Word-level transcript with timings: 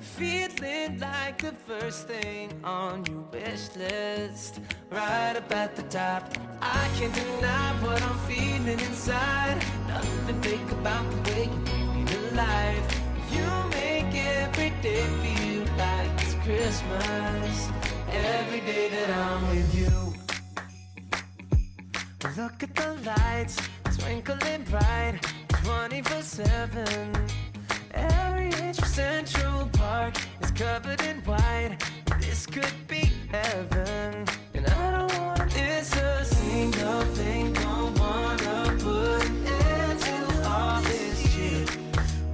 Feeling 0.00 0.98
like 0.98 1.38
the 1.38 1.52
first 1.52 2.06
thing 2.06 2.50
on 2.64 3.04
your 3.06 3.24
wish 3.32 3.74
list. 3.76 4.60
Right 4.90 5.36
up 5.36 5.50
at 5.52 5.74
the 5.76 5.82
top. 5.84 6.22
I 6.60 6.88
can't 6.96 7.14
deny 7.14 7.72
what 7.82 8.00
I'm 8.02 8.18
feeling 8.30 8.80
inside. 8.80 9.56
Nothing 9.88 10.40
fake 10.42 10.70
about 10.72 11.04
the 11.10 11.30
way 11.30 11.44
you 11.44 11.58
bring 11.66 11.94
me 11.94 12.04
to 12.12 12.34
life. 12.34 13.00
You 13.32 13.48
make 13.70 14.14
every 14.14 14.70
day 14.82 15.06
feel 15.22 15.64
like 15.76 16.10
it's 16.22 16.34
Christmas. 16.44 17.68
Every 18.10 18.60
day 18.60 18.88
that 18.90 19.10
I'm 19.10 19.48
with 19.48 19.74
you. 19.74 19.92
Look 22.36 22.62
at 22.62 22.74
the 22.74 22.94
lights, 23.04 23.56
twinkling 23.98 24.64
bright, 24.64 25.18
24 25.64 26.22
7. 26.22 27.41
Every 27.94 28.72
Central 28.72 29.68
Park 29.72 30.14
is 30.42 30.50
covered 30.52 31.00
in 31.02 31.18
white. 31.24 31.76
This 32.20 32.46
could 32.46 32.74
be 32.88 33.12
heaven. 33.30 34.24
And 34.54 34.66
I 34.66 34.90
don't 34.96 35.18
want 35.18 35.50
this 35.52 35.94
a 35.96 36.24
single 36.24 37.02
thing. 37.14 37.52
Don't 37.54 37.98
wanna 37.98 38.76
put 38.78 39.24
an 39.24 39.46
end 39.46 40.00
to 40.00 40.48
all 40.48 40.80
this 40.82 41.32
shit. 41.32 41.70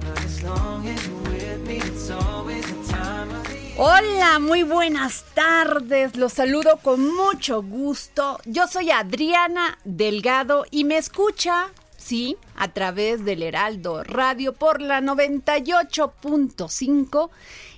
But 0.01 0.23
as 0.23 0.43
long 0.43 0.87
as 0.87 1.07
you're 1.07 1.21
with 1.23 1.67
me, 1.67 1.77
it's 1.77 2.09
always 2.09 2.65
the 2.65 2.93
time 2.93 3.29
of. 3.31 3.49
Hola, 3.81 4.39
muy 4.39 4.63
buenas 4.63 5.23
tardes. 5.33 6.17
Los 6.17 6.33
saludo 6.33 6.79
con 6.83 7.15
mucho 7.15 7.61
gusto. 7.61 8.37
Yo 8.43 8.67
soy 8.67 8.91
Adriana 8.91 9.77
Delgado 9.85 10.65
y 10.69 10.83
me 10.83 10.97
escucha, 10.97 11.69
sí, 12.09 12.37
a 12.55 12.69
través 12.69 13.23
del 13.23 13.43
Heraldo 13.43 14.03
Radio 14.03 14.53
por 14.53 14.81
la 14.81 14.99
98.5 14.99 17.29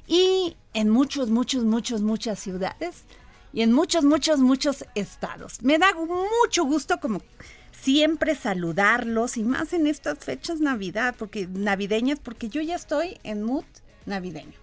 y 0.07 0.55
en 0.73 0.89
muchos, 0.89 1.29
muchos, 1.29 1.65
muchos, 1.65 2.01
muchas 2.01 2.39
ciudades 2.39 3.03
y 3.51 3.61
en 3.61 3.73
muchos, 3.73 4.05
muchos, 4.05 4.39
muchos 4.39 4.85
estados. 4.95 5.61
Me 5.63 5.77
da 5.77 5.93
mucho 5.93 6.63
gusto 6.63 7.01
como 7.01 7.21
siempre 7.73 8.35
saludarlos 8.35 9.35
y 9.35 9.43
más 9.43 9.73
en 9.73 9.85
estas 9.85 10.19
fechas 10.19 10.61
navidad, 10.61 11.13
porque 11.19 11.49
navideñas, 11.51 12.19
porque 12.19 12.47
yo 12.47 12.61
ya 12.61 12.75
estoy 12.75 13.19
en 13.23 13.43
mood 13.43 13.65
navideño. 14.05 14.57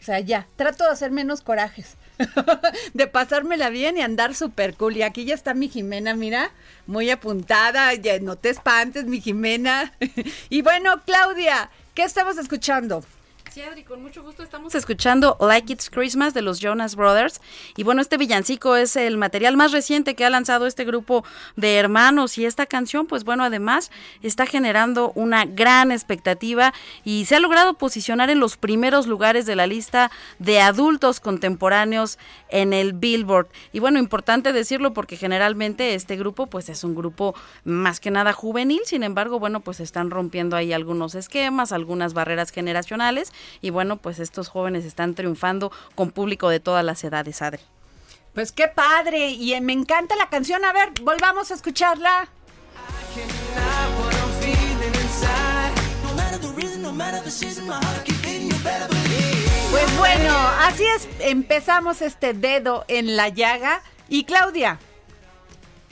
O 0.00 0.04
sea, 0.04 0.20
ya, 0.20 0.46
trato 0.54 0.84
de 0.84 0.90
hacer 0.90 1.10
menos 1.10 1.40
corajes, 1.40 1.96
de 2.94 3.06
pasármela 3.06 3.70
bien 3.70 3.96
y 3.96 4.02
andar 4.02 4.34
súper 4.34 4.74
cool. 4.74 4.96
Y 4.96 5.02
aquí 5.02 5.24
ya 5.24 5.34
está 5.34 5.54
mi 5.54 5.68
Jimena, 5.68 6.14
mira, 6.14 6.50
muy 6.86 7.10
apuntada, 7.10 7.94
ya 7.94 8.18
no 8.20 8.36
te 8.36 8.50
espantes, 8.50 9.04
mi 9.04 9.20
Jimena. 9.20 9.92
y 10.50 10.62
bueno, 10.62 11.02
Claudia, 11.04 11.70
¿qué 11.94 12.02
estamos 12.02 12.38
escuchando? 12.38 13.04
Adri, 13.62 13.84
con 13.84 14.02
mucho 14.02 14.22
gusto 14.22 14.42
estamos 14.42 14.74
escuchando 14.74 15.36
Like 15.40 15.72
It's 15.72 15.88
Christmas 15.88 16.34
de 16.34 16.42
los 16.42 16.58
Jonas 16.58 16.96
Brothers. 16.96 17.40
Y 17.76 17.84
bueno, 17.84 18.00
este 18.00 18.16
villancico 18.16 18.74
es 18.74 18.96
el 18.96 19.16
material 19.16 19.56
más 19.56 19.70
reciente 19.70 20.16
que 20.16 20.24
ha 20.24 20.30
lanzado 20.30 20.66
este 20.66 20.84
grupo 20.84 21.24
de 21.54 21.76
hermanos. 21.76 22.36
Y 22.36 22.46
esta 22.46 22.66
canción, 22.66 23.06
pues 23.06 23.22
bueno, 23.22 23.44
además 23.44 23.92
está 24.22 24.46
generando 24.46 25.12
una 25.14 25.44
gran 25.44 25.92
expectativa 25.92 26.74
y 27.04 27.26
se 27.26 27.36
ha 27.36 27.40
logrado 27.40 27.74
posicionar 27.74 28.28
en 28.28 28.40
los 28.40 28.56
primeros 28.56 29.06
lugares 29.06 29.46
de 29.46 29.54
la 29.54 29.68
lista 29.68 30.10
de 30.40 30.60
adultos 30.60 31.20
contemporáneos 31.20 32.18
en 32.48 32.72
el 32.72 32.92
Billboard. 32.92 33.46
Y 33.72 33.78
bueno, 33.78 34.00
importante 34.00 34.52
decirlo 34.52 34.92
porque 34.94 35.16
generalmente 35.16 35.94
este 35.94 36.16
grupo, 36.16 36.46
pues 36.46 36.68
es 36.68 36.82
un 36.82 36.96
grupo 36.96 37.36
más 37.62 38.00
que 38.00 38.10
nada 38.10 38.32
juvenil. 38.32 38.80
Sin 38.84 39.04
embargo, 39.04 39.38
bueno, 39.38 39.60
pues 39.60 39.78
están 39.78 40.10
rompiendo 40.10 40.56
ahí 40.56 40.72
algunos 40.72 41.14
esquemas, 41.14 41.70
algunas 41.70 42.14
barreras 42.14 42.50
generacionales 42.50 43.32
y 43.60 43.70
bueno, 43.70 43.96
pues 43.96 44.18
estos 44.18 44.48
jóvenes 44.48 44.84
están 44.84 45.14
triunfando 45.14 45.72
con 45.94 46.10
público 46.10 46.48
de 46.48 46.60
todas 46.60 46.84
las 46.84 47.02
edades, 47.04 47.42
Adri. 47.42 47.62
Pues 48.34 48.52
qué 48.52 48.68
padre, 48.68 49.28
y 49.30 49.54
eh, 49.54 49.60
me 49.60 49.72
encanta 49.72 50.16
la 50.16 50.28
canción. 50.28 50.64
A 50.64 50.72
ver, 50.72 50.90
volvamos 51.02 51.50
a 51.50 51.54
escucharla. 51.54 52.28
can't 53.14 53.30
deny 53.30 53.86
what 53.98 54.12
I'm 54.14 54.30
feeling 54.40 54.94
inside. 55.02 55.72
No 56.02 56.14
matter 56.14 56.38
the 56.38 56.52
reason, 56.60 56.82
no 56.82 56.92
matter 56.92 57.20
the 57.22 57.30
season, 57.30 57.66
my 57.66 57.74
heart 57.74 58.04
keep 58.04 58.20
beating. 58.22 58.50
You 58.50 58.58
better 58.64 58.88
believe. 58.88 59.70
Pues 59.70 59.96
bueno, 59.98 60.36
así 60.60 60.84
es, 60.84 61.08
empezamos 61.20 62.02
este 62.02 62.34
dedo 62.34 62.84
en 62.88 63.16
la 63.16 63.28
llaga. 63.28 63.82
Y 64.08 64.24
Claudia, 64.24 64.78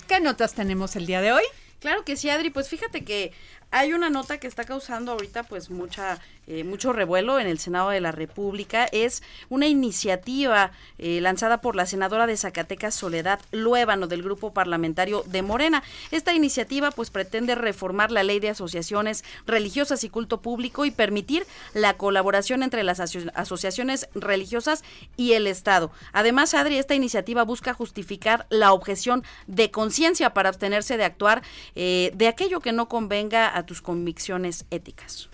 ¿qué 0.09 0.21
notas 0.21 0.55
tenemos 0.55 0.97
el 0.97 1.07
día 1.07 1.21
de 1.21 1.33
hoy? 1.33 1.45
Claro 1.81 2.05
que 2.05 2.17
sí, 2.17 2.29
Adri, 2.29 2.51
pues 2.51 2.69
fíjate 2.69 3.05
que 3.05 3.33
hay 3.71 3.93
una 3.93 4.11
nota 4.11 4.39
que 4.39 4.47
está 4.47 4.65
causando 4.65 5.13
ahorita 5.13 5.45
pues 5.45 5.71
mucha 5.71 6.21
eh, 6.47 6.65
mucho 6.65 6.93
revuelo 6.93 7.39
en 7.39 7.47
el 7.47 7.59
Senado 7.59 7.91
de 7.91 8.01
la 8.01 8.13
República. 8.13 8.87
Es 8.93 9.23
una 9.49 9.67
iniciativa 9.67 10.73
eh, 10.99 11.21
lanzada 11.21 11.61
por 11.61 11.77
la 11.77 11.87
senadora 11.87 12.27
de 12.27 12.37
Zacatecas, 12.37 12.95
Soledad 12.95 13.41
Luébano, 13.53 14.07
del 14.07 14.23
grupo 14.23 14.53
parlamentario 14.53 15.25
de 15.27 15.43
Morena. 15.43 15.83
Esta 16.11 16.33
iniciativa 16.33 16.91
pues 16.91 17.11
pretende 17.11 17.55
reformar 17.55 18.11
la 18.11 18.23
ley 18.23 18.41
de 18.41 18.51
asociaciones 18.51 19.25
religiosas 19.47 20.05
y 20.05 20.09
culto 20.09 20.41
público 20.41 20.85
y 20.85 20.91
permitir 20.91 21.47
la 21.75 21.97
colaboración 21.97 22.63
entre 22.63 22.83
las 22.83 23.01
aso- 23.01 23.31
asociaciones 23.35 24.09
religiosas 24.15 24.85
y 25.17 25.33
el 25.33 25.47
Estado. 25.47 25.91
Además, 26.13 26.55
Adri, 26.55 26.79
esta 26.79 26.95
iniciativa 26.95 27.45
busca 27.45 27.75
justificar 27.75 28.47
la 28.51 28.73
objeción 28.73 29.25
de 29.47 29.71
conciencia 29.71 30.35
para 30.35 30.49
abstenerse 30.49 30.97
de 30.97 31.05
actuar 31.05 31.43
eh, 31.75 32.13
de 32.15 32.29
aquello 32.29 32.61
que 32.61 32.73
no 32.73 32.89
convenga 32.89 33.57
a 33.57 33.65
tus 33.67 33.83
convicciones 33.83 34.65
éticas. 34.71 35.29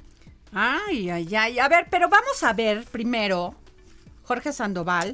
Ay, 0.52 1.10
ay, 1.10 1.34
ay. 1.34 1.58
A 1.58 1.68
ver, 1.68 1.86
pero 1.90 2.08
vamos 2.08 2.42
a 2.42 2.52
ver 2.52 2.84
primero, 2.84 3.54
Jorge 4.24 4.52
Sandoval, 4.52 5.12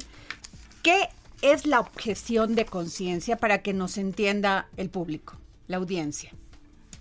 qué 0.81 1.09
es 1.41 1.65
la 1.65 1.79
objeción 1.79 2.55
de 2.55 2.65
conciencia 2.65 3.37
para 3.37 3.61
que 3.61 3.73
nos 3.73 3.97
entienda 3.97 4.67
el 4.77 4.89
público, 4.89 5.37
la 5.67 5.77
audiencia. 5.77 6.31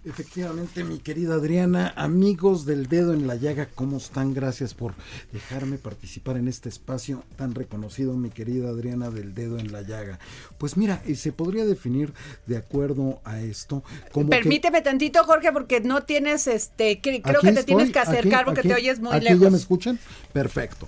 Efectivamente, 0.07 0.85
mi 0.85 0.99
querida 0.99 1.37
Adriana, 1.37 1.95
amigos 1.97 2.67
del 2.67 2.89
dedo 2.89 3.15
en 3.15 3.27
la 3.27 3.37
llaga, 3.37 3.69
¿cómo 3.75 3.97
están? 3.97 4.35
Gracias 4.35 4.75
por 4.75 4.93
dejarme 5.33 5.79
participar 5.79 6.37
en 6.37 6.47
este 6.47 6.69
espacio 6.69 7.25
tan 7.37 7.55
reconocido, 7.55 8.15
mi 8.15 8.29
querida 8.29 8.69
Adriana 8.69 9.09
del 9.09 9.35
dedo 9.35 9.59
en 9.59 9.73
la 9.73 9.81
llaga. 9.81 10.19
Pues 10.59 10.77
mira, 10.77 11.03
eh, 11.07 11.15
se 11.15 11.33
podría 11.33 11.65
definir 11.65 12.13
de 12.45 12.59
acuerdo 12.59 13.23
a 13.25 13.41
esto 13.41 13.83
como 14.13 14.29
Permíteme 14.29 14.83
tantito, 14.83 15.25
Jorge, 15.25 15.53
porque 15.53 15.81
no 15.81 16.03
tienes 16.03 16.49
este, 16.49 17.01
creo 17.01 17.41
que 17.41 17.53
te 17.53 17.65
tienes 17.65 17.91
que 17.91 17.99
acercar 17.99 18.45
porque 18.45 18.61
te 18.61 18.75
oyes 18.75 19.01
muy 19.01 19.11
aquí 19.11 19.25
lejos. 19.25 19.41
¿Ya 19.41 19.51
me 19.51 19.57
escuchan? 19.57 19.99
Perfecto. 20.35 20.87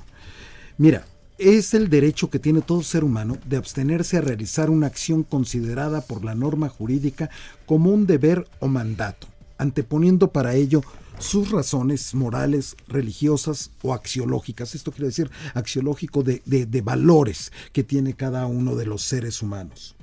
Mira, 0.76 1.06
es 1.38 1.74
el 1.74 1.90
derecho 1.90 2.30
que 2.30 2.38
tiene 2.38 2.62
todo 2.62 2.82
ser 2.82 3.04
humano 3.04 3.36
de 3.46 3.56
abstenerse 3.56 4.16
a 4.16 4.22
realizar 4.22 4.70
una 4.70 4.86
acción 4.86 5.22
considerada 5.22 6.00
por 6.00 6.24
la 6.24 6.34
norma 6.34 6.68
jurídica 6.68 7.30
como 7.66 7.90
un 7.90 8.06
deber 8.06 8.48
o 8.60 8.68
mandato, 8.68 9.26
anteponiendo 9.58 10.32
para 10.32 10.54
ello 10.54 10.82
sus 11.18 11.50
razones 11.50 12.14
morales, 12.14 12.76
religiosas 12.88 13.70
o 13.82 13.92
axiológicas. 13.92 14.74
Esto 14.74 14.92
quiere 14.92 15.08
decir 15.08 15.30
axiológico 15.54 16.22
de, 16.22 16.42
de, 16.44 16.80
valores 16.80 17.52
que 17.72 17.82
tiene 17.82 18.14
cada 18.14 18.46
uno 18.46 18.76
de 18.76 18.86
los 18.86 19.02
seres 19.02 19.42
humanos. 19.42 19.94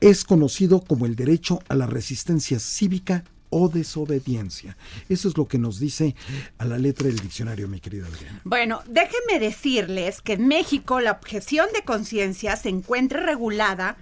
Es 0.00 0.24
conocido 0.24 0.80
como 0.80 1.06
el 1.06 1.14
derecho 1.14 1.60
a 1.68 1.76
la 1.76 1.86
resistencia 1.86 2.58
cívica 2.58 3.24
o 3.52 3.68
desobediencia. 3.68 4.76
Eso 5.08 5.28
es 5.28 5.36
lo 5.36 5.46
que 5.46 5.58
nos 5.58 5.78
dice 5.78 6.16
a 6.58 6.64
la 6.64 6.78
letra 6.78 7.06
del 7.06 7.18
diccionario, 7.18 7.68
mi 7.68 7.80
querida 7.80 8.06
Adriana. 8.06 8.40
Bueno, 8.44 8.80
déjenme 8.88 9.38
decirles 9.38 10.22
que 10.22 10.32
en 10.32 10.48
México 10.48 11.00
la 11.00 11.12
objeción 11.12 11.68
de 11.74 11.82
conciencia 11.82 12.56
se 12.56 12.70
encuentra 12.70 13.20
regulada, 13.20 13.98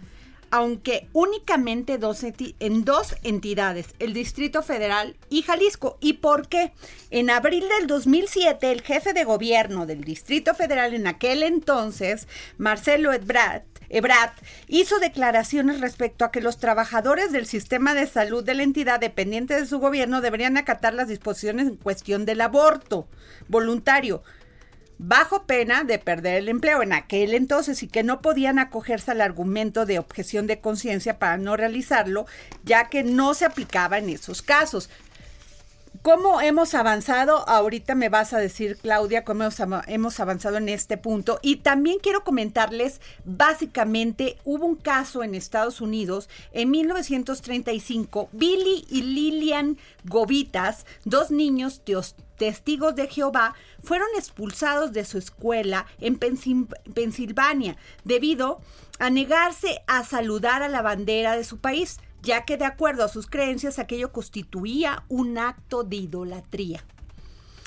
aunque 0.52 1.08
únicamente 1.12 1.98
en 2.60 2.84
dos 2.84 3.16
entidades, 3.22 3.86
el 3.98 4.12
Distrito 4.12 4.62
Federal 4.62 5.16
y 5.28 5.42
Jalisco. 5.42 5.98
¿Y 6.00 6.14
por 6.14 6.48
qué? 6.48 6.72
En 7.10 7.30
abril 7.30 7.64
del 7.78 7.88
2007, 7.88 8.70
el 8.70 8.82
jefe 8.82 9.12
de 9.12 9.24
gobierno 9.24 9.86
del 9.86 10.04
Distrito 10.04 10.54
Federal 10.54 10.94
en 10.94 11.08
aquel 11.08 11.42
entonces, 11.42 12.28
Marcelo 12.56 13.12
Ebrard, 13.12 13.62
Ebrat 13.90 14.32
hizo 14.68 14.98
declaraciones 15.00 15.80
respecto 15.80 16.24
a 16.24 16.30
que 16.30 16.40
los 16.40 16.58
trabajadores 16.58 17.32
del 17.32 17.46
sistema 17.46 17.92
de 17.92 18.06
salud 18.06 18.44
de 18.44 18.54
la 18.54 18.62
entidad 18.62 19.00
dependiente 19.00 19.58
de 19.58 19.66
su 19.66 19.80
gobierno 19.80 20.20
deberían 20.20 20.56
acatar 20.56 20.94
las 20.94 21.08
disposiciones 21.08 21.66
en 21.66 21.76
cuestión 21.76 22.24
del 22.24 22.40
aborto 22.40 23.08
voluntario 23.48 24.22
bajo 25.02 25.46
pena 25.46 25.82
de 25.82 25.98
perder 25.98 26.36
el 26.36 26.48
empleo 26.50 26.82
en 26.82 26.92
aquel 26.92 27.32
entonces 27.32 27.82
y 27.82 27.88
que 27.88 28.02
no 28.02 28.20
podían 28.20 28.58
acogerse 28.58 29.10
al 29.10 29.22
argumento 29.22 29.86
de 29.86 29.98
objeción 29.98 30.46
de 30.46 30.60
conciencia 30.60 31.18
para 31.18 31.38
no 31.38 31.56
realizarlo, 31.56 32.26
ya 32.64 32.90
que 32.90 33.02
no 33.02 33.32
se 33.32 33.46
aplicaba 33.46 33.96
en 33.96 34.10
esos 34.10 34.42
casos. 34.42 34.90
¿Cómo 36.02 36.40
hemos 36.40 36.74
avanzado? 36.74 37.46
Ahorita 37.46 37.94
me 37.94 38.08
vas 38.08 38.32
a 38.32 38.38
decir, 38.38 38.78
Claudia, 38.78 39.22
cómo 39.22 39.44
hemos 39.86 40.20
avanzado 40.20 40.56
en 40.56 40.70
este 40.70 40.96
punto. 40.96 41.38
Y 41.42 41.56
también 41.56 41.98
quiero 41.98 42.24
comentarles, 42.24 43.02
básicamente, 43.26 44.38
hubo 44.44 44.64
un 44.64 44.76
caso 44.76 45.22
en 45.22 45.34
Estados 45.34 45.82
Unidos 45.82 46.30
en 46.52 46.70
1935. 46.70 48.30
Billy 48.32 48.86
y 48.88 49.02
Lillian 49.02 49.76
Govitas, 50.04 50.86
dos 51.04 51.30
niños 51.30 51.82
testigos 52.38 52.94
de 52.94 53.06
Jehová, 53.06 53.54
fueron 53.82 54.08
expulsados 54.16 54.94
de 54.94 55.04
su 55.04 55.18
escuela 55.18 55.84
en 56.00 56.18
Pensilvania 56.18 57.76
debido 58.04 58.62
a 58.98 59.10
negarse 59.10 59.82
a 59.86 60.04
saludar 60.04 60.62
a 60.62 60.68
la 60.68 60.80
bandera 60.80 61.36
de 61.36 61.44
su 61.44 61.58
país 61.58 61.98
ya 62.22 62.44
que 62.44 62.56
de 62.56 62.64
acuerdo 62.64 63.04
a 63.04 63.08
sus 63.08 63.26
creencias 63.26 63.78
aquello 63.78 64.12
constituía 64.12 65.04
un 65.08 65.38
acto 65.38 65.84
de 65.84 65.96
idolatría. 65.96 66.84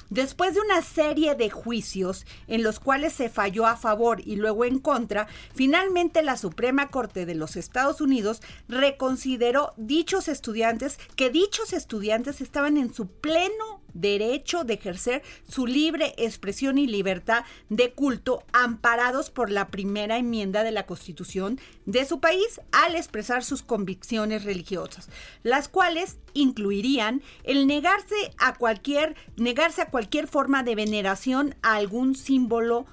Después 0.10 0.54
de 0.54 0.62
una 0.62 0.82
serie 0.84 1.34
de 1.34 1.50
juicios 1.50 2.26
en 2.48 2.62
los 2.62 2.80
cuales 2.80 3.14
se 3.14 3.30
falló 3.30 3.66
a 3.66 3.78
favor 3.78 4.22
y 4.24 4.36
luego 4.36 4.64
en 4.66 4.78
contra, 4.78 5.28
finalmente 5.56 6.22
la 6.22 6.38
Suprema 6.38 6.90
Corte 6.90 7.26
de 7.26 7.34
los 7.34 7.56
Estados 7.56 8.00
Unidos 8.00 8.42
reconsideró 8.68 9.74
dichos 9.76 10.28
estudiantes 10.28 11.00
que 11.16 11.32
dichos 11.32 11.74
estudiantes 11.74 12.42
estaban 12.42 12.78
en 12.78 12.94
su 12.94 13.08
pleno 13.08 13.83
derecho 13.94 14.64
de 14.64 14.76
ejercer 14.76 15.24
su 15.48 15.68
libre 15.68 16.14
expresión 16.18 16.78
y 16.78 16.88
libertad 16.88 17.44
de 17.70 17.94
culto 17.94 18.44
amparados 18.54 19.30
por 19.30 19.52
la 19.52 19.68
primera 19.68 20.18
enmienda 20.18 20.64
de 20.64 20.72
la 20.72 20.86
Constitución 20.86 21.60
de 21.86 22.06
su 22.06 22.20
país 22.20 22.62
al 22.72 22.96
expresar 22.96 23.44
sus 23.44 23.62
convicciones 23.62 24.44
religiosas, 24.44 25.10
las 25.44 25.68
cuales 25.68 26.18
incluirían 26.34 27.22
el 27.44 27.68
negarse 27.68 28.16
a 28.38 28.56
cualquier 28.56 29.16
negarse 29.38 29.82
a 29.82 29.90
cualquier 29.90 30.28
forma 30.28 30.64
de 30.64 30.76
veneración 30.76 31.56
a 31.62 31.76
algún 31.76 32.16
símbolo 32.16 32.86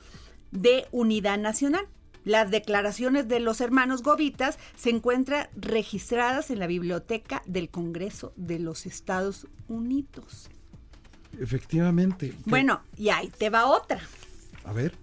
de 0.50 0.86
unidad 0.90 1.38
nacional. 1.38 1.86
Las 2.24 2.50
declaraciones 2.50 3.28
de 3.28 3.40
los 3.40 3.60
hermanos 3.60 4.02
Govitas 4.02 4.58
se 4.76 4.90
encuentran 4.90 5.48
registradas 5.56 6.50
en 6.50 6.58
la 6.58 6.66
Biblioteca 6.66 7.42
del 7.46 7.70
Congreso 7.70 8.32
de 8.36 8.58
los 8.58 8.84
Estados 8.84 9.46
Unidos. 9.68 10.50
Efectivamente. 11.40 12.34
Bueno, 12.44 12.82
y 12.96 13.08
ahí 13.08 13.32
te 13.36 13.50
va 13.50 13.66
otra. 13.66 14.00
A 14.64 14.72
ver. 14.72 14.94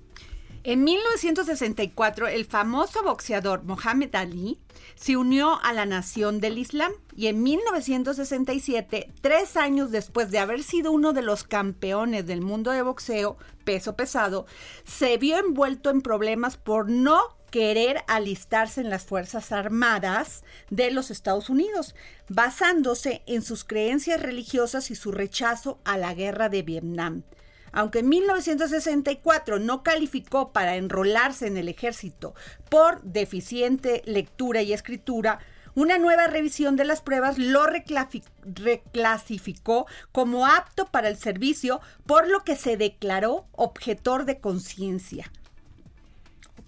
En 0.63 0.83
1964, 0.83 2.27
el 2.27 2.45
famoso 2.45 3.01
boxeador 3.01 3.63
Mohamed 3.63 4.13
Ali 4.15 4.59
se 4.95 5.15
unió 5.15 5.59
a 5.63 5.73
la 5.73 5.85
Nación 5.85 6.39
del 6.41 6.57
Islam 6.57 6.91
y 7.15 7.27
en 7.27 7.41
1967, 7.41 9.13
tres 9.21 9.55
años 9.55 9.91
después 9.91 10.29
de 10.29 10.39
haber 10.39 10.63
sido 10.63 10.91
uno 10.91 11.13
de 11.13 11.21
los 11.21 11.43
campeones 11.43 12.25
del 12.25 12.41
mundo 12.41 12.71
de 12.71 12.81
boxeo 12.81 13.37
peso 13.63 13.95
pesado, 13.95 14.45
se 14.83 15.17
vio 15.17 15.37
envuelto 15.37 15.89
en 15.89 16.01
problemas 16.01 16.57
por 16.57 16.89
no 16.89 17.36
querer 17.49 18.03
alistarse 18.07 18.81
en 18.81 18.89
las 18.89 19.05
Fuerzas 19.05 19.51
Armadas 19.51 20.43
de 20.69 20.91
los 20.91 21.11
Estados 21.11 21.49
Unidos, 21.49 21.95
basándose 22.29 23.23
en 23.25 23.41
sus 23.41 23.63
creencias 23.63 24.21
religiosas 24.21 24.91
y 24.91 24.95
su 24.95 25.11
rechazo 25.11 25.79
a 25.85 25.97
la 25.97 26.13
guerra 26.13 26.49
de 26.49 26.61
Vietnam. 26.61 27.23
Aunque 27.71 27.99
en 27.99 28.09
1964 28.09 29.59
no 29.59 29.83
calificó 29.83 30.51
para 30.51 30.77
enrolarse 30.77 31.47
en 31.47 31.57
el 31.57 31.69
ejército 31.69 32.33
por 32.69 33.01
deficiente 33.03 34.01
lectura 34.05 34.61
y 34.61 34.73
escritura, 34.73 35.39
una 35.75 35.99
nueva 35.99 36.25
revisión 36.25 36.75
de 36.75 36.85
las 36.85 37.01
pruebas 37.01 37.37
lo 37.37 37.67
reclasificó 37.67 39.85
como 40.11 40.47
apto 40.47 40.87
para 40.87 41.07
el 41.07 41.17
servicio, 41.17 41.81
por 42.07 42.27
lo 42.27 42.43
que 42.43 42.55
se 42.55 42.77
declaró 42.77 43.45
objetor 43.51 44.25
de 44.25 44.39
conciencia. 44.39 45.31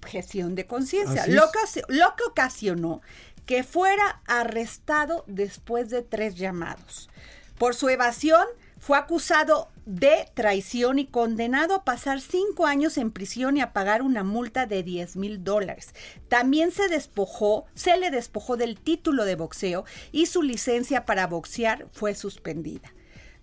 Objeción 0.01 0.55
de 0.55 0.65
conciencia, 0.65 1.27
lo, 1.27 1.43
lo 1.89 2.15
que 2.15 2.23
ocasionó 2.23 3.01
que 3.45 3.63
fuera 3.63 4.21
arrestado 4.27 5.23
después 5.27 5.89
de 5.89 6.03
tres 6.03 6.35
llamados. 6.35 7.09
Por 7.57 7.75
su 7.75 7.89
evasión, 7.89 8.45
fue 8.79 8.97
acusado 8.97 9.69
de 9.85 10.29
traición 10.33 10.99
y 10.99 11.07
condenado 11.07 11.75
a 11.75 11.83
pasar 11.83 12.21
cinco 12.21 12.65
años 12.65 12.97
en 12.97 13.11
prisión 13.11 13.57
y 13.57 13.61
a 13.61 13.73
pagar 13.73 14.01
una 14.01 14.23
multa 14.23 14.65
de 14.65 14.83
10 14.83 15.17
mil 15.17 15.43
dólares. 15.43 15.93
También 16.27 16.71
se 16.71 16.87
despojó, 16.87 17.65
se 17.73 17.97
le 17.97 18.09
despojó 18.09 18.55
del 18.55 18.79
título 18.79 19.25
de 19.25 19.35
boxeo 19.35 19.83
y 20.11 20.27
su 20.27 20.41
licencia 20.41 21.05
para 21.05 21.27
boxear 21.27 21.87
fue 21.91 22.15
suspendida. 22.15 22.93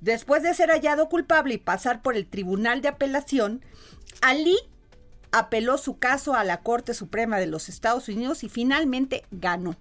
Después 0.00 0.42
de 0.42 0.54
ser 0.54 0.70
hallado 0.70 1.08
culpable 1.08 1.54
y 1.54 1.58
pasar 1.58 2.00
por 2.00 2.16
el 2.16 2.26
Tribunal 2.26 2.80
de 2.80 2.88
Apelación, 2.88 3.64
Ali 4.22 4.56
apeló 5.32 5.78
su 5.78 5.98
caso 5.98 6.34
a 6.34 6.44
la 6.44 6.60
Corte 6.60 6.94
Suprema 6.94 7.38
de 7.38 7.46
los 7.46 7.68
Estados 7.68 8.08
Unidos 8.08 8.44
y 8.44 8.48
finalmente 8.48 9.24
ganó. 9.30 9.76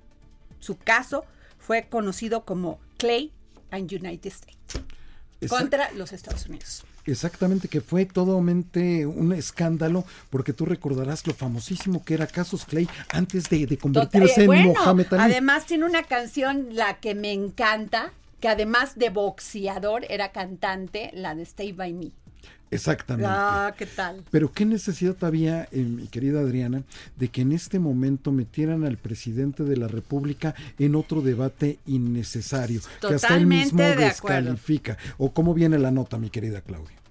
Su 0.59 0.77
caso 0.77 1.25
fue 1.59 1.87
conocido 1.89 2.45
como 2.45 2.79
Clay 2.97 3.31
and 3.71 3.91
United 3.91 4.31
States 4.31 4.85
contra 5.49 5.91
los 5.91 6.13
Estados 6.13 6.45
Unidos. 6.47 6.85
Exactamente, 7.05 7.67
que 7.67 7.81
fue 7.81 8.05
totalmente 8.05 9.05
un 9.05 9.31
escándalo, 9.33 10.05
porque 10.31 10.53
tú 10.53 10.65
recordarás 10.65 11.27
lo 11.27 11.35
famosísimo 11.35 12.03
que 12.03 12.15
era 12.15 12.25
Casos 12.25 12.65
Clay 12.65 12.89
antes 13.09 13.47
de, 13.49 13.77
convertirse 13.77 14.45
en 14.45 14.67
Mohamed 14.69 15.13
Ali. 15.13 15.33
Además 15.33 15.65
tiene 15.67 15.85
una 15.85 16.03
canción, 16.03 16.69
la 16.75 16.99
que 16.99 17.13
me 17.13 17.31
encanta, 17.31 18.11
que 18.39 18.47
además 18.47 18.97
de 18.97 19.09
boxeador 19.09 20.05
era 20.09 20.31
cantante, 20.31 21.11
la 21.13 21.35
de 21.35 21.43
Stay 21.43 21.73
By 21.73 21.93
Me. 21.93 22.11
Exactamente. 22.71 23.31
Ah, 23.31 23.73
¿qué 23.77 23.85
tal? 23.85 24.23
Pero 24.31 24.51
qué 24.51 24.65
necesidad 24.65 25.15
había, 25.21 25.67
eh, 25.71 25.83
mi 25.83 26.07
querida 26.07 26.39
Adriana, 26.41 26.83
de 27.15 27.29
que 27.29 27.41
en 27.41 27.51
este 27.51 27.79
momento 27.79 28.31
metieran 28.31 28.83
al 28.83 28.97
presidente 28.97 29.63
de 29.63 29.77
la 29.77 29.87
República 29.87 30.55
en 30.79 30.95
otro 30.95 31.21
debate 31.21 31.79
innecesario, 31.85 32.81
que 33.01 33.13
hasta 33.13 33.35
él 33.37 33.45
mismo 33.45 33.81
descalifica. 33.81 34.97
¿O 35.17 35.31
cómo 35.31 35.53
viene 35.53 35.77
la 35.77 35.91
nota, 35.91 36.17
mi 36.17 36.29
querida 36.29 36.61
Claudia? 36.61 37.04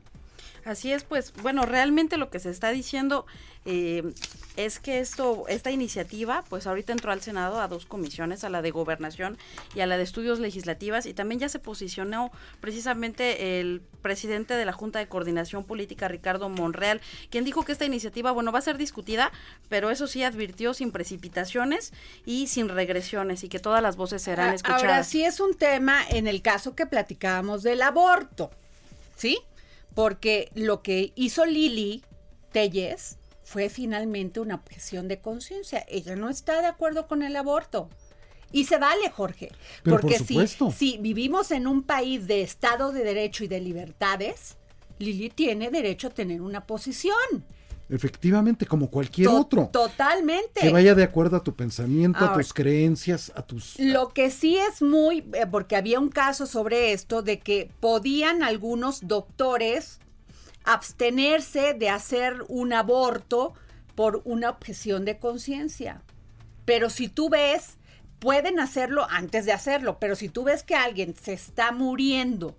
Así 0.65 0.93
es, 0.93 1.05
pues 1.05 1.33
bueno, 1.43 1.67
realmente 1.67 2.17
lo 2.17 2.31
que 2.31 2.39
se 2.39 2.51
está 2.51 2.71
diciendo 2.71 3.27
eh, 3.67 4.15
es 4.57 4.79
que 4.79 5.01
esto, 5.01 5.45
esta 5.49 5.71
iniciativa, 5.71 6.45
pues 6.49 6.67
ahorita 6.67 6.93
entró 6.93 7.13
al 7.13 7.21
Senado 7.23 7.61
a 7.61 7.69
dos 7.69 7.87
comisiones, 7.87 8.45
a 8.45 8.49
la 8.49 8.63
de 8.63 8.71
gobernación 8.71 9.37
y 9.75 9.81
a 9.81 9.87
la 9.87 9.97
de 9.97 10.05
estudios 10.05 10.39
legislativas, 10.39 11.07
y 11.07 11.15
también 11.15 11.41
ya 11.41 11.49
se 11.49 11.59
posicionó 11.59 12.31
precisamente 12.61 13.61
el 13.61 13.83
presidente 14.01 14.55
de 14.55 14.65
la 14.65 14.73
Junta 14.73 14.99
de 15.01 15.09
Coordinación 15.09 15.65
Política, 15.65 16.09
Ricardo 16.09 16.49
Monreal, 16.49 17.01
quien 17.31 17.45
dijo 17.45 17.65
que 17.65 17.73
esta 17.73 17.85
iniciativa, 17.85 18.33
bueno, 18.33 18.53
va 18.53 18.61
a 18.61 18.63
ser 18.63 18.79
discutida, 18.79 19.33
pero 19.69 19.91
eso 19.91 20.07
sí 20.07 20.23
advirtió 20.23 20.73
sin 20.73 20.93
precipitaciones 20.93 21.93
y 22.25 22.47
sin 22.47 22.69
regresiones, 22.69 23.45
y 23.45 23.49
que 23.49 23.59
todas 23.59 23.83
las 23.83 23.97
voces 23.97 24.23
serán 24.23 24.51
Ah, 24.51 24.55
escuchadas. 24.55 24.83
Ahora 24.83 25.05
sí 25.05 25.25
es 25.25 25.41
un 25.41 25.55
tema 25.55 26.03
en 26.09 26.27
el 26.27 26.43
caso 26.43 26.75
que 26.75 26.87
platicábamos 26.87 27.63
del 27.63 27.83
aborto, 27.83 28.51
¿sí? 29.17 29.39
Porque 29.95 30.51
lo 30.55 30.83
que 30.83 31.13
hizo 31.15 31.45
Lili 31.47 32.03
Telles 32.53 33.19
fue 33.45 33.69
finalmente 33.69 34.41
una 34.41 34.57
objeción 34.57 35.09
de 35.09 35.21
conciencia. 35.21 35.85
Ella 35.89 36.17
no 36.17 36.29
está 36.29 36.61
de 36.61 36.67
acuerdo 36.67 37.07
con 37.07 37.23
el 37.23 37.37
aborto. 37.37 37.89
Y 38.51 38.65
se 38.65 38.79
vale, 38.79 39.11
Jorge. 39.11 39.51
Pero 39.83 39.97
por 39.97 40.03
porque 40.03 40.19
si, 40.19 40.47
si 40.73 40.99
vivimos 40.99 41.51
en 41.51 41.67
un 41.67 41.83
país 41.83 42.27
de 42.27 42.43
Estado 42.43 42.93
de 42.93 43.03
Derecho 43.03 43.45
y 43.45 43.49
de 43.49 43.61
libertades, 43.61 44.57
Lili 44.99 45.29
tiene 45.29 45.71
derecho 45.71 46.09
a 46.09 46.11
tener 46.11 46.41
una 46.41 46.67
posición. 46.67 47.45
Efectivamente, 47.89 48.67
como 48.67 48.91
cualquier 48.91 49.29
To- 49.29 49.41
otro. 49.41 49.69
Totalmente. 49.73 50.61
Que 50.61 50.71
vaya 50.71 50.95
de 50.95 51.03
acuerdo 51.03 51.37
a 51.37 51.45
tu 51.45 51.55
pensamiento, 51.55 52.25
a 52.25 52.33
tus 52.33 52.53
creencias, 52.55 53.31
a 53.35 53.43
tus... 53.43 53.79
Lo 53.79 54.09
que 54.09 54.31
sí 54.31 54.57
es 54.57 54.81
muy, 54.81 55.19
eh, 55.35 55.47
porque 55.51 55.77
había 55.77 56.01
un 56.01 56.09
caso 56.09 56.47
sobre 56.47 56.93
esto, 56.93 57.23
de 57.23 57.41
que 57.41 57.71
podían 57.81 58.43
algunos 58.43 59.07
doctores 59.07 60.01
abstenerse 60.65 61.75
de 61.75 61.91
hacer 61.91 62.43
un 62.49 62.73
aborto 62.73 63.53
por 63.95 64.23
una 64.25 64.51
objeción 64.51 65.05
de 65.05 65.19
conciencia. 65.19 66.03
Pero 66.65 66.89
si 66.91 67.09
tú 67.09 67.29
ves, 67.29 67.77
pueden 68.19 68.59
hacerlo 68.59 69.07
antes 69.11 69.45
de 69.45 69.53
hacerlo, 69.53 69.99
pero 70.01 70.17
si 70.17 70.29
tú 70.31 70.45
ves 70.45 70.63
que 70.63 70.75
alguien 70.75 71.15
se 71.15 71.35
está 71.35 71.71
muriendo, 71.71 72.57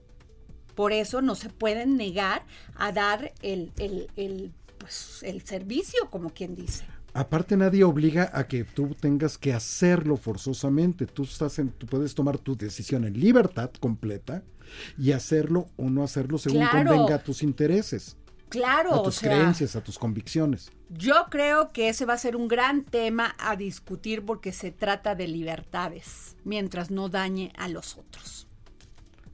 por 0.76 0.94
eso 0.94 1.22
no 1.22 1.36
se 1.36 1.50
pueden 1.50 1.98
negar 1.98 2.44
a 2.76 2.92
dar 2.92 3.34
el, 3.42 3.72
el, 3.80 4.10
el, 4.16 4.54
pues, 4.86 5.24
el 5.24 5.42
servicio, 5.42 6.10
como 6.12 6.30
quien 6.30 6.54
dice. 6.54 6.86
Aparte 7.14 7.58
nadie 7.58 7.84
obliga 7.84 8.30
a 8.34 8.48
que 8.48 8.64
tú 8.66 8.96
tengas 9.00 9.38
que 9.38 9.52
hacerlo 9.54 10.16
forzosamente. 10.16 11.06
Tú 11.08 11.24
estás 11.24 11.58
en, 11.60 11.70
tú 11.72 11.88
puedes 11.88 12.14
tomar 12.14 12.38
tu 12.38 12.56
decisión 12.56 13.04
en 13.06 13.20
libertad 13.20 13.72
completa 13.80 14.44
y 14.98 15.12
hacerlo 15.12 15.68
o 15.78 15.90
no 15.90 16.04
hacerlo 16.04 16.38
según 16.38 16.60
Claro. 16.68 16.92
convenga 16.92 17.16
a 17.16 17.24
tus 17.24 17.42
intereses, 17.42 18.16
Claro, 18.50 18.94
a 18.94 19.00
o 19.00 19.04
tus 19.04 19.16
sea, 19.16 19.32
creencias, 19.32 19.76
a 19.76 19.84
tus 19.84 19.98
convicciones. 19.98 20.72
Yo 20.90 21.16
creo 21.32 21.72
que 21.72 21.90
ese 21.90 22.06
va 22.06 22.14
a 22.14 22.18
ser 22.18 22.36
un 22.36 22.48
gran 22.48 22.84
tema 22.84 23.36
a 23.40 23.56
discutir 23.56 24.24
porque 24.24 24.52
se 24.52 24.72
trata 24.72 25.16
de 25.16 25.28
libertades, 25.28 26.36
mientras 26.44 26.92
no 26.92 27.10
dañe 27.10 27.52
a 27.58 27.68
los 27.70 27.98
otros. 27.98 28.45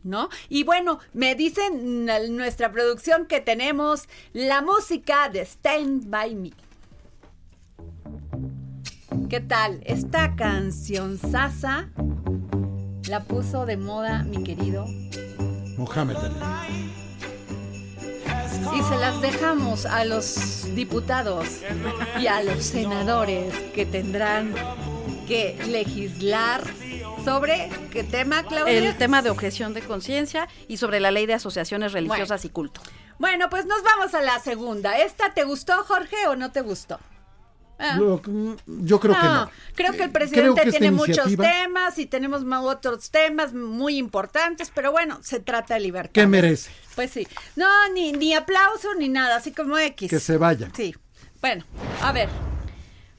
¿No? 0.04 0.30
Y 0.50 0.64
bueno, 0.64 1.00
me 1.14 1.36
dicen 1.36 2.10
en 2.10 2.36
nuestra 2.36 2.72
producción 2.72 3.28
que 3.28 3.40
tenemos 3.40 4.10
la 4.34 4.62
música 4.62 5.30
de 5.30 5.42
Stand 5.42 6.10
By 6.10 6.36
Me. 6.36 6.52
¿Qué 9.30 9.40
tal? 9.40 9.82
Esta 9.86 10.36
canción 10.36 11.18
Sasa 11.18 11.90
la 13.08 13.24
puso 13.24 13.66
de 13.66 13.78
moda 13.78 14.24
mi 14.24 14.44
querido 14.44 14.86
Mohamed 15.78 16.18
Ali. 16.18 16.92
Y 18.78 18.84
se 18.84 18.98
las 18.98 19.22
dejamos 19.22 19.86
a 19.86 20.06
los 20.06 20.68
diputados 20.76 21.48
y 22.20 22.28
a 22.28 22.44
los 22.44 22.64
senadores 22.64 23.54
que 23.74 23.86
tendrán 23.86 24.54
que 25.28 25.58
legislar 25.68 26.64
sobre 27.24 27.70
qué 27.92 28.04
tema, 28.04 28.44
Claudia. 28.44 28.74
El 28.90 28.98
tema 28.98 29.22
de 29.22 29.30
objeción 29.30 29.74
de 29.74 29.82
conciencia 29.82 30.48
y 30.68 30.78
sobre 30.78 31.00
la 31.00 31.12
ley 31.12 31.26
de 31.26 31.34
asociaciones 31.36 31.94
religiosas 31.94 32.44
y 32.46 32.50
culto. 32.50 32.82
Bueno, 33.20 33.50
pues 33.50 33.66
nos 33.66 33.84
vamos 33.84 34.14
a 34.16 34.22
la 34.22 34.40
segunda. 34.40 34.98
¿Esta 35.00 35.34
te 35.34 35.44
gustó, 35.44 35.84
Jorge, 35.84 36.28
o 36.28 36.36
no 36.36 36.52
te 36.52 36.62
gustó? 36.62 37.00
Ah. 37.78 37.96
Lo- 37.98 38.22
yo 38.68 39.00
creo 39.00 39.16
que 39.16 39.24
no. 39.28 39.50
Creo 39.76 39.92
que 39.94 40.04
el 40.04 40.10
Eh, 40.10 40.14
presidente 40.14 40.62
que 40.62 40.72
tiene 40.72 40.92
muchos 40.92 41.36
temas 41.36 41.98
y 41.98 42.06
tenemos 42.06 42.44
otros 42.64 43.10
temas 43.10 43.54
muy 43.54 43.98
importantes, 43.98 44.72
pero 44.74 44.92
bueno, 44.92 45.20
se 45.24 45.40
trata 45.40 45.74
de 45.76 45.80
libertad. 45.82 46.12
¿Qué 46.14 46.28
merece? 46.28 46.70
Pues 46.96 47.12
sí. 47.12 47.28
No, 47.56 47.68
ni, 47.94 48.12
ni 48.12 48.34
aplauso 48.36 48.94
ni 48.96 49.10
nada, 49.10 49.36
así 49.38 49.52
como 49.52 49.78
X. 49.78 50.10
Que 50.10 50.20
se 50.20 50.38
vaya. 50.38 50.70
Sí. 50.76 50.96
Bueno, 51.42 51.64
a 52.02 52.12
ver. 52.12 52.30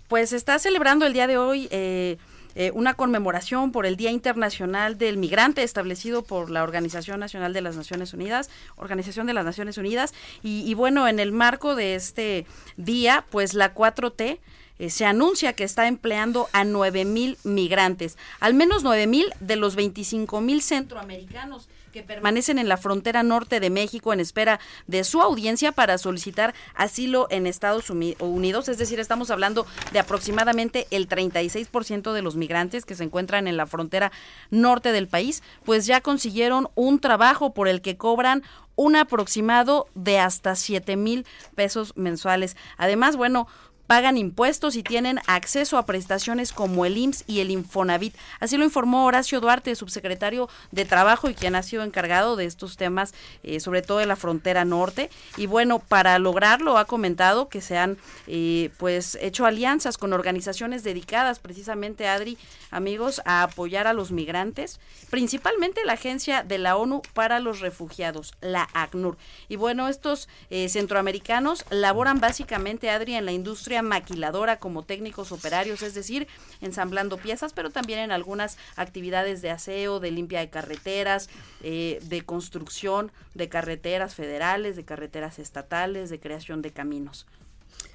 Pues 0.07 0.33
está 0.33 0.59
celebrando 0.59 1.07
el 1.07 1.13
día 1.13 1.27
de 1.27 1.39
hoy 1.39 1.67
eh, 1.71 2.19
eh, 2.55 2.71
una 2.75 2.95
conmemoración 2.95 3.73
por 3.73 3.87
el 3.87 3.97
Día 3.97 4.11
Internacional 4.11 4.99
del 4.99 5.17
Migrante 5.17 5.63
establecido 5.63 6.23
por 6.23 6.51
la 6.51 6.63
Organización 6.63 7.21
Nacional 7.21 7.53
de 7.53 7.63
las 7.63 7.77
Naciones 7.77 8.13
Unidas, 8.15 8.51
Organización 8.77 9.27
de 9.27 9.35
las 9.35 9.45
Naciones 9.45 9.79
Unidas. 9.79 10.15
Y, 10.43 10.63
y 10.69 10.75
bueno, 10.75 11.09
en 11.09 11.19
el 11.19 11.33
marco 11.33 11.75
de 11.75 11.95
este 11.95 12.47
día, 12.77 13.25
pues 13.31 13.55
la 13.55 13.75
4T 13.75 14.39
eh, 14.83 14.91
se 14.91 15.05
anuncia 15.07 15.53
que 15.53 15.63
está 15.65 15.87
empleando 15.87 16.49
a 16.53 16.65
9 16.65 17.05
mil 17.05 17.39
migrantes, 17.45 18.19
al 18.41 18.55
menos 18.55 18.83
9 18.83 19.07
mil 19.07 19.33
de 19.41 19.55
los 19.57 19.77
25 19.77 20.41
mil 20.41 20.61
centroamericanos 20.61 21.69
que 21.93 22.03
permanecen 22.03 22.59
en 22.59 22.69
la 22.71 22.79
frontera 22.79 23.23
norte 23.23 23.61
de 23.61 23.69
México 23.69 24.13
en 24.15 24.21
espera 24.21 24.59
de 24.87 25.05
su 25.05 25.21
audiencia 25.21 25.73
para 25.73 25.99
solicitar 25.99 26.55
asilo 26.75 27.27
en 27.31 27.47
Estados 27.47 27.91
Uni- 27.91 28.17
Unidos. 28.19 28.69
Es 28.71 28.79
decir, 28.79 28.99
estamos 28.99 29.31
hablando 29.31 29.67
de 29.93 29.99
aproximadamente 29.99 30.87
el 30.91 31.07
36% 31.07 32.13
de 32.15 32.23
los 32.23 32.35
migrantes 32.35 32.87
que 32.87 32.95
se 32.95 33.05
encuentran 33.05 33.47
en 33.47 33.59
la 33.59 33.67
frontera 33.67 34.11
norte 34.51 34.91
del 34.91 35.07
país, 35.07 35.43
pues 35.65 35.85
ya 35.87 36.01
consiguieron 36.01 36.69
un 36.75 36.99
trabajo 36.99 37.53
por 37.53 37.69
el 37.69 37.83
que 37.83 37.99
cobran 37.99 38.43
un 38.75 38.97
aproximado 38.97 39.87
de 39.95 40.19
hasta 40.19 40.57
7 40.57 40.97
mil 40.97 41.27
pesos 41.55 41.93
mensuales. 41.95 42.57
Además, 42.79 43.17
bueno, 43.17 43.47
pagan 43.87 44.17
impuestos 44.17 44.77
y 44.77 44.83
tienen 44.83 45.19
acceso 45.27 45.77
a 45.77 45.87
prestaciones 45.87 46.53
como 46.53 46.87
el 46.87 46.97
IMSS 46.97 47.25
y 47.27 47.41
el 47.41 47.51
Infonavit. 47.51 48.15
Así 48.41 48.57
lo 48.57 48.65
informó 48.65 49.05
Horacio 49.05 49.41
Duarte, 49.41 49.75
subsecretario 49.75 50.49
de 50.71 50.85
Trabajo 50.85 51.29
y 51.29 51.35
quien 51.35 51.55
ha 51.55 51.63
sido 51.63 51.83
encargado 51.83 52.37
de 52.37 52.47
estos 52.47 52.77
temas, 52.77 53.15
eh, 53.43 53.61
sobre 53.61 53.83
todo 53.83 53.99
de 53.99 54.07
la 54.07 54.17
frontera 54.17 54.65
norte. 54.65 55.11
Y 55.37 55.47
bueno, 55.47 55.79
para 55.79 56.19
lograrlo 56.19 56.79
ha 56.79 56.85
comentado 56.85 57.49
que 57.49 57.61
se 57.61 57.77
han 57.77 57.99
eh, 58.27 58.71
pues 58.79 59.19
hecho 59.21 59.47
alianzas 59.47 59.99
con 59.99 60.13
organizaciones 60.13 60.85
dedicadas 60.85 61.39
precisamente, 61.39 62.09
Adri, 62.09 62.39
amigos, 62.71 63.21
a 63.25 63.43
apoyar 63.43 63.87
a 63.87 63.93
los 63.93 64.13
migrantes, 64.13 64.81
principalmente 65.11 65.85
la 65.85 65.95
Agencia 65.95 66.43
de 66.43 66.59
la 66.59 66.77
ONU 66.77 67.03
para 67.15 67.41
los 67.41 67.61
Refugiados, 67.61 68.35
la 68.41 68.69
ACNUR. 68.73 69.17
Y 69.49 69.57
bueno, 69.57 69.89
estos 69.89 70.29
eh, 70.51 70.69
centroamericanos 70.69 71.65
laboran 71.71 72.21
básicamente, 72.21 72.91
Adri, 72.91 73.15
en 73.15 73.27
la 73.27 73.33
industria 73.33 73.72
maquiladora 73.81 74.59
como 74.59 74.83
técnicos 74.83 75.33
operarios, 75.33 75.81
es 75.81 75.95
decir, 75.95 76.29
ensamblando 76.61 77.17
piezas, 77.17 77.55
pero 77.55 77.71
también 77.71 78.01
en 78.01 78.13
algunas 78.13 78.59
actividades 78.77 79.41
de 79.41 79.51
aseo, 79.51 80.01
de 80.01 80.11
limpia 80.11 80.41
de 80.41 80.51
carreteras, 80.51 81.31
eh, 81.63 81.99
de 82.03 82.23
construcción 82.23 83.11
de 83.35 83.49
carreteras 83.49 84.15
federales, 84.15 84.77
de 84.77 84.85
carreteras 84.85 85.39
estatales, 85.39 86.11
de 86.11 86.21
creación 86.21 86.61
de 86.61 86.73
caminos. 86.73 87.27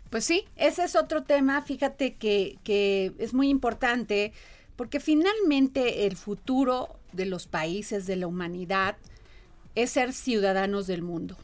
Pues 0.09 0.25
sí, 0.25 0.45
ese 0.55 0.85
es 0.85 0.95
otro 0.95 1.23
tema, 1.23 1.61
fíjate 1.61 2.15
que, 2.15 2.57
que 2.63 3.11
es 3.19 3.33
muy 3.33 3.49
importante, 3.49 4.31
porque 4.75 4.99
finalmente 4.99 6.07
el 6.07 6.15
futuro 6.15 6.97
de 7.11 7.25
los 7.25 7.45
países, 7.45 8.05
de 8.05 8.15
la 8.15 8.27
humanidad, 8.27 8.95
es 9.75 9.91
ser 9.91 10.13
ciudadanos 10.13 10.87
del 10.87 11.01
mundo. 11.01 11.37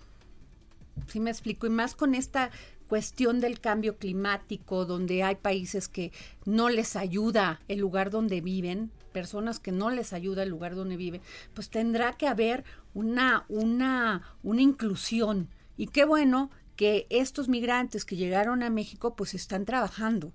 ¿Sí 1.08 1.20
me 1.20 1.32
explico? 1.32 1.68
Y 1.68 1.70
más 1.70 1.96
con 1.96 2.16
esta 2.16 2.52
cuestión 2.88 3.40
del 3.40 3.60
cambio 3.60 3.98
climático, 3.98 4.86
donde 4.86 5.24
hay 5.24 5.36
países 5.36 5.88
que 5.88 6.12
no 6.46 6.70
les 6.70 6.96
ayuda 6.96 7.62
el 7.68 7.80
lugar 7.80 8.10
donde 8.10 8.42
viven, 8.42 8.92
personas 9.12 9.60
que 9.60 9.72
no 9.72 9.90
les 9.90 10.14
ayuda 10.14 10.44
el 10.44 10.50
lugar 10.50 10.76
donde 10.76 10.98
viven, 10.98 11.22
pues 11.54 11.70
tendrá 11.70 12.14
que 12.14 12.28
haber 12.28 12.64
una, 12.94 13.46
una, 13.48 14.24
una 14.44 14.62
inclusión. 14.62 15.50
Y 15.78 15.88
qué 15.88 16.06
bueno 16.06 16.52
que 16.76 17.08
estos 17.10 17.48
migrantes 17.50 18.06
que 18.06 18.16
llegaron 18.16 18.64
a 18.64 18.70
México 18.70 19.16
pues 19.16 19.34
están 19.34 19.66
trabajando 19.66 20.34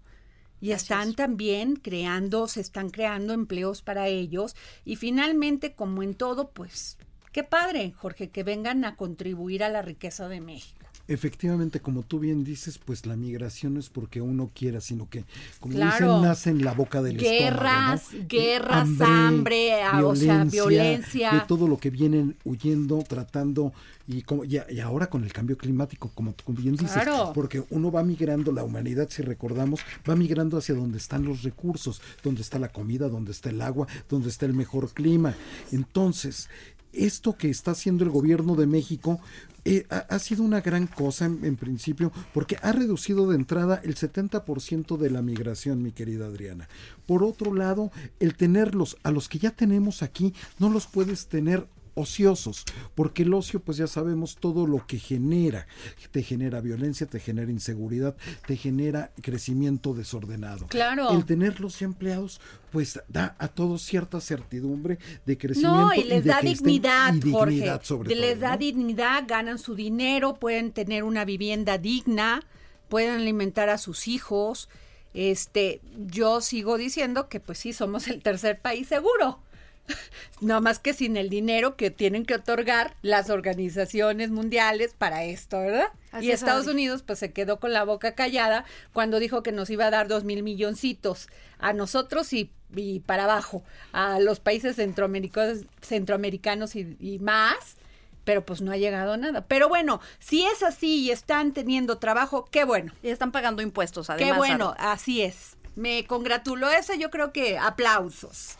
y 0.60 0.72
están 0.72 1.14
también 1.14 1.76
creando, 1.76 2.48
se 2.48 2.60
están 2.60 2.90
creando 2.90 3.32
empleos 3.32 3.82
para 3.82 4.08
ellos 4.08 4.56
y 4.84 4.96
finalmente 4.96 5.74
como 5.74 6.02
en 6.02 6.14
todo 6.14 6.50
pues 6.50 6.98
qué 7.32 7.44
padre 7.44 7.92
Jorge 7.92 8.30
que 8.30 8.42
vengan 8.42 8.84
a 8.84 8.96
contribuir 8.96 9.62
a 9.62 9.68
la 9.68 9.82
riqueza 9.82 10.28
de 10.28 10.40
México. 10.40 10.77
Efectivamente, 11.08 11.80
como 11.80 12.02
tú 12.02 12.18
bien 12.20 12.44
dices, 12.44 12.78
pues 12.78 13.06
la 13.06 13.16
migración 13.16 13.74
no 13.74 13.80
es 13.80 13.88
porque 13.88 14.20
uno 14.20 14.50
quiera, 14.54 14.80
sino 14.80 15.08
que, 15.08 15.24
como 15.58 15.74
Claro. 15.74 16.06
dicen, 16.16 16.22
nace 16.22 16.50
en 16.50 16.62
la 16.64 16.74
boca 16.74 17.00
del 17.02 17.16
Guerras, 17.16 18.02
estómago, 18.02 18.22
¿no? 18.22 18.28
guerras, 18.28 18.88
hambre, 19.00 19.82
ah, 19.82 20.04
o 20.06 20.14
sea, 20.14 20.44
violencia. 20.44 21.32
De 21.32 21.40
todo 21.48 21.66
lo 21.66 21.78
que 21.78 21.88
vienen 21.90 22.36
huyendo, 22.44 23.02
tratando, 23.08 23.72
y, 24.06 24.22
como, 24.22 24.44
y, 24.44 24.58
y 24.70 24.80
ahora 24.80 25.08
con 25.08 25.24
el 25.24 25.32
cambio 25.32 25.56
climático, 25.56 26.10
como 26.14 26.32
tú 26.34 26.52
bien 26.52 26.76
dices, 26.76 26.92
Claro. 27.02 27.32
porque 27.34 27.64
uno 27.70 27.90
va 27.90 28.02
migrando, 28.04 28.52
la 28.52 28.62
humanidad, 28.64 29.08
si 29.10 29.22
recordamos, 29.22 29.80
va 30.08 30.14
migrando 30.14 30.58
hacia 30.58 30.74
donde 30.74 30.98
están 30.98 31.24
los 31.24 31.42
recursos, 31.42 32.00
donde 32.22 32.42
está 32.42 32.58
la 32.58 32.68
comida, 32.68 33.08
donde 33.08 33.32
está 33.32 33.50
el 33.50 33.60
agua, 33.62 33.86
donde 34.08 34.28
está 34.28 34.44
el 34.46 34.54
mejor 34.54 34.92
clima. 34.92 35.34
Entonces, 35.72 36.48
esto 36.92 37.36
que 37.36 37.50
está 37.50 37.72
haciendo 37.72 38.04
el 38.04 38.10
gobierno 38.10 38.54
de 38.56 38.66
México 38.66 39.20
eh, 39.64 39.86
ha, 39.90 40.18
sido 40.18 40.44
una 40.44 40.60
gran 40.60 40.86
cosa 40.86 41.26
en, 41.26 41.44
en 41.44 41.56
principio 41.56 42.10
porque 42.32 42.56
ha 42.62 42.72
reducido 42.72 43.28
de 43.28 43.36
entrada 43.36 43.80
el 43.84 43.96
70% 43.96 44.96
de 44.96 45.10
la 45.10 45.20
migración, 45.20 45.82
mi 45.82 45.92
querida 45.92 46.26
Adriana. 46.26 46.68
Por 47.06 47.22
otro 47.22 47.52
lado, 47.52 47.90
el 48.18 48.34
tenerlos 48.34 48.96
a 49.02 49.10
los 49.10 49.28
que 49.28 49.38
ya 49.38 49.50
tenemos 49.50 50.02
aquí, 50.02 50.32
no 50.58 50.70
los 50.70 50.86
puedes 50.86 51.26
tener 51.26 51.66
ociosos, 51.98 52.64
porque 52.94 53.22
el 53.24 53.34
ocio, 53.34 53.60
pues 53.60 53.76
ya 53.78 53.86
sabemos 53.86 54.36
todo 54.36 54.66
lo 54.66 54.86
que 54.86 54.98
genera. 54.98 55.66
Te 56.10 56.22
genera 56.22 56.60
violencia, 56.60 57.06
te 57.06 57.20
genera 57.20 57.50
inseguridad, 57.50 58.16
te 58.46 58.56
genera 58.56 59.10
crecimiento 59.20 59.94
desordenado. 59.94 60.66
Claro. 60.68 61.10
El 61.10 61.24
tenerlos 61.24 61.78
ya 61.80 61.86
empleados, 61.86 62.40
pues 62.72 63.00
da 63.08 63.34
a 63.38 63.48
todos 63.48 63.82
cierta 63.82 64.20
certidumbre 64.20 64.98
de 65.26 65.36
crecimiento. 65.38 65.76
No, 65.86 65.94
y 65.94 66.04
les 66.04 66.24
de 66.24 66.30
da 66.30 66.40
estén- 66.40 66.52
dignidad, 66.54 67.14
y 67.14 67.30
Jorge. 67.30 67.54
dignidad 67.54 67.82
sobre 67.82 68.14
les 68.14 68.34
todo, 68.34 68.40
da 68.42 68.50
¿no? 68.52 68.58
dignidad, 68.58 69.24
ganan 69.26 69.58
su 69.58 69.74
dinero, 69.74 70.34
pueden 70.36 70.72
tener 70.72 71.04
una 71.04 71.24
vivienda 71.24 71.78
digna, 71.78 72.42
pueden 72.88 73.10
alimentar 73.20 73.68
a 73.68 73.78
sus 73.78 74.08
hijos. 74.08 74.68
Este, 75.14 75.80
yo 76.06 76.40
sigo 76.40 76.76
diciendo 76.76 77.28
que 77.28 77.40
pues 77.40 77.58
sí 77.58 77.72
somos 77.72 78.08
el 78.08 78.22
tercer 78.22 78.60
país 78.60 78.88
seguro. 78.88 79.40
Nada 80.40 80.60
más 80.60 80.78
que 80.78 80.94
sin 80.94 81.16
el 81.16 81.28
dinero 81.28 81.76
que 81.76 81.90
tienen 81.90 82.24
que 82.24 82.34
otorgar 82.34 82.96
las 83.02 83.30
organizaciones 83.30 84.30
mundiales 84.30 84.94
para 84.96 85.24
esto, 85.24 85.60
¿verdad? 85.60 85.88
Así 86.12 86.26
y 86.26 86.30
es, 86.30 86.40
Estados. 86.40 86.66
Unidos 86.66 87.02
pues 87.02 87.18
se 87.18 87.32
quedó 87.32 87.58
con 87.58 87.72
la 87.72 87.84
boca 87.84 88.14
callada 88.14 88.64
cuando 88.92 89.18
dijo 89.18 89.42
que 89.42 89.52
nos 89.52 89.70
iba 89.70 89.86
a 89.86 89.90
dar 89.90 90.08
dos 90.08 90.24
mil 90.24 90.42
milloncitos 90.42 91.28
a 91.58 91.72
nosotros 91.72 92.32
y, 92.32 92.52
y 92.74 93.00
para 93.00 93.24
abajo, 93.24 93.62
a 93.92 94.20
los 94.20 94.40
países 94.40 94.76
centroamericanos, 94.76 95.64
centroamericanos 95.82 96.76
y, 96.76 96.96
y 97.00 97.18
más, 97.18 97.76
pero 98.24 98.44
pues 98.44 98.60
no 98.60 98.72
ha 98.72 98.76
llegado 98.76 99.16
nada. 99.16 99.46
Pero 99.46 99.68
bueno, 99.68 100.00
si 100.18 100.44
es 100.44 100.62
así 100.62 101.00
y 101.00 101.10
están 101.10 101.52
teniendo 101.52 101.98
trabajo, 101.98 102.44
qué 102.50 102.64
bueno, 102.64 102.92
Y 103.02 103.08
están 103.08 103.32
pagando 103.32 103.62
impuestos, 103.62 104.10
además. 104.10 104.32
qué 104.32 104.36
bueno, 104.36 104.74
así 104.78 105.22
es. 105.22 105.56
Me 105.76 106.04
congratulo 106.06 106.68
eso, 106.70 106.92
yo 106.94 107.10
creo 107.10 107.32
que 107.32 107.56
aplausos. 107.58 108.56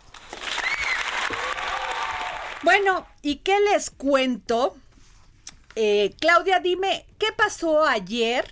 Bueno, 2.63 3.07
¿y 3.23 3.37
qué 3.37 3.61
les 3.73 3.91
cuento? 3.91 4.77
Eh, 5.77 6.15
Claudia, 6.21 6.61
dime, 6.61 7.07
¿qué 7.19 7.29
pasó 7.37 7.85
ayer? 7.85 8.45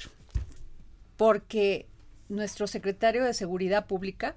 Porque 1.16 1.86
nuestro 2.28 2.66
secretario 2.66 3.24
de 3.24 3.34
Seguridad 3.34 3.86
Pública, 3.86 4.36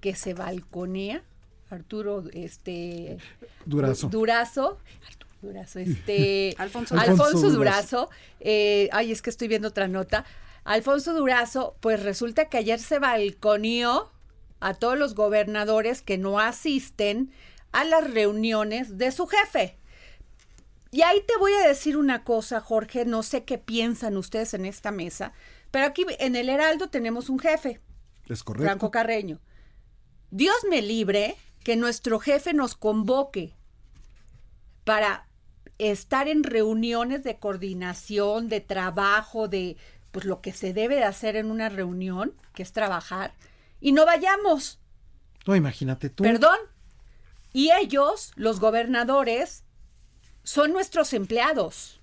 que 0.00 0.14
se 0.14 0.34
balconea, 0.34 1.22
Arturo 1.70 2.24
este, 2.32 3.18
Durazo. 3.66 4.08
Durazo, 4.08 4.78
Arturo 5.06 5.30
Durazo, 5.42 5.78
este, 5.80 6.54
Alfonso 6.58 6.94
Alfonso, 6.96 7.24
Alfonso 7.24 7.50
Durazo, 7.50 8.10
eh, 8.40 8.88
ay, 8.92 9.10
es 9.10 9.20
que 9.20 9.30
estoy 9.30 9.48
viendo 9.48 9.68
otra 9.68 9.88
nota. 9.88 10.24
Alfonso 10.64 11.14
Durazo, 11.14 11.76
pues 11.80 12.02
resulta 12.02 12.48
que 12.48 12.58
ayer 12.58 12.78
se 12.78 12.98
balconeó 12.98 14.10
a 14.60 14.74
todos 14.74 14.98
los 14.98 15.14
gobernadores 15.14 16.02
que 16.02 16.18
no 16.18 16.38
asisten 16.38 17.32
a 17.72 17.84
las 17.84 18.12
reuniones 18.12 18.98
de 18.98 19.10
su 19.12 19.26
jefe. 19.26 19.78
Y 20.90 21.02
ahí 21.02 21.22
te 21.26 21.36
voy 21.36 21.52
a 21.52 21.66
decir 21.68 21.96
una 21.96 22.24
cosa, 22.24 22.60
Jorge, 22.60 23.04
no 23.04 23.22
sé 23.22 23.44
qué 23.44 23.58
piensan 23.58 24.16
ustedes 24.16 24.54
en 24.54 24.64
esta 24.64 24.90
mesa, 24.90 25.32
pero 25.70 25.86
aquí 25.86 26.06
en 26.18 26.34
el 26.34 26.48
Heraldo 26.48 26.88
tenemos 26.88 27.28
un 27.28 27.38
jefe, 27.38 27.80
Es 28.28 28.42
correcto. 28.42 28.64
Franco 28.64 28.90
Carreño. 28.90 29.38
Dios 30.30 30.56
me 30.70 30.80
libre 30.80 31.36
que 31.62 31.76
nuestro 31.76 32.18
jefe 32.20 32.54
nos 32.54 32.74
convoque 32.74 33.54
para 34.84 35.26
estar 35.76 36.28
en 36.28 36.42
reuniones 36.42 37.22
de 37.22 37.38
coordinación, 37.38 38.48
de 38.48 38.60
trabajo, 38.60 39.48
de 39.48 39.76
pues 40.10 40.24
lo 40.24 40.40
que 40.40 40.52
se 40.52 40.72
debe 40.72 40.96
de 40.96 41.04
hacer 41.04 41.36
en 41.36 41.50
una 41.50 41.68
reunión, 41.68 42.32
que 42.54 42.62
es 42.62 42.72
trabajar, 42.72 43.34
y 43.80 43.92
no 43.92 44.06
vayamos. 44.06 44.80
No, 45.46 45.54
imagínate 45.54 46.08
tú. 46.08 46.24
Perdón. 46.24 46.58
Y 47.58 47.72
ellos, 47.72 48.30
los 48.36 48.60
gobernadores, 48.60 49.64
son 50.44 50.72
nuestros 50.72 51.12
empleados. 51.12 52.00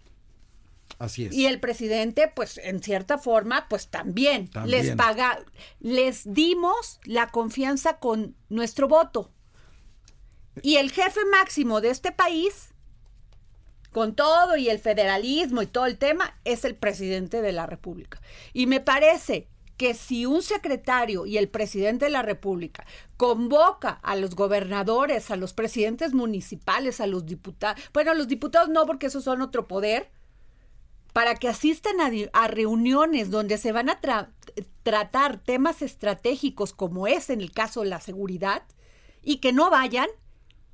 Así 1.00 1.28
es. 1.28 1.34
Y 1.34 1.46
el 1.46 1.62
presidente, 1.62 2.30
pues 2.36 2.58
en 2.58 2.84
cierta 2.84 3.18
forma, 3.18 3.70
pues 3.70 3.88
también, 3.88 4.50
También. 4.50 4.86
les 4.86 4.96
paga, 4.98 5.39
les 5.80 6.34
dimos 6.34 7.00
la 7.06 7.30
confianza 7.32 8.00
con 8.00 8.36
nuestro 8.50 8.89
voto. 8.89 9.32
Y 10.62 10.76
el 10.76 10.91
jefe 10.91 11.22
máximo 11.32 11.80
de 11.80 11.91
este 11.91 12.12
país, 12.12 12.74
con 13.94 14.13
todo 14.13 14.58
y 14.58 14.68
el 14.68 14.80
federalismo 14.80 15.62
y 15.62 15.68
todo 15.68 15.86
el 15.86 15.98
tema, 15.98 16.38
es 16.44 16.65
el 16.65 16.76
presidente 16.76 17.41
de 17.41 17.54
la 17.54 17.65
República. 17.65 18.22
Y 18.52 18.68
me 18.68 18.82
parece 18.82 19.48
que 19.78 19.94
si 19.94 20.26
un 20.26 20.42
secretario 20.42 21.26
y 21.26 21.38
el 21.38 21.50
presidente 21.50 22.06
de 22.06 22.12
la 22.12 22.22
República 22.22 22.86
convoca 23.18 23.92
a 24.04 24.16
los 24.16 24.36
gobernadores, 24.36 25.32
a 25.32 25.36
los 25.36 25.54
presidentes 25.54 26.14
municipales, 26.14 27.02
a 27.02 27.08
los 27.08 27.26
diputados, 27.26 27.82
bueno, 27.94 28.14
los 28.14 28.28
diputados 28.28 28.70
no, 28.70 28.86
porque 28.86 29.08
esos 29.08 29.24
son 29.24 29.42
otro 29.42 29.68
poder, 29.68 30.10
para 31.14 31.36
que 31.36 31.48
asistan 31.48 31.96
a, 32.34 32.48
reuniones 32.48 33.32
donde 33.32 33.58
se 33.58 33.72
van 33.72 33.90
a 33.90 34.02
tra- 34.02 34.30
tratar 34.84 35.38
temas 35.38 35.82
estratégicos 35.82 36.74
como 36.74 37.08
es 37.08 37.30
en 37.30 37.40
el 37.40 37.52
caso 37.52 37.82
de 37.82 37.90
la 37.90 38.02
seguridad 38.02 38.64
y 39.24 39.38
que 39.38 39.54
no 39.54 39.70
vayan, 39.70 40.08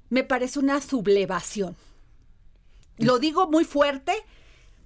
me 0.09 0.23
parece 0.23 0.57
una 0.57 0.81
sublevación. 0.81 1.75
Lo 2.97 3.19
digo 3.19 3.47
muy 3.49 3.65
fuerte, 3.65 4.13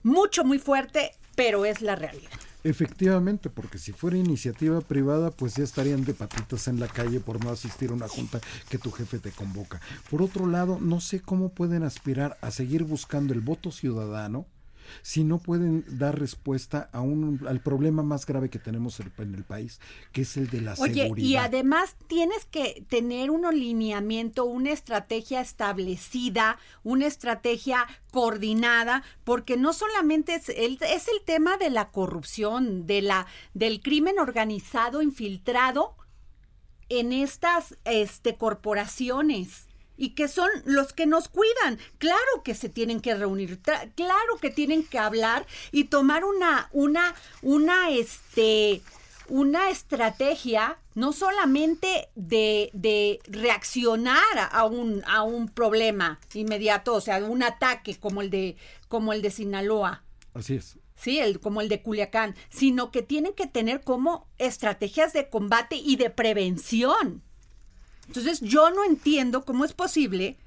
mucho, 0.04 0.44
muy 0.44 0.60
fuerte, 0.60 1.14
pero 1.36 1.66
es 1.66 1.82
la 1.82 1.96
realidad. 1.96 2.32
Efectivamente, 2.66 3.52
porque 3.52 3.78
si 3.78 3.92
fuera 3.92 4.18
iniciativa 4.18 4.82
privada, 4.82 5.30
pues 5.30 5.54
ya 5.54 5.64
estarían 5.64 6.04
de 6.04 6.16
patitas 6.16 6.68
en 6.68 6.80
la 6.80 6.88
calle 6.88 7.20
por 7.20 7.44
no 7.44 7.52
asistir 7.52 7.92
a 7.92 7.94
una 7.94 8.08
junta 8.08 8.42
que 8.70 8.80
tu 8.80 8.90
jefe 8.90 9.20
te 9.20 9.30
convoca. 9.30 9.80
Por 10.10 10.24
otro 10.24 10.48
lado, 10.48 10.80
no 10.82 11.00
sé 11.00 11.20
cómo 11.20 11.50
pueden 11.50 11.84
aspirar 11.84 12.40
a 12.42 12.50
seguir 12.50 12.84
buscando 12.84 13.36
el 13.36 13.42
voto 13.42 13.72
ciudadano 13.72 14.48
si 15.02 15.24
no 15.24 15.40
pueden 15.40 15.84
dar 15.98 16.20
respuesta 16.20 16.90
a 16.92 17.02
un, 17.02 17.42
al 17.48 17.62
problema 17.62 18.04
más 18.04 18.26
grave 18.26 18.50
que 18.50 18.60
tenemos 18.60 19.00
en 19.00 19.36
el 19.36 19.44
país, 19.44 19.80
que 20.12 20.22
es 20.22 20.38
el 20.38 20.50
de 20.50 20.62
la 20.62 20.76
Oye, 20.78 21.04
seguridad. 21.04 21.28
y 21.28 21.38
además 21.38 21.96
tienes 22.08 22.46
que 22.46 22.86
tener 22.90 23.32
un 23.32 23.46
alineamiento, 23.46 24.46
una 24.46 24.72
estrategia 24.72 25.42
establecida, 25.42 26.58
una 26.84 27.08
estrategia 27.08 27.88
coordinada, 28.12 29.04
porque 29.24 29.58
no 29.58 29.74
solamente 29.74 30.36
es 30.36 30.50
el, 30.50 30.78
es 30.82 31.08
el 31.08 31.24
tema 31.26 31.58
de 31.58 31.70
la 31.70 31.92
corrupción, 31.92 32.86
de 32.86 33.02
la, 33.02 33.28
del 33.54 33.82
crimen 33.82 34.20
organizado 34.20 35.02
infiltrado 35.02 35.96
en 36.90 37.12
estas 37.12 37.78
este, 37.84 38.36
corporaciones 38.36 39.65
y 39.98 40.10
que 40.10 40.28
son 40.28 40.50
los 40.66 40.94
que 40.94 41.06
nos 41.06 41.28
cuidan. 41.28 41.80
Claro 41.98 42.44
que 42.44 42.56
se 42.56 42.70
tienen 42.70 43.02
que 43.02 43.16
reunir, 43.16 43.60
claro 43.96 44.38
que 44.42 44.50
tienen 44.50 44.84
que 44.84 45.00
hablar 45.00 45.46
y 45.72 45.86
tomar 45.86 46.24
una, 46.24 46.70
una, 46.72 47.16
una, 47.42 47.90
este, 47.92 48.82
una 49.28 49.70
estrategia 49.70 50.78
no 50.94 51.12
solamente 51.12 52.10
de, 52.16 52.70
de 52.74 53.20
reaccionar 53.28 54.24
a 54.52 54.66
un, 54.66 55.04
a 55.08 55.24
un 55.24 55.50
problema 55.50 56.20
inmediato, 56.34 56.94
o 56.94 57.02
sea, 57.02 57.18
un 57.18 57.44
ataque 57.44 57.96
como 57.98 58.22
el 58.22 58.30
de, 58.30 58.56
como 58.88 59.12
el 59.12 59.22
de 59.22 59.32
Sinaloa, 59.32 60.06
Así 60.36 60.56
es. 60.56 60.78
Sí, 60.98 61.20
el, 61.20 61.40
como 61.40 61.62
el 61.62 61.70
de 61.70 61.82
Culiacán, 61.82 62.36
sino 62.50 62.92
que 62.92 63.02
tienen 63.02 63.34
que 63.34 63.48
tener 63.48 63.82
como 63.82 64.28
estrategias 64.38 65.14
de 65.14 65.30
combate 65.30 65.78
y 65.78 65.96
de 65.96 66.10
prevención. 66.10 67.24
Entonces, 68.08 68.42
yo 68.42 68.70
no 68.72 68.84
entiendo 68.84 69.46
cómo 69.46 69.66
es 69.66 69.74
posible 69.74 70.38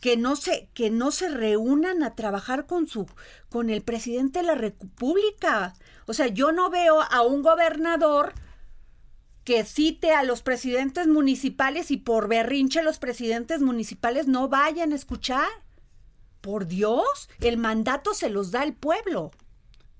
que 0.00 0.16
no 0.16 0.36
se 0.36 0.68
que 0.74 0.90
no 0.90 1.10
se 1.10 1.28
reúnan 1.28 2.02
a 2.02 2.14
trabajar 2.14 2.66
con 2.66 2.86
su 2.86 3.06
con 3.48 3.70
el 3.70 3.82
presidente 3.82 4.40
de 4.40 4.46
la 4.46 4.54
República. 4.54 5.74
O 6.06 6.14
sea, 6.14 6.28
yo 6.28 6.52
no 6.52 6.70
veo 6.70 7.02
a 7.02 7.22
un 7.22 7.42
gobernador 7.42 8.32
que 9.44 9.64
cite 9.64 10.12
a 10.12 10.24
los 10.24 10.42
presidentes 10.42 11.06
municipales 11.06 11.90
y 11.90 11.96
por 11.96 12.28
berrinche 12.28 12.82
los 12.82 12.98
presidentes 12.98 13.62
municipales 13.62 14.26
no 14.26 14.48
vayan 14.48 14.92
a 14.92 14.96
escuchar. 14.96 15.48
Por 16.40 16.66
Dios, 16.66 17.28
el 17.40 17.56
mandato 17.56 18.14
se 18.14 18.30
los 18.30 18.50
da 18.50 18.62
el 18.62 18.74
pueblo. 18.74 19.32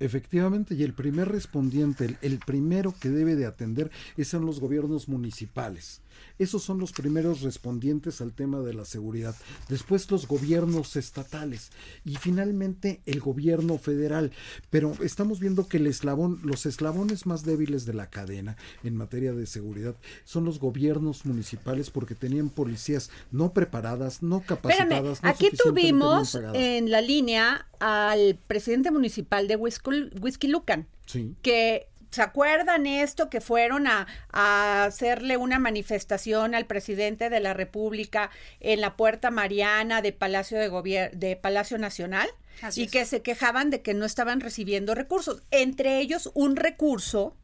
Efectivamente, 0.00 0.74
y 0.74 0.84
el 0.84 0.94
primer 0.94 1.28
respondiente, 1.28 2.04
el, 2.04 2.18
el 2.20 2.38
primero 2.38 2.94
que 3.00 3.08
debe 3.08 3.34
de 3.34 3.46
atender, 3.46 3.90
es 4.16 4.28
son 4.28 4.46
los 4.46 4.60
gobiernos 4.60 5.08
municipales. 5.08 6.02
Esos 6.38 6.62
son 6.62 6.78
los 6.78 6.92
primeros 6.92 7.42
respondientes 7.42 8.20
al 8.20 8.32
tema 8.32 8.60
de 8.60 8.74
la 8.74 8.84
seguridad. 8.84 9.34
Después 9.68 10.10
los 10.10 10.26
gobiernos 10.28 10.96
estatales 10.96 11.70
y 12.04 12.16
finalmente 12.16 13.00
el 13.06 13.20
gobierno 13.20 13.78
federal. 13.78 14.32
Pero 14.70 14.94
estamos 15.02 15.40
viendo 15.40 15.66
que 15.68 15.78
el 15.78 15.86
eslabón, 15.86 16.40
los 16.42 16.66
eslabones 16.66 17.26
más 17.26 17.44
débiles 17.44 17.86
de 17.86 17.94
la 17.94 18.10
cadena 18.10 18.56
en 18.84 18.96
materia 18.96 19.32
de 19.32 19.46
seguridad 19.46 19.96
son 20.24 20.44
los 20.44 20.58
gobiernos 20.58 21.26
municipales 21.26 21.90
porque 21.90 22.14
tenían 22.14 22.48
policías 22.50 23.10
no 23.30 23.52
preparadas, 23.52 24.22
no 24.22 24.40
capacitadas. 24.40 25.18
Espérame, 25.18 25.18
no 25.22 25.28
aquí 25.28 25.50
tuvimos 25.56 26.38
en 26.54 26.90
la 26.90 27.00
línea 27.00 27.66
al 27.80 28.38
presidente 28.46 28.90
municipal 28.90 29.48
de 29.48 29.56
Whisky, 29.56 30.10
Whisky 30.20 30.48
Lucan, 30.48 30.86
Sí. 31.06 31.34
que 31.42 31.88
¿se 32.10 32.22
acuerdan 32.22 32.86
esto? 32.86 33.28
Que 33.30 33.40
fueron 33.40 33.86
a, 33.86 34.06
a 34.32 34.84
hacerle 34.84 35.36
una 35.36 35.58
manifestación 35.58 36.54
al 36.54 36.66
presidente 36.66 37.30
de 37.30 37.40
la 37.40 37.54
República 37.54 38.30
en 38.60 38.80
la 38.80 38.96
Puerta 38.96 39.30
Mariana 39.30 40.02
de 40.02 40.12
Palacio 40.12 40.58
de 40.58 40.70
Gobier- 40.70 41.10
de 41.12 41.36
Palacio 41.36 41.78
Nacional 41.78 42.28
Así 42.62 42.82
y 42.82 42.84
es. 42.86 42.90
que 42.90 43.04
se 43.04 43.22
quejaban 43.22 43.70
de 43.70 43.82
que 43.82 43.94
no 43.94 44.04
estaban 44.04 44.40
recibiendo 44.40 44.94
recursos, 44.94 45.42
entre 45.50 45.98
ellos 46.00 46.30
un 46.34 46.56
recurso 46.56 47.36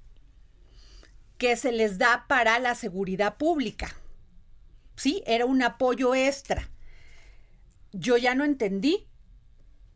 que 1.38 1.56
se 1.56 1.72
les 1.72 1.98
da 1.98 2.26
para 2.28 2.58
la 2.58 2.74
seguridad 2.74 3.36
pública. 3.36 3.94
Sí, 4.96 5.22
era 5.26 5.44
un 5.46 5.62
apoyo 5.62 6.14
extra. 6.14 6.70
Yo 7.92 8.16
ya 8.16 8.34
no 8.34 8.44
entendí 8.44 9.06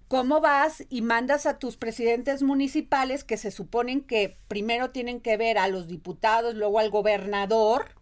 cómo 0.09 0.41
vas 0.41 0.85
y 0.89 1.03
mandas 1.03 1.47
a 1.47 1.59
tus 1.59 1.77
presidentes 1.77 2.43
municipales 2.43 3.25
que 3.25 3.37
se 3.37 3.51
suponen 3.51 4.01
que 4.01 4.39
primero 4.49 4.91
tienen 4.91 5.21
que 5.21 5.37
ver 5.37 5.59
a 5.59 5.69
los 5.69 5.87
diputados, 5.87 6.55
luego 6.55 6.79
al 6.79 6.91
gobernador, 6.91 7.99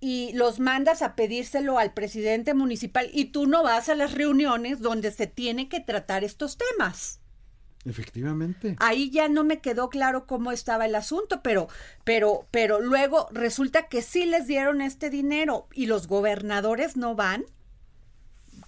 y 0.00 0.32
los 0.34 0.60
mandas 0.60 1.02
a 1.02 1.14
pedírselo 1.14 1.78
al 1.78 1.92
presidente 1.92 2.54
municipal 2.54 3.10
y 3.12 3.26
tú 3.26 3.46
no 3.46 3.62
vas 3.62 3.88
a 3.88 3.94
las 3.94 4.14
reuniones 4.14 4.80
donde 4.80 5.10
se 5.10 5.26
tiene 5.26 5.68
que 5.68 5.80
tratar 5.80 6.24
estos 6.24 6.56
temas. 6.56 7.20
Efectivamente. 7.84 8.76
Ahí 8.80 9.10
ya 9.10 9.28
no 9.28 9.44
me 9.44 9.60
quedó 9.60 9.88
claro 9.88 10.26
cómo 10.26 10.52
estaba 10.52 10.86
el 10.86 10.94
asunto, 10.94 11.42
pero, 11.42 11.68
pero, 12.04 12.46
pero 12.50 12.80
luego 12.80 13.28
resulta 13.32 13.88
que 13.88 14.02
sí 14.02 14.24
les 14.24 14.46
dieron 14.46 14.80
este 14.82 15.10
dinero 15.10 15.68
y 15.72 15.86
los 15.86 16.06
gobernadores 16.06 16.96
no 16.96 17.14
van. 17.14 17.44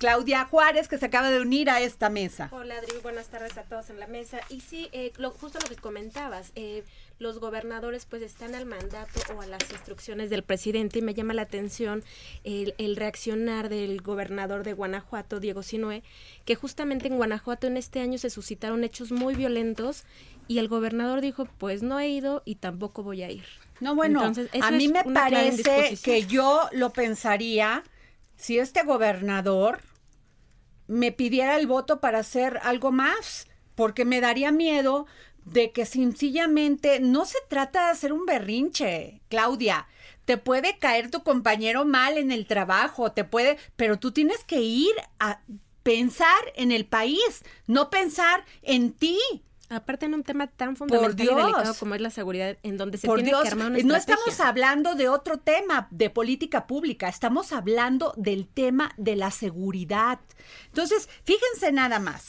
Claudia 0.05 0.47
Juárez, 0.47 0.89
que 0.89 0.97
se 0.97 1.05
acaba 1.05 1.29
de 1.31 1.41
unir 1.43 1.69
a 1.69 1.83
esta 1.83 2.09
mesa. 2.09 2.49
Hola 2.53 2.77
Adri, 2.77 2.97
buenas 3.03 3.27
tardes 3.27 3.59
a 3.59 3.65
todos 3.65 3.91
en 3.91 4.01
la 4.01 4.07
mesa. 4.07 4.41
Y 4.49 4.63
sí, 4.63 4.89
eh, 4.93 5.13
lo- 5.19 5.31
justo 5.31 5.59
lo 5.63 5.69
que 5.69 5.77
comentabas, 5.77 6.53
eh, 6.55 6.85
los 7.19 7.39
gobernadores 7.39 8.07
pues 8.07 8.23
están 8.23 8.55
al 8.55 8.65
mandato 8.65 9.21
o 9.37 9.43
a 9.43 9.47
las 9.47 9.61
instrucciones 9.71 10.31
del 10.31 10.43
presidente 10.43 11.01
y 11.01 11.03
me 11.03 11.13
llama 11.13 11.35
la 11.35 11.43
atención 11.43 12.03
el, 12.45 12.75
el 12.79 12.97
reaccionar 12.97 13.69
del 13.69 14.01
gobernador 14.01 14.65
de 14.65 14.73
Guanajuato, 14.73 15.39
Diego 15.39 15.63
Sinue, 15.63 16.03
que 16.47 16.55
justamente 16.55 17.09
en 17.09 17.19
Guanajuato 17.19 17.67
en 17.67 17.77
este 17.77 18.01
año 18.01 18.17
se 18.17 18.31
suscitaron 18.31 18.85
hechos 18.85 19.13
muy 19.13 19.35
violentos 19.35 20.05
y 20.49 20.61
el 20.61 20.69
gobernador 20.69 21.21
dijo 21.21 21.45
pues 21.59 21.83
no 21.83 22.01
he 22.01 22.09
ido 22.09 22.41
y 22.47 22.55
tampoco 22.55 23.03
voy 23.03 23.23
a 23.23 23.31
ir. 23.31 23.45
No, 23.81 23.95
bueno, 23.95 24.21
Entonces, 24.25 24.49
a 24.63 24.71
mí 24.71 24.89
me 24.89 25.05
parece 25.05 25.99
que 26.03 26.25
yo 26.27 26.71
lo 26.73 26.89
pensaría 26.91 27.85
si 28.39 28.59
este 28.59 28.83
gobernador 28.85 29.83
me 30.91 31.13
pidiera 31.13 31.57
el 31.57 31.69
voto 31.69 32.01
para 32.01 32.19
hacer 32.19 32.59
algo 32.65 32.91
más, 32.91 33.47
porque 33.77 34.05
me 34.05 34.21
daría 34.21 34.51
miedo 34.51 35.07
de 35.45 35.71
que 35.71 35.87
sencillamente 35.87 36.99
no 36.99 37.25
se 37.25 37.39
trata 37.49 37.87
de 37.87 37.93
hacer 37.93 38.13
un 38.13 38.27
berrinche, 38.27 39.21
Claudia. 39.29 39.87
Te 40.25 40.37
puede 40.37 40.79
caer 40.79 41.11
tu 41.11 41.23
compañero 41.23 41.85
mal 41.85 42.19
en 42.19 42.33
el 42.33 42.47
trabajo, 42.47 43.13
te 43.13 43.25
puede, 43.25 43.57
pero 43.77 43.99
tú 44.01 44.11
tienes 44.11 44.43
que 44.45 44.61
ir 44.61 44.95
a 45.21 45.41
pensar 45.85 46.41
en 46.57 46.73
el 46.73 46.85
país, 46.87 47.45
no 47.69 47.89
pensar 47.89 48.45
en 48.63 48.93
ti. 48.93 49.19
Aparte 49.71 50.07
en 50.07 50.15
un 50.15 50.25
tema 50.25 50.49
tan 50.49 50.75
fundamental 50.75 51.13
y 51.25 51.29
delicado 51.29 51.75
como 51.79 51.95
es 51.95 52.01
la 52.01 52.11
seguridad, 52.11 52.59
en 52.65 52.77
donde 52.77 52.99
se 52.99 53.07
tiene 53.07 53.23
Dios, 53.23 53.43
que 53.43 53.49
armar 53.51 53.69
una 53.69 53.79
no 53.79 53.95
estrategia. 53.97 54.15
estamos 54.17 54.41
hablando 54.41 54.95
de 54.97 55.09
otro 55.09 55.39
tema 55.39 55.87
de 55.93 56.11
política 56.11 56.67
pública, 56.67 57.09
estamos 57.09 57.53
hablando 57.53 58.13
del 58.17 58.49
tema 58.49 58.93
de 58.97 59.15
la 59.15 59.31
seguridad. 59.31 60.19
Entonces, 60.67 61.09
fíjense 61.23 61.71
nada 61.71 62.01
más, 62.01 62.27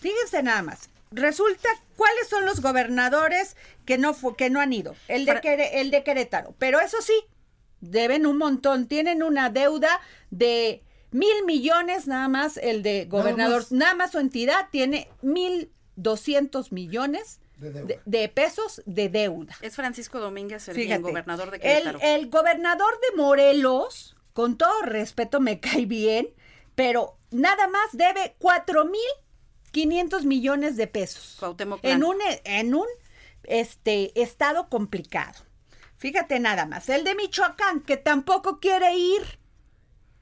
fíjense 0.00 0.44
nada 0.44 0.62
más. 0.62 0.88
Resulta, 1.10 1.68
¿cuáles 1.96 2.28
son 2.28 2.44
los 2.44 2.60
gobernadores 2.60 3.56
que 3.84 3.98
no, 3.98 4.14
que 4.36 4.48
no 4.50 4.60
han 4.60 4.72
ido? 4.72 4.94
El 5.08 5.24
de, 5.24 5.40
Quere- 5.40 5.70
el 5.74 5.90
de 5.90 6.04
Querétaro. 6.04 6.54
Pero 6.58 6.80
eso 6.80 6.98
sí, 7.02 7.14
deben 7.80 8.26
un 8.26 8.38
montón, 8.38 8.86
tienen 8.86 9.22
una 9.24 9.50
deuda 9.50 10.00
de 10.30 10.84
mil 11.10 11.44
millones 11.46 12.06
nada 12.06 12.28
más, 12.28 12.56
el 12.58 12.82
de 12.82 13.06
gobernador, 13.06 13.62
más. 13.62 13.72
nada 13.72 13.94
más 13.94 14.12
su 14.12 14.18
entidad 14.18 14.68
tiene 14.70 15.08
mil 15.22 15.70
doscientos 15.96 16.72
millones 16.72 17.40
De 17.56 17.72
deuda. 17.72 17.86
de- 17.86 18.00
de 18.04 18.28
pesos 18.28 18.82
de 18.86 19.08
deuda. 19.08 19.54
Es 19.62 19.74
Francisco 19.76 20.20
Domínguez, 20.20 20.68
el 20.68 20.74
Fíjate, 20.76 21.02
gobernador 21.02 21.50
de 21.50 21.56
el, 21.56 21.62
Querétaro. 21.62 21.98
el 22.02 22.28
gobernador 22.30 23.00
de 23.10 23.16
Morelos, 23.16 24.16
con 24.32 24.56
todo 24.58 24.82
respeto, 24.82 25.40
me 25.40 25.58
cae 25.60 25.86
bien, 25.86 26.28
pero 26.74 27.16
nada 27.30 27.66
más 27.68 27.88
debe 27.92 28.34
cuatro 28.38 28.84
mil 28.84 29.00
quinientos 29.72 30.24
millones 30.24 30.76
de 30.76 30.86
pesos. 30.86 31.36
Cuauhtémoc 31.40 31.80
En 31.82 32.04
un, 32.04 32.16
en 32.44 32.74
un 32.74 32.86
este, 33.44 34.18
estado 34.20 34.68
complicado. 34.68 35.42
Fíjate 35.98 36.40
nada 36.40 36.66
más. 36.66 36.88
El 36.90 37.04
de 37.04 37.14
Michoacán, 37.14 37.80
que 37.80 37.96
tampoco 37.96 38.60
quiere 38.60 38.94
ir. 38.96 39.22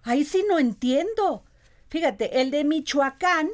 Ahí 0.02 0.24
sí 0.24 0.44
no 0.48 0.58
entiendo. 0.58 1.44
Fíjate, 1.88 2.40
el 2.40 2.50
de 2.50 2.62
Michoacán, 2.64 3.50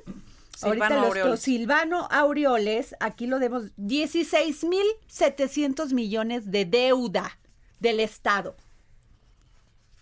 Silvano 0.60 1.00
lo 1.00 1.06
Aureoles. 1.06 1.40
Silvano 1.40 2.08
Aureoles, 2.10 2.94
aquí 3.00 3.26
lo 3.26 3.38
demos, 3.38 3.64
16 3.76 4.64
mil 4.64 4.86
700 5.08 5.92
millones 5.92 6.50
de 6.50 6.64
deuda 6.64 7.38
del 7.78 8.00
Estado. 8.00 8.56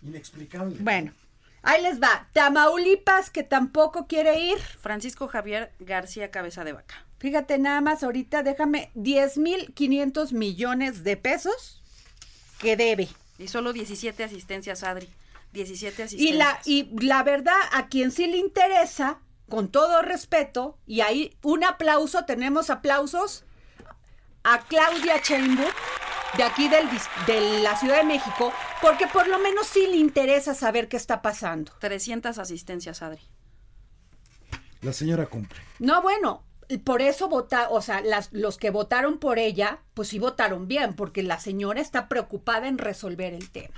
Inexplicable. 0.01 0.75
Bueno, 0.79 1.11
ahí 1.63 1.81
les 1.83 2.01
va. 2.01 2.27
Tamaulipas, 2.33 3.29
que 3.29 3.43
tampoco 3.43 4.07
quiere 4.07 4.39
ir. 4.39 4.57
Francisco 4.59 5.27
Javier 5.27 5.71
García 5.79 6.31
Cabeza 6.31 6.63
de 6.63 6.73
Vaca. 6.73 7.05
Fíjate 7.19 7.57
nada 7.57 7.81
más, 7.81 8.01
ahorita 8.03 8.43
déjame 8.43 8.91
10 8.95 9.37
mil 9.39 9.73
500 9.73 10.31
millones 10.31 11.03
de 11.03 11.17
pesos 11.17 11.81
que 12.59 12.77
debe. 12.77 13.09
Y 13.37 13.47
solo 13.49 13.73
17 13.73 14.23
asistencias, 14.23 14.83
Adri. 14.83 15.09
17 15.51 16.01
Y 16.01 16.05
asistencias. 16.05 16.37
la, 16.37 16.59
y 16.65 16.89
la 17.05 17.23
verdad, 17.23 17.57
a 17.73 17.87
quien 17.87 18.11
sí 18.11 18.27
le 18.27 18.37
interesa, 18.37 19.19
con 19.49 19.69
todo 19.69 20.01
respeto, 20.01 20.77
y 20.85 21.01
ahí 21.01 21.35
un 21.43 21.63
aplauso, 21.63 22.25
tenemos 22.25 22.69
aplausos 22.69 23.43
a 24.43 24.59
Claudia 24.59 25.17
Sheinbaum, 25.21 25.69
de 26.37 26.43
aquí 26.43 26.69
del, 26.69 26.87
de 27.25 27.59
la 27.61 27.77
Ciudad 27.77 27.97
de 27.97 28.03
México, 28.03 28.53
porque 28.81 29.07
por 29.07 29.27
lo 29.27 29.39
menos 29.39 29.67
sí 29.67 29.87
le 29.87 29.97
interesa 29.97 30.53
saber 30.53 30.87
qué 30.87 30.97
está 30.97 31.21
pasando. 31.21 31.71
300 31.79 32.37
asistencias, 32.37 33.01
Adri. 33.01 33.21
La 34.81 34.93
señora 34.93 35.25
cumple. 35.25 35.59
No, 35.79 36.01
bueno, 36.01 36.43
y 36.69 36.77
por 36.77 37.01
eso 37.01 37.27
vota, 37.27 37.69
o 37.69 37.81
sea, 37.81 38.01
las, 38.01 38.31
los 38.31 38.57
que 38.57 38.69
votaron 38.69 39.17
por 39.17 39.39
ella, 39.39 39.79
pues 39.93 40.09
sí 40.09 40.19
votaron 40.19 40.67
bien, 40.67 40.95
porque 40.95 41.23
la 41.23 41.39
señora 41.39 41.81
está 41.81 42.07
preocupada 42.07 42.67
en 42.67 42.77
resolver 42.77 43.33
el 43.33 43.49
tema. 43.49 43.75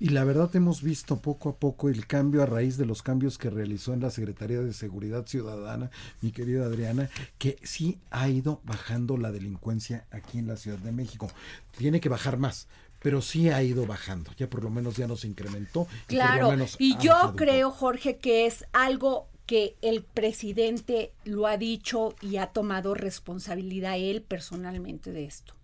Y 0.00 0.10
la 0.10 0.22
verdad 0.24 0.54
hemos 0.54 0.82
visto 0.82 1.20
poco 1.20 1.48
a 1.48 1.56
poco 1.56 1.88
el 1.88 2.06
cambio 2.06 2.42
a 2.42 2.46
raíz 2.46 2.76
de 2.76 2.86
los 2.86 3.02
cambios 3.02 3.36
que 3.36 3.50
realizó 3.50 3.92
en 3.92 4.00
la 4.00 4.10
Secretaría 4.10 4.60
de 4.60 4.72
Seguridad 4.72 5.26
Ciudadana, 5.26 5.90
mi 6.20 6.30
querida 6.30 6.66
Adriana, 6.66 7.10
que 7.36 7.58
sí 7.64 7.98
ha 8.10 8.28
ido 8.28 8.60
bajando 8.64 9.16
la 9.16 9.32
delincuencia 9.32 10.06
aquí 10.12 10.38
en 10.38 10.46
la 10.46 10.56
Ciudad 10.56 10.78
de 10.78 10.92
México. 10.92 11.28
Tiene 11.76 12.00
que 12.00 12.08
bajar 12.08 12.38
más, 12.38 12.68
pero 13.00 13.20
sí 13.22 13.50
ha 13.50 13.60
ido 13.62 13.86
bajando. 13.86 14.30
Ya 14.36 14.48
por 14.48 14.62
lo 14.62 14.70
menos 14.70 14.96
ya 14.96 15.08
no 15.08 15.16
se 15.16 15.26
incrementó. 15.26 15.88
y 16.08 16.14
Claro, 16.14 16.50
menos 16.50 16.76
y 16.78 16.96
yo 16.98 17.12
bajado 17.12 17.36
creo. 17.36 17.70
Jorge, 17.72 18.18
que 18.18 18.46
es 18.46 18.66
algo 18.72 19.28
que 19.46 19.76
el 19.82 20.04
presidente 20.04 21.12
lo 21.24 21.46
ha 21.46 21.56
dicho 21.56 22.14
y 22.20 22.36
ha 22.36 22.48
tomado 22.48 22.94
responsabilidad 22.94 23.96
él 23.96 24.22
personalmente 24.22 25.10
de 25.10 25.24
esto, 25.24 25.54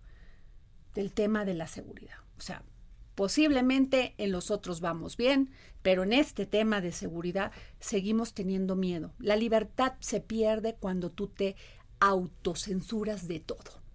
del 0.93 1.13
tema 1.13 1.45
de 1.45 1.53
la 1.53 1.67
seguridad. 1.67 2.17
O 2.37 2.41
sea, 2.41 2.63
posiblemente 3.15 4.13
en 4.17 4.31
los 4.31 4.51
otros 4.51 4.81
vamos 4.81 5.17
bien, 5.17 5.49
pero 5.81 6.03
en 6.03 6.13
este 6.13 6.45
tema 6.45 6.81
de 6.81 6.91
seguridad 6.91 7.51
seguimos 7.79 8.33
teniendo 8.33 8.75
miedo. 8.75 9.13
La 9.19 9.35
libertad 9.35 9.93
se 9.99 10.19
pierde 10.19 10.75
cuando 10.75 11.11
tú 11.11 11.27
te 11.27 11.55
autocensuras 11.99 13.27
de 13.27 13.39
todo. 13.39 13.85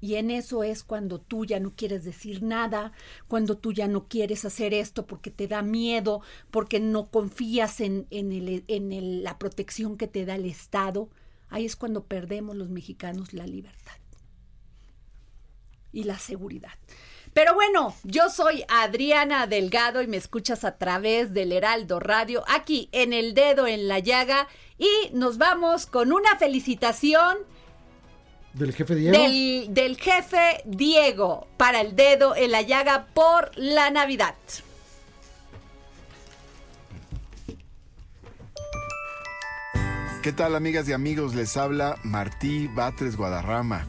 Y 0.00 0.14
en 0.14 0.30
eso 0.30 0.62
es 0.62 0.84
cuando 0.84 1.20
tú 1.20 1.44
ya 1.44 1.58
no 1.58 1.74
quieres 1.74 2.04
decir 2.04 2.42
nada, 2.42 2.92
cuando 3.26 3.58
tú 3.58 3.72
ya 3.72 3.88
no 3.88 4.06
quieres 4.06 4.44
hacer 4.44 4.72
esto 4.72 5.06
porque 5.06 5.30
te 5.30 5.48
da 5.48 5.62
miedo, 5.62 6.20
porque 6.50 6.78
no 6.78 7.10
confías 7.10 7.80
en, 7.80 8.06
en, 8.10 9.24
la 9.24 9.38
protección 9.38 9.96
que 9.96 10.06
te 10.06 10.24
da 10.24 10.36
el 10.36 10.46
Estado. 10.46 11.10
ahí 11.48 11.64
es 11.64 11.74
cuando 11.74 12.04
perdemos 12.04 12.54
los 12.54 12.68
mexicanos 12.68 13.32
la 13.32 13.46
libertad 13.46 13.96
y 15.92 16.04
la 16.04 16.18
seguridad. 16.18 16.72
Pero 17.32 17.54
bueno, 17.54 17.94
yo 18.04 18.30
soy 18.30 18.64
Adriana 18.68 19.46
Delgado 19.46 20.02
y 20.02 20.06
me 20.06 20.16
escuchas 20.16 20.64
a 20.64 20.76
través 20.76 21.32
del 21.32 21.52
Heraldo 21.52 22.00
Radio, 22.00 22.44
aquí 22.48 22.88
en 22.92 23.12
el 23.12 23.34
dedo 23.34 23.66
en 23.66 23.88
la 23.88 23.98
llaga. 23.98 24.48
Y 24.78 25.10
nos 25.12 25.38
vamos 25.38 25.86
con 25.86 26.12
una 26.12 26.36
felicitación 26.36 27.38
¿Del 28.54 28.72
jefe 28.74 28.94
Diego? 28.94 29.16
del, 29.18 29.66
del 29.70 29.96
jefe 29.98 30.62
Diego 30.64 31.46
para 31.56 31.80
el 31.80 31.94
dedo 31.94 32.34
en 32.34 32.50
la 32.50 32.62
llaga 32.62 33.06
por 33.14 33.50
la 33.56 33.90
Navidad. 33.90 34.34
¿Qué 40.22 40.32
tal 40.32 40.56
amigas 40.56 40.88
y 40.88 40.92
amigos? 40.92 41.34
Les 41.34 41.56
habla 41.56 41.96
Martí 42.02 42.66
Batres 42.68 43.16
Guadarrama. 43.16 43.86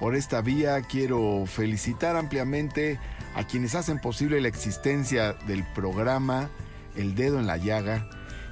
Por 0.00 0.16
esta 0.16 0.40
vía 0.40 0.80
quiero 0.80 1.44
felicitar 1.44 2.16
ampliamente 2.16 2.98
a 3.34 3.44
quienes 3.46 3.74
hacen 3.74 3.98
posible 3.98 4.40
la 4.40 4.48
existencia 4.48 5.34
del 5.46 5.62
programa 5.74 6.48
El 6.96 7.14
Dedo 7.14 7.38
en 7.38 7.46
la 7.46 7.58
Llaga 7.58 8.08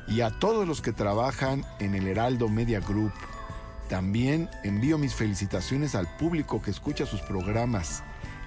y 0.07 0.21
a 0.21 0.29
todos 0.29 0.69
los 0.69 0.83
que 0.83 0.93
trabajan 0.93 1.65
en 1.81 1.95
el 1.95 2.07
Heraldo 2.07 2.51
Media 2.51 2.81
Group. 2.81 3.13
También 3.89 4.51
envío 4.63 4.99
mis 4.99 5.15
felicitaciones 5.15 5.95
al 5.95 6.07
público 6.19 6.61
que 6.61 6.71
escucha 6.71 7.07
sus 7.07 7.23
programas. 7.23 8.03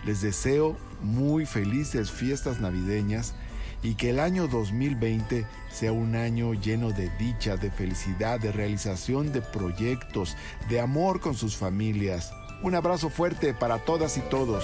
Les 0.05 0.21
deseo 0.21 0.77
muy 1.01 1.47
felices 1.47 2.11
fiestas 2.11 2.59
navideñas 2.59 3.33
y 3.81 3.95
que 3.95 4.11
el 4.11 4.19
año 4.19 4.47
2020 4.47 5.47
sea 5.71 5.91
un 5.91 6.15
año 6.15 6.53
lleno 6.53 6.91
de 6.91 7.09
dicha, 7.17 7.57
de 7.57 7.71
felicidad, 7.71 8.39
de 8.39 8.51
realización 8.51 9.33
de 9.33 9.41
proyectos, 9.41 10.37
de 10.69 10.79
amor 10.79 11.19
con 11.19 11.33
sus 11.33 11.57
familias. 11.57 12.31
Un 12.63 12.75
abrazo 12.75 13.09
fuerte 13.09 13.53
para 13.53 13.79
todas 13.79 14.17
y 14.17 14.21
todos. 14.21 14.63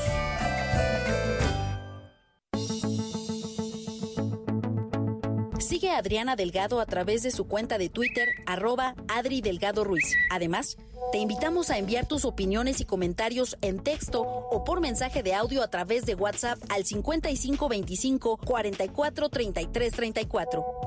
Sigue 5.59 5.89
a 5.89 5.97
Adriana 5.97 6.35
Delgado 6.35 6.79
a 6.79 6.85
través 6.85 7.23
de 7.23 7.31
su 7.31 7.47
cuenta 7.47 7.77
de 7.77 7.89
Twitter, 7.89 8.29
arroba 8.45 8.95
Adri 9.07 9.41
Delgado 9.41 9.83
Ruiz. 9.83 10.15
Además, 10.29 10.77
te 11.11 11.17
invitamos 11.17 11.69
a 11.69 11.77
enviar 11.77 12.05
tus 12.05 12.25
opiniones 12.25 12.81
y 12.81 12.85
comentarios 12.85 13.57
en 13.61 13.79
texto 13.79 14.21
o 14.21 14.63
por 14.63 14.79
mensaje 14.79 15.23
de 15.23 15.33
audio 15.33 15.63
a 15.63 15.69
través 15.69 16.05
de 16.05 16.15
WhatsApp 16.15 16.59
al 16.69 16.85
5525 16.85 18.37
44 18.37 19.29
33 19.29 19.93
34. 19.93 20.86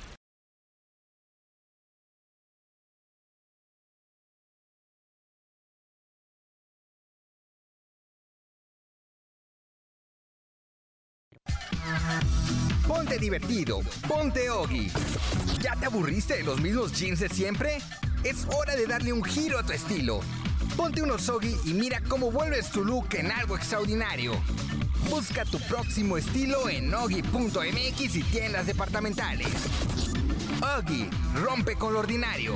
Ponte 12.87 13.17
divertido, 13.17 13.81
ponte 14.07 14.49
Ogi. 14.49 14.91
¿Ya 15.61 15.75
te 15.75 15.85
aburriste 15.85 16.37
de 16.37 16.43
los 16.43 16.59
mismos 16.59 16.93
jeans 16.93 17.19
de 17.19 17.29
siempre? 17.29 17.77
Es 18.23 18.45
hora 18.55 18.75
de 18.75 18.85
darle 18.85 19.13
un 19.13 19.23
giro 19.23 19.59
a 19.59 19.63
tu 19.63 19.73
estilo. 19.73 20.21
Ponte 20.75 21.01
unos 21.01 21.27
Ogi 21.29 21.55
y 21.65 21.73
mira 21.73 22.01
cómo 22.07 22.31
vuelves 22.31 22.71
tu 22.71 22.83
look 22.83 23.07
en 23.13 23.31
algo 23.31 23.55
extraordinario. 23.55 24.33
Busca 25.09 25.45
tu 25.45 25.59
próximo 25.59 26.17
estilo 26.17 26.69
en 26.69 26.93
Ogi.mx 26.93 28.15
y 28.15 28.23
tiendas 28.23 28.65
departamentales. 28.65 29.47
Ogi, 30.77 31.09
rompe 31.35 31.75
con 31.75 31.93
lo 31.93 31.99
ordinario. 31.99 32.55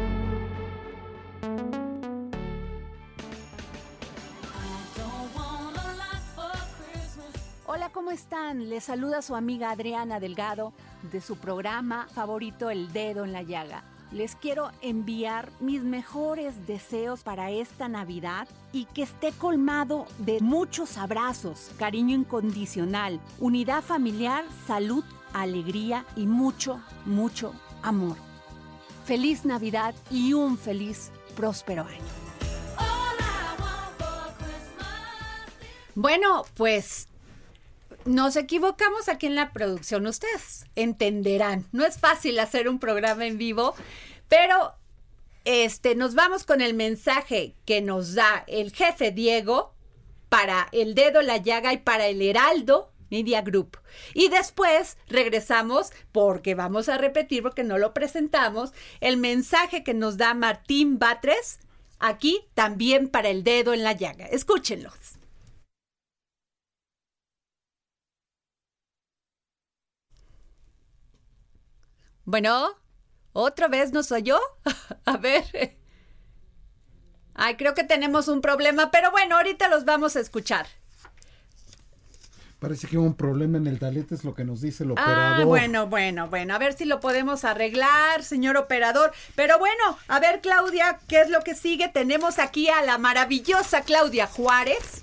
Hola, 7.73 7.89
¿cómo 7.89 8.11
están? 8.11 8.69
Les 8.69 8.83
saluda 8.83 9.21
su 9.21 9.33
amiga 9.33 9.71
Adriana 9.71 10.19
Delgado 10.19 10.73
de 11.09 11.21
su 11.21 11.37
programa 11.37 12.05
favorito 12.13 12.69
El 12.69 12.91
Dedo 12.91 13.23
en 13.23 13.31
la 13.31 13.43
Llaga. 13.43 13.85
Les 14.11 14.35
quiero 14.35 14.71
enviar 14.81 15.49
mis 15.61 15.81
mejores 15.81 16.67
deseos 16.67 17.23
para 17.23 17.49
esta 17.49 17.87
Navidad 17.87 18.49
y 18.73 18.87
que 18.87 19.03
esté 19.03 19.31
colmado 19.31 20.05
de 20.17 20.41
muchos 20.41 20.97
abrazos, 20.97 21.71
cariño 21.77 22.13
incondicional, 22.13 23.21
unidad 23.39 23.81
familiar, 23.81 24.43
salud, 24.67 25.05
alegría 25.31 26.05
y 26.17 26.27
mucho, 26.27 26.81
mucho 27.05 27.53
amor. 27.83 28.17
Feliz 29.05 29.45
Navidad 29.45 29.95
y 30.09 30.33
un 30.33 30.57
feliz, 30.57 31.09
próspero 31.37 31.83
año. 31.83 32.21
Bueno, 35.95 36.43
pues 36.55 37.07
nos 38.05 38.35
equivocamos 38.35 39.09
aquí 39.09 39.27
en 39.27 39.35
la 39.35 39.51
producción. 39.51 40.07
Ustedes 40.07 40.65
entenderán. 40.75 41.65
No 41.71 41.85
es 41.85 41.99
fácil 41.99 42.39
hacer 42.39 42.67
un 42.67 42.79
programa 42.79 43.25
en 43.25 43.37
vivo, 43.37 43.75
pero 44.27 44.75
este 45.45 45.95
nos 45.95 46.15
vamos 46.15 46.45
con 46.45 46.61
el 46.61 46.73
mensaje 46.73 47.55
que 47.65 47.81
nos 47.81 48.13
da 48.13 48.43
el 48.47 48.71
jefe 48.71 49.11
Diego 49.11 49.73
para 50.29 50.67
el 50.71 50.95
dedo 50.95 51.21
la 51.21 51.37
llaga 51.37 51.73
y 51.73 51.77
para 51.77 52.07
el 52.07 52.21
Heraldo 52.21 52.91
Media 53.09 53.41
Group. 53.41 53.77
Y 54.13 54.29
después 54.29 54.97
regresamos 55.07 55.91
porque 56.11 56.55
vamos 56.55 56.89
a 56.89 56.97
repetir 56.97 57.43
porque 57.43 57.63
no 57.63 57.77
lo 57.77 57.93
presentamos 57.93 58.71
el 59.01 59.17
mensaje 59.17 59.83
que 59.83 59.93
nos 59.93 60.17
da 60.17 60.33
Martín 60.33 60.99
Batres 60.99 61.59
aquí 61.99 62.45
también 62.53 63.09
para 63.09 63.29
el 63.29 63.43
dedo 63.43 63.73
en 63.73 63.83
la 63.83 63.93
llaga. 63.93 64.25
Escúchenlos. 64.25 65.20
Bueno, 72.25 72.69
¿otra 73.33 73.67
vez 73.67 73.91
no 73.91 74.03
soy 74.03 74.23
yo? 74.23 74.39
A 75.05 75.17
ver. 75.17 75.77
Ay, 77.33 77.55
creo 77.55 77.73
que 77.73 77.83
tenemos 77.83 78.27
un 78.27 78.41
problema, 78.41 78.91
pero 78.91 79.11
bueno, 79.11 79.37
ahorita 79.37 79.67
los 79.69 79.85
vamos 79.85 80.15
a 80.15 80.19
escuchar. 80.19 80.67
Parece 82.59 82.85
que 82.87 82.95
hubo 82.97 83.07
un 83.07 83.15
problema 83.15 83.57
en 83.57 83.65
el 83.65 83.79
talete, 83.79 84.13
es 84.13 84.23
lo 84.23 84.35
que 84.35 84.43
nos 84.43 84.61
dice 84.61 84.83
el 84.83 84.91
Ah, 84.91 84.93
operador. 85.01 85.45
bueno, 85.47 85.87
bueno, 85.87 86.27
bueno, 86.27 86.53
a 86.53 86.59
ver 86.59 86.73
si 86.73 86.85
lo 86.85 86.99
podemos 86.99 87.43
arreglar, 87.43 88.23
señor 88.23 88.55
operador. 88.57 89.11
Pero 89.35 89.57
bueno, 89.57 89.97
a 90.07 90.19
ver, 90.19 90.41
Claudia, 90.41 90.99
¿qué 91.07 91.21
es 91.21 91.29
lo 91.31 91.39
que 91.41 91.55
sigue? 91.55 91.87
Tenemos 91.87 92.37
aquí 92.37 92.69
a 92.69 92.83
la 92.83 92.99
maravillosa 92.99 93.81
Claudia 93.81 94.27
Juárez, 94.27 95.01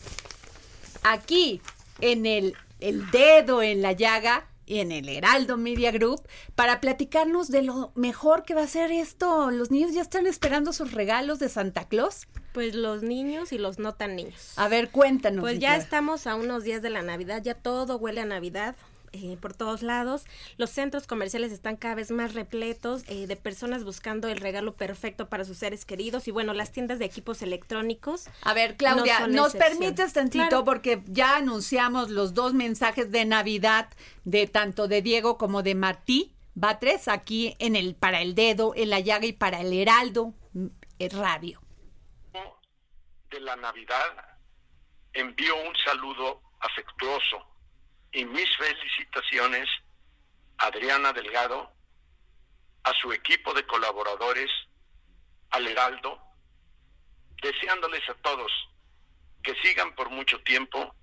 aquí 1.02 1.60
en 2.00 2.26
el, 2.26 2.56
el 2.78 3.10
dedo 3.10 3.60
en 3.62 3.82
la 3.82 3.90
llaga 3.90 4.44
y 4.68 4.80
en 4.80 4.92
el 4.92 5.08
Heraldo 5.08 5.56
Media 5.56 5.90
Group 5.90 6.22
para 6.54 6.80
platicarnos 6.80 7.48
de 7.48 7.62
lo 7.62 7.90
mejor 7.94 8.44
que 8.44 8.54
va 8.54 8.62
a 8.62 8.66
ser 8.66 8.92
esto. 8.92 9.50
Los 9.50 9.70
niños 9.70 9.94
ya 9.94 10.02
están 10.02 10.26
esperando 10.26 10.72
sus 10.72 10.92
regalos 10.92 11.38
de 11.38 11.48
Santa 11.48 11.88
Claus. 11.88 12.28
Pues 12.52 12.74
los 12.74 13.02
niños 13.02 13.52
y 13.52 13.58
los 13.58 13.78
no 13.78 13.94
tan 13.94 14.14
niños. 14.14 14.52
A 14.56 14.68
ver, 14.68 14.90
cuéntanos. 14.90 15.40
Pues 15.40 15.54
ya 15.58 15.70
Clara. 15.70 15.82
estamos 15.82 16.26
a 16.26 16.34
unos 16.34 16.64
días 16.64 16.82
de 16.82 16.90
la 16.90 17.02
Navidad, 17.02 17.42
ya 17.42 17.54
todo 17.54 17.96
huele 17.96 18.20
a 18.20 18.26
Navidad. 18.26 18.76
Eh, 19.12 19.36
por 19.40 19.54
todos 19.54 19.82
lados. 19.82 20.24
Los 20.56 20.70
centros 20.70 21.06
comerciales 21.06 21.52
están 21.52 21.76
cada 21.76 21.94
vez 21.94 22.10
más 22.10 22.34
repletos 22.34 23.04
eh, 23.08 23.26
de 23.26 23.36
personas 23.36 23.84
buscando 23.84 24.28
el 24.28 24.38
regalo 24.38 24.74
perfecto 24.74 25.28
para 25.28 25.44
sus 25.44 25.58
seres 25.58 25.84
queridos 25.84 26.28
y 26.28 26.30
bueno, 26.30 26.54
las 26.54 26.72
tiendas 26.72 26.98
de 26.98 27.04
equipos 27.04 27.42
electrónicos. 27.42 28.26
A 28.42 28.54
ver, 28.54 28.76
Claudia, 28.76 29.20
no 29.20 29.28
nos 29.28 29.54
excepción. 29.54 29.78
permites 29.80 30.12
tantito 30.12 30.48
Claro. 30.48 30.64
porque 30.64 31.02
ya 31.06 31.36
anunciamos 31.36 32.10
los 32.10 32.34
dos 32.34 32.54
mensajes 32.54 33.10
de 33.10 33.24
Navidad 33.24 33.88
de 34.24 34.46
tanto 34.46 34.88
de 34.88 35.02
Diego 35.02 35.38
como 35.38 35.62
de 35.62 35.74
Martí 35.74 36.34
Batres 36.54 37.06
aquí 37.06 37.54
en 37.60 37.76
el 37.76 37.94
para 37.94 38.20
el 38.20 38.34
dedo, 38.34 38.72
en 38.74 38.90
la 38.90 38.98
llaga 39.00 39.26
y 39.26 39.32
para 39.32 39.60
el 39.60 39.72
Heraldo 39.72 40.34
mm, 40.54 40.66
eh, 40.98 41.08
Radio. 41.10 41.60
de 43.30 43.40
la 43.40 43.54
Navidad, 43.56 44.06
envío 45.12 45.54
un 45.68 45.76
saludo 45.84 46.40
afectuoso 46.60 47.46
y 48.12 48.24
mis 48.24 48.56
felicitaciones 48.56 49.68
a 50.58 50.66
Adriana 50.66 51.12
Delgado, 51.12 51.72
a 52.84 52.92
su 52.94 53.12
equipo 53.12 53.52
de 53.54 53.66
colaboradores, 53.66 54.50
al 55.50 55.66
Heraldo, 55.66 56.20
deseándoles 57.42 58.08
a 58.08 58.14
todos 58.14 58.50
que 59.42 59.54
sigan 59.62 59.94
por 59.94 60.10
mucho 60.10 60.40
tiempo 60.42 60.94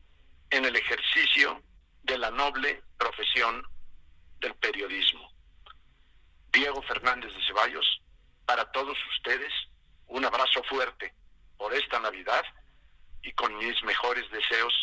en 0.49 0.65
el 0.65 0.75
ejercicio 0.75 1.61
de 2.03 2.17
la 2.17 2.31
noble 2.31 2.83
profesión 2.97 3.63
del 4.39 4.53
periodismo. 4.55 5.31
Diego 6.51 6.81
Fernández 6.83 7.33
de 7.33 7.45
Ceballos, 7.45 8.01
para 8.45 8.71
todos 8.71 8.97
ustedes, 9.17 9.51
un 10.07 10.23
abrazo 10.25 10.63
fuerte 10.63 11.13
por 11.57 11.73
esta 11.73 11.99
Navidad 11.99 12.43
y 13.21 13.31
con 13.33 13.55
mis 13.57 13.81
mejores 13.83 14.29
deseos 14.31 14.73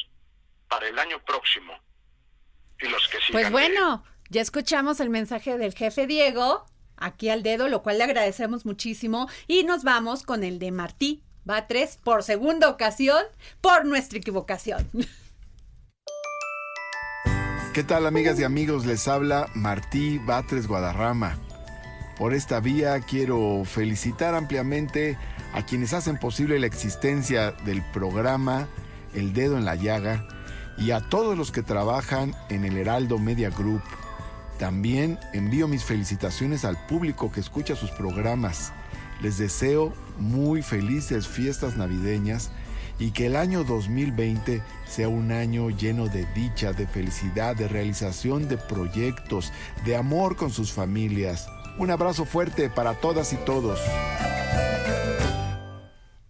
para 0.69 0.89
el 0.89 0.99
año 0.99 1.23
próximo 1.25 1.79
y 2.83 2.89
los 2.89 3.09
que 3.09 3.19
sigan. 3.19 3.33
Pues 3.33 3.51
bueno, 3.51 4.05
ya 4.31 4.41
escuchamos 4.41 5.01
el 5.01 5.11
mensaje 5.11 5.59
del 5.59 5.75
jefe 5.75 6.07
Diego 6.07 6.65
aquí 6.97 7.29
al 7.29 7.43
dedo, 7.43 7.69
lo 7.69 7.83
cual 7.83 7.99
le 7.99 8.05
agradecemos 8.05 8.65
muchísimo 8.65 9.29
y 9.47 9.65
nos 9.65 9.83
vamos 9.83 10.23
con 10.23 10.45
el 10.45 10.59
de 10.59 10.71
Martí 10.71 11.23
Batres 11.45 11.99
por 12.03 12.23
segunda 12.23 12.69
ocasión 12.69 13.23
por 13.61 13.85
nuestra 13.85 14.19
equivocación. 14.19 14.89
¿Qué 17.75 17.83
tal 17.83 18.07
amigas 18.07 18.39
y 18.39 18.45
amigos? 18.45 18.85
Les 18.85 19.09
habla 19.09 19.49
Martí 19.55 20.19
Batres 20.19 20.67
Guadarrama. 20.67 21.39
Por 22.19 22.35
esta 22.35 22.61
vía 22.61 23.01
quiero 23.01 23.65
felicitar 23.65 24.35
ampliamente 24.35 25.19
a 25.55 25.65
quienes 25.65 25.93
hacen 25.95 26.19
posible 26.19 26.59
la 26.61 26.67
existencia 26.67 27.53
del 27.53 27.83
programa 27.93 28.69
El 29.15 29.33
Dedo 29.33 29.57
en 29.57 29.65
la 29.65 29.75
Llaga 29.75 30.27
y 30.79 30.91
a 30.91 31.01
todos 31.01 31.37
los 31.37 31.53
que 31.53 31.63
trabajan 31.63 32.35
en 32.49 32.65
el 32.65 32.77
Heraldo 32.77 33.19
Media 33.19 33.51
Group. 33.51 33.83
También 34.59 35.19
envío 35.33 35.69
mis 35.69 35.85
felicitaciones 35.85 36.65
al 36.65 36.87
público 36.87 37.33
que 37.33 37.41
escucha 37.41 37.77
sus 37.77 37.91
programas. 37.91 38.73
Les 39.21 39.39
deseo 39.39 39.93
muy 40.19 40.63
felices 40.63 41.29
fiestas 41.29 41.77
navideñas 41.77 42.51
y 42.99 43.11
que 43.11 43.27
el 43.27 43.37
año 43.37 43.65
2020 43.65 44.63
sea 44.87 45.09
un 45.09 45.33
año 45.33 45.71
lleno 45.71 46.09
de 46.09 46.27
dicha, 46.35 46.73
de 46.73 46.87
felicidad, 46.87 47.57
de 47.57 47.69
realización 47.69 48.49
de 48.49 48.59
proyectos, 48.59 49.53
de 49.85 49.97
amor 49.97 50.37
con 50.37 50.51
sus 50.51 50.73
familias. 50.73 51.49
Un 51.79 51.91
abrazo 51.91 52.25
fuerte 52.25 52.69
para 52.69 52.95
todas 52.95 53.33
y 53.33 53.37
todos. 53.37 53.81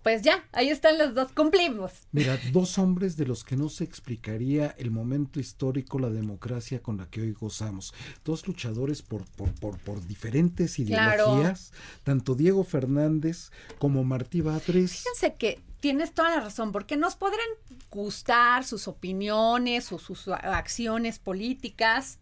Pues 0.02 0.22
ya, 0.22 0.44
ahí 0.52 0.68
están 0.68 0.98
los 0.98 1.14
dos, 1.14 1.30
cumplimos. 1.32 1.92
Mira, 2.10 2.36
dos 2.52 2.76
hombres 2.78 3.16
de 3.16 3.24
los 3.24 3.44
que 3.44 3.56
no 3.56 3.68
se 3.68 3.84
explicaría 3.84 4.74
el 4.78 4.90
momento 4.90 5.38
histórico, 5.38 6.00
la 6.00 6.10
democracia 6.10 6.82
con 6.82 6.96
la 6.96 7.06
que 7.08 7.20
hoy 7.20 7.32
gozamos. 7.32 7.94
Dos 8.24 8.46
luchadores 8.48 9.00
por, 9.02 9.24
por, 9.36 9.52
por, 9.54 9.78
por 9.78 10.04
diferentes 10.06 10.74
Claro. 10.74 11.22
ideologías, 11.22 11.72
tanto 12.02 12.34
Diego 12.34 12.64
Fernández 12.64 13.50
como 13.78 14.02
Martí 14.02 14.40
Batres. 14.40 14.90
Fíjense 15.02 15.36
que 15.36 15.60
tienes 15.78 16.12
toda 16.12 16.30
la 16.30 16.40
razón, 16.40 16.72
porque 16.72 16.96
nos 16.96 17.14
podrán 17.14 17.46
gustar 17.90 18.64
sus 18.64 18.88
opiniones 18.88 19.92
o 19.92 19.98
sus 20.00 20.26
acciones 20.28 21.18
políticas, 21.20 22.18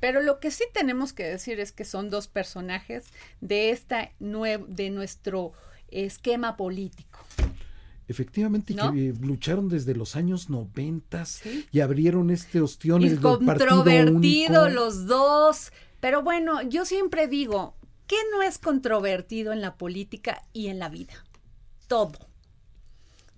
pero 0.00 0.22
lo 0.22 0.40
que 0.40 0.50
sí 0.50 0.64
tenemos 0.72 1.12
que 1.12 1.24
decir 1.24 1.60
es 1.60 1.72
que 1.72 1.84
son 1.84 2.08
dos 2.08 2.28
personajes 2.28 3.04
de 3.42 3.70
esta 3.70 4.10
nue- 4.20 4.64
de 4.66 4.88
nuestro 4.88 5.52
esquema 5.90 6.56
político. 6.56 7.18
Efectivamente, 8.08 8.74
¿No? 8.74 8.92
que 8.92 9.10
eh, 9.10 9.14
lucharon 9.20 9.68
desde 9.68 9.94
los 9.94 10.16
años 10.16 10.50
noventas 10.50 11.42
y 11.70 11.78
abrieron 11.78 12.30
este 12.30 12.60
ostión 12.60 13.02
Y 13.02 13.06
el 13.06 13.20
controvertido 13.20 14.68
los 14.68 15.06
dos. 15.06 15.72
Pero 16.00 16.22
bueno, 16.22 16.60
yo 16.62 16.84
siempre 16.84 17.28
digo, 17.28 17.76
¿qué 18.08 18.16
no 18.32 18.42
es 18.42 18.58
controvertido 18.58 19.52
en 19.52 19.60
la 19.60 19.76
política 19.76 20.42
y 20.52 20.66
en 20.66 20.80
la 20.80 20.88
vida? 20.88 21.24
Todo. 21.86 22.18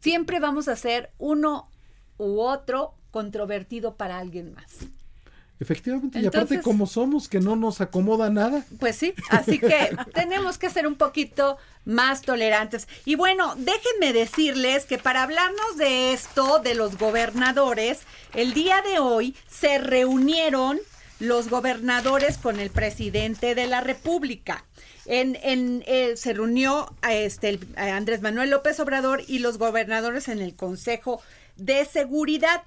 Siempre 0.00 0.40
vamos 0.40 0.68
a 0.68 0.76
ser 0.76 1.12
uno 1.18 1.68
u 2.16 2.40
otro 2.40 2.94
controvertido 3.10 3.96
para 3.96 4.18
alguien 4.18 4.54
más. 4.54 4.88
Efectivamente, 5.62 6.18
y 6.18 6.26
aparte 6.26 6.54
como 6.62 6.86
somos, 6.88 7.28
que 7.28 7.38
no 7.38 7.54
nos 7.54 7.80
acomoda 7.80 8.28
nada. 8.30 8.64
Pues 8.80 8.96
sí, 8.96 9.14
así 9.30 9.58
que 9.60 9.96
tenemos 10.14 10.58
que 10.58 10.68
ser 10.70 10.86
un 10.88 10.96
poquito 10.96 11.56
más 11.84 12.22
tolerantes. 12.22 12.88
Y 13.04 13.14
bueno, 13.14 13.54
déjenme 13.56 14.12
decirles 14.12 14.84
que 14.86 14.98
para 14.98 15.22
hablarnos 15.22 15.76
de 15.76 16.12
esto, 16.12 16.58
de 16.58 16.74
los 16.74 16.98
gobernadores, 16.98 18.00
el 18.34 18.54
día 18.54 18.82
de 18.82 18.98
hoy 18.98 19.36
se 19.48 19.78
reunieron 19.78 20.80
los 21.20 21.48
gobernadores 21.48 22.38
con 22.38 22.58
el 22.58 22.70
presidente 22.70 23.54
de 23.54 23.68
la 23.68 23.80
República. 23.80 24.64
En, 25.06 25.38
en, 25.42 25.84
eh, 25.86 26.16
se 26.16 26.32
reunió 26.32 26.92
a 27.02 27.14
este, 27.14 27.48
el- 27.50 27.68
a 27.76 27.96
Andrés 27.96 28.20
Manuel 28.22 28.50
López 28.50 28.80
Obrador 28.80 29.22
y 29.28 29.38
los 29.38 29.58
gobernadores 29.58 30.26
en 30.28 30.40
el 30.40 30.54
Consejo 30.56 31.20
de 31.56 31.84
Seguridad. 31.84 32.62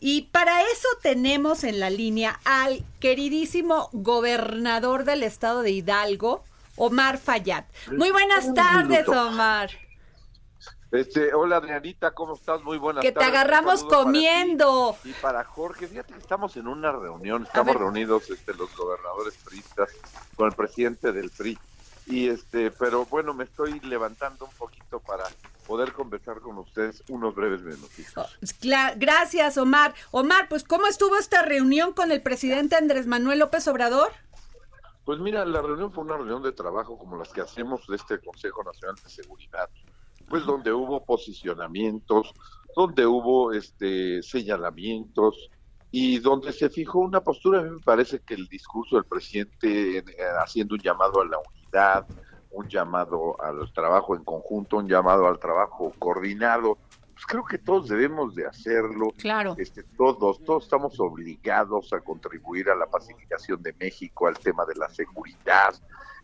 Y 0.00 0.22
para 0.32 0.62
eso 0.62 0.88
tenemos 1.02 1.62
en 1.62 1.78
la 1.78 1.90
línea 1.90 2.40
al 2.44 2.82
queridísimo 3.00 3.90
gobernador 3.92 5.04
del 5.04 5.22
estado 5.22 5.60
de 5.60 5.72
Hidalgo, 5.72 6.42
Omar 6.76 7.18
Fayad. 7.18 7.64
Muy 7.92 8.10
buenas 8.10 8.54
tardes. 8.54 9.06
Omar. 9.06 9.70
Este, 10.90 11.32
hola 11.34 11.58
Adrianita, 11.58 12.12
¿cómo 12.12 12.34
estás? 12.34 12.62
Muy 12.64 12.78
buenas 12.78 13.02
Que 13.02 13.12
te 13.12 13.20
tardes. 13.20 13.28
Agarramos 13.28 13.84
para 13.84 14.02
comiendo. 14.02 14.96
Y 15.04 15.12
para 15.12 15.44
Jorge, 15.44 15.86
fíjate 15.86 16.14
que 16.14 16.18
estamos 16.18 16.56
en 16.56 16.66
una 16.66 16.90
reunión, 16.90 17.44
estamos 17.44 17.76
reunidos 17.76 18.28
este, 18.30 18.54
los 18.54 18.74
gobernadores 18.74 19.36
priistas 19.44 19.90
con 20.34 20.48
el 20.48 20.54
presidente 20.54 21.12
del 21.12 21.30
PRI. 21.30 21.58
Y 22.10 22.28
este, 22.28 22.70
pero 22.72 23.06
bueno, 23.06 23.32
me 23.34 23.44
estoy 23.44 23.78
levantando 23.80 24.44
un 24.46 24.50
poquito 24.58 25.00
para 25.00 25.24
poder 25.66 25.92
conversar 25.92 26.40
con 26.40 26.58
ustedes 26.58 27.02
unos 27.08 27.34
breves 27.34 27.62
minutitos. 27.62 28.36
Cla- 28.60 28.94
Gracias, 28.96 29.56
Omar. 29.56 29.94
Omar, 30.10 30.48
pues 30.48 30.64
¿cómo 30.64 30.86
estuvo 30.86 31.16
esta 31.16 31.42
reunión 31.42 31.92
con 31.92 32.10
el 32.10 32.20
presidente 32.22 32.74
Andrés 32.76 33.06
Manuel 33.06 33.38
López 33.38 33.68
Obrador? 33.68 34.10
Pues 35.04 35.18
mira, 35.20 35.44
la 35.44 35.62
reunión 35.62 35.92
fue 35.92 36.04
una 36.04 36.16
reunión 36.16 36.42
de 36.42 36.52
trabajo 36.52 36.98
como 36.98 37.16
las 37.16 37.28
que 37.32 37.40
hacemos 37.40 37.86
de 37.86 37.96
este 37.96 38.18
Consejo 38.20 38.62
Nacional 38.64 38.96
de 39.02 39.08
Seguridad, 39.10 39.68
pues 40.28 40.44
donde 40.44 40.72
hubo 40.72 41.04
posicionamientos, 41.04 42.32
donde 42.76 43.06
hubo 43.06 43.52
este 43.52 44.22
señalamientos 44.22 45.50
y 45.90 46.18
donde 46.18 46.52
se 46.52 46.68
fijó 46.70 47.00
una 47.00 47.20
postura. 47.20 47.60
A 47.60 47.62
mí 47.62 47.70
me 47.70 47.80
parece 47.80 48.20
que 48.20 48.34
el 48.34 48.46
discurso 48.46 48.96
del 48.96 49.04
presidente 49.04 49.98
eh, 49.98 50.04
haciendo 50.42 50.74
un 50.74 50.80
llamado 50.80 51.20
a 51.20 51.24
la 51.24 51.38
unidad, 51.38 51.59
un 52.50 52.68
llamado 52.68 53.40
al 53.42 53.72
trabajo 53.72 54.16
en 54.16 54.24
conjunto, 54.24 54.78
un 54.78 54.88
llamado 54.88 55.26
al 55.26 55.38
trabajo 55.38 55.92
coordinado, 55.98 56.78
pues 57.20 57.26
creo 57.26 57.44
que 57.44 57.58
todos 57.58 57.88
debemos 57.88 58.34
de 58.34 58.46
hacerlo. 58.46 59.08
Claro. 59.18 59.54
Este, 59.58 59.82
todos, 59.82 60.42
todos 60.42 60.64
estamos 60.64 60.98
obligados 60.98 61.92
a 61.92 62.00
contribuir 62.00 62.70
a 62.70 62.74
la 62.74 62.86
pacificación 62.86 63.62
de 63.62 63.74
México, 63.78 64.26
al 64.26 64.38
tema 64.38 64.64
de 64.64 64.74
la 64.76 64.88
seguridad. 64.88 65.74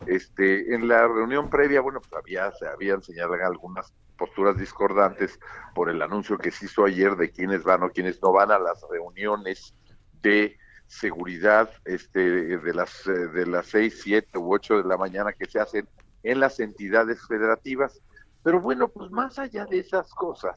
Este, 0.05 0.73
en 0.73 0.87
la 0.87 1.07
reunión 1.07 1.49
previa, 1.49 1.81
bueno, 1.81 2.01
pues 2.01 2.13
había, 2.13 2.51
se 2.51 2.67
habían 2.67 3.03
señalado 3.03 3.45
algunas 3.45 3.93
posturas 4.17 4.57
discordantes 4.57 5.39
por 5.75 5.89
el 5.89 6.01
anuncio 6.01 6.37
que 6.37 6.51
se 6.51 6.65
hizo 6.65 6.85
ayer 6.85 7.15
de 7.15 7.31
quiénes 7.31 7.63
van 7.63 7.83
o 7.83 7.91
quiénes 7.91 8.21
no 8.21 8.31
van 8.31 8.51
a 8.51 8.59
las 8.59 8.83
reuniones 8.89 9.75
de 10.21 10.57
seguridad 10.87 11.69
este, 11.85 12.57
de 12.57 12.73
las 12.73 13.05
eh, 13.07 13.11
de 13.27 13.45
las 13.45 13.67
seis, 13.67 13.99
siete 14.01 14.37
u 14.37 14.53
ocho 14.53 14.77
de 14.77 14.83
la 14.87 14.97
mañana 14.97 15.33
que 15.33 15.45
se 15.45 15.59
hacen 15.59 15.87
en 16.23 16.39
las 16.39 16.59
entidades 16.59 17.19
federativas. 17.27 17.99
Pero 18.43 18.61
bueno, 18.61 18.87
pues 18.87 19.11
más 19.11 19.37
allá 19.39 19.65
de 19.65 19.79
esas 19.79 20.09
cosas, 20.13 20.55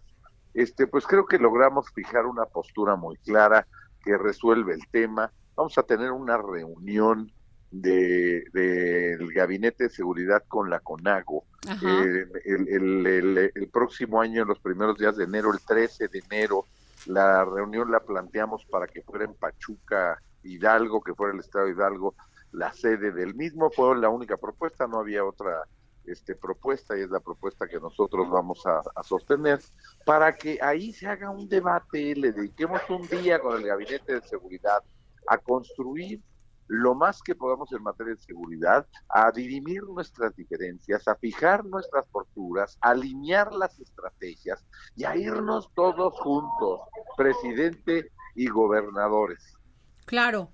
este, 0.54 0.86
pues 0.86 1.06
creo 1.06 1.26
que 1.26 1.38
logramos 1.38 1.90
fijar 1.92 2.26
una 2.26 2.44
postura 2.46 2.96
muy 2.96 3.16
clara 3.18 3.66
que 4.04 4.16
resuelve 4.16 4.74
el 4.74 4.86
tema. 4.90 5.32
Vamos 5.56 5.76
a 5.78 5.82
tener 5.82 6.12
una 6.12 6.38
reunión 6.38 7.30
de 7.72 8.42
del 8.52 9.32
gabinete 9.32 9.84
de 9.84 9.90
seguridad 9.90 10.42
con 10.48 10.70
la 10.70 10.80
CONAGO 10.80 11.44
eh, 11.86 12.24
el, 12.46 12.68
el- 12.68 13.06
el- 13.06 13.52
el 13.54 13.68
próximo 13.68 14.20
año, 14.20 14.42
en 14.42 14.48
los 14.48 14.58
primeros 14.60 14.96
días 14.98 15.16
de 15.16 15.24
enero, 15.24 15.52
el 15.52 15.60
13 15.64 16.08
de 16.08 16.20
enero. 16.30 16.64
La 17.06 17.44
reunión 17.44 17.90
la 17.90 18.00
planteamos 18.00 18.64
para 18.66 18.86
que 18.86 19.02
fuera 19.02 19.24
en 19.24 19.34
Pachuca 19.34 20.20
Hidalgo, 20.42 21.02
que 21.02 21.14
fuera 21.14 21.34
el 21.34 21.40
Estado 21.40 21.66
de 21.66 21.72
Hidalgo 21.72 22.14
la 22.52 22.72
sede 22.72 23.12
del 23.12 23.34
mismo, 23.34 23.70
fue 23.70 23.96
la 23.96 24.08
única 24.08 24.36
propuesta, 24.36 24.86
no 24.86 24.98
había 24.98 25.24
otra 25.24 25.64
este, 26.04 26.34
propuesta 26.34 26.98
y 26.98 27.02
es 27.02 27.10
la 27.10 27.20
propuesta 27.20 27.68
que 27.68 27.78
nosotros 27.78 28.28
vamos 28.28 28.66
a, 28.66 28.82
a, 28.94 29.02
sostener 29.04 29.60
para 30.04 30.34
que 30.34 30.58
ahí 30.60 30.92
se 30.92 31.06
haga 31.06 31.30
un 31.30 31.48
debate, 31.48 32.16
le 32.16 32.32
dediquemos 32.32 32.80
un 32.88 33.06
día 33.06 33.38
con 33.38 33.56
el 33.56 33.66
Gabinete 33.66 34.14
de 34.14 34.22
Seguridad 34.22 34.82
a 35.26 35.38
construir 35.38 36.20
lo 36.70 36.94
más 36.94 37.20
que 37.20 37.34
podamos 37.34 37.72
en 37.72 37.82
materia 37.82 38.14
de 38.14 38.20
seguridad, 38.20 38.86
a 39.08 39.32
dirimir 39.32 39.82
nuestras 39.82 40.36
diferencias, 40.36 41.06
a 41.08 41.16
fijar 41.16 41.64
nuestras 41.64 42.06
posturas, 42.06 42.78
a 42.80 42.90
alinear 42.90 43.52
las 43.52 43.78
estrategias 43.80 44.64
y 44.94 45.02
a 45.02 45.16
irnos 45.16 45.68
todos 45.74 46.14
juntos, 46.20 46.80
presidente 47.16 48.12
y 48.36 48.46
gobernadores. 48.46 49.58
Claro. 50.06 50.52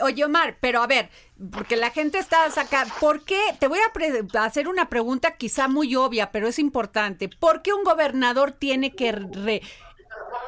oye, 0.00 0.24
Omar, 0.26 0.58
pero 0.60 0.82
a 0.82 0.86
ver, 0.86 1.08
porque 1.50 1.76
la 1.76 1.90
gente 1.90 2.18
está 2.18 2.50
sacando, 2.50 2.92
¿por 3.00 3.24
qué? 3.24 3.40
Te 3.58 3.66
voy 3.66 3.78
a 3.78 4.44
hacer 4.44 4.68
una 4.68 4.90
pregunta 4.90 5.38
quizá 5.38 5.68
muy 5.68 5.96
obvia, 5.96 6.32
pero 6.32 6.48
es 6.48 6.58
importante. 6.58 7.30
¿Por 7.30 7.62
qué 7.62 7.72
un 7.72 7.82
gobernador 7.82 8.52
tiene 8.52 8.94
que 8.94 9.12
re 9.12 9.62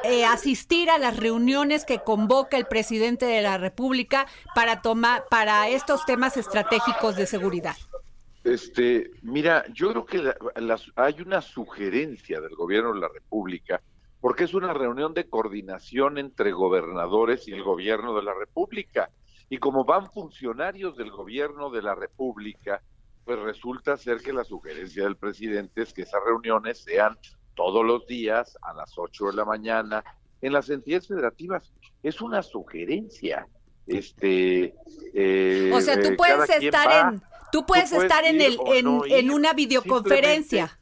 eh, 0.03 0.25
asistir 0.25 0.89
a 0.89 0.97
las 0.97 1.17
reuniones 1.17 1.85
que 1.85 1.99
convoca 1.99 2.57
el 2.57 2.65
presidente 2.65 3.25
de 3.25 3.41
la 3.41 3.57
República 3.57 4.27
para 4.55 4.81
tomar 4.81 5.25
para 5.29 5.69
estos 5.69 6.05
temas 6.05 6.37
estratégicos 6.37 7.15
de 7.15 7.25
seguridad? 7.25 7.75
Este, 8.43 9.11
mira, 9.21 9.65
yo 9.73 9.89
creo 9.89 10.05
que 10.05 10.33
hay 10.95 11.21
una 11.21 11.41
sugerencia 11.41 12.39
del 12.39 12.55
gobierno 12.55 12.93
de 12.93 13.01
la 13.01 13.09
República 13.09 13.81
porque 14.21 14.43
es 14.43 14.53
una 14.53 14.73
reunión 14.73 15.13
de 15.13 15.29
coordinación 15.29 16.17
entre 16.17 16.51
gobernadores 16.51 17.47
y 17.47 17.53
el 17.53 17.63
gobierno 17.63 18.15
de 18.15 18.23
la 18.23 18.33
República. 18.33 19.09
Y 19.49 19.57
como 19.57 19.85
van 19.85 20.11
funcionarios 20.11 20.97
del 20.97 21.09
gobierno 21.09 21.69
de 21.69 21.81
la 21.81 21.95
República, 21.95 22.81
pues 23.23 23.39
resulta 23.39 23.95
ser 23.97 24.17
que 24.21 24.33
la 24.33 24.43
sugerencia 24.43 25.03
del 25.03 25.15
presidente 25.15 25.83
es 25.83 25.93
que 25.93 26.01
esas 26.01 26.21
reuniones 26.25 26.79
sean 26.79 27.17
todos 27.59 27.85
los 27.85 28.07
días 28.07 28.57
a 28.61 28.73
las 28.73 28.97
8 28.97 29.31
de 29.31 29.33
la 29.33 29.43
mañana 29.43 30.01
en 30.41 30.53
las 30.53 30.69
entidades 30.69 31.09
federativas. 31.09 31.73
Es 32.01 32.21
una 32.21 32.41
sugerencia. 32.41 33.49
Este, 33.85 34.73
eh, 35.13 35.69
o 35.73 35.81
sea, 35.81 36.01
tú 36.01 36.15
puedes 36.15 36.49
estar 36.49 37.13
en, 37.13 37.21
tú 37.51 37.65
puedes, 37.65 37.91
estar 37.91 38.23
en 38.23 38.39
el, 38.39 38.57
en, 38.67 39.29
una 39.29 39.51
videoconferencia. 39.51 40.79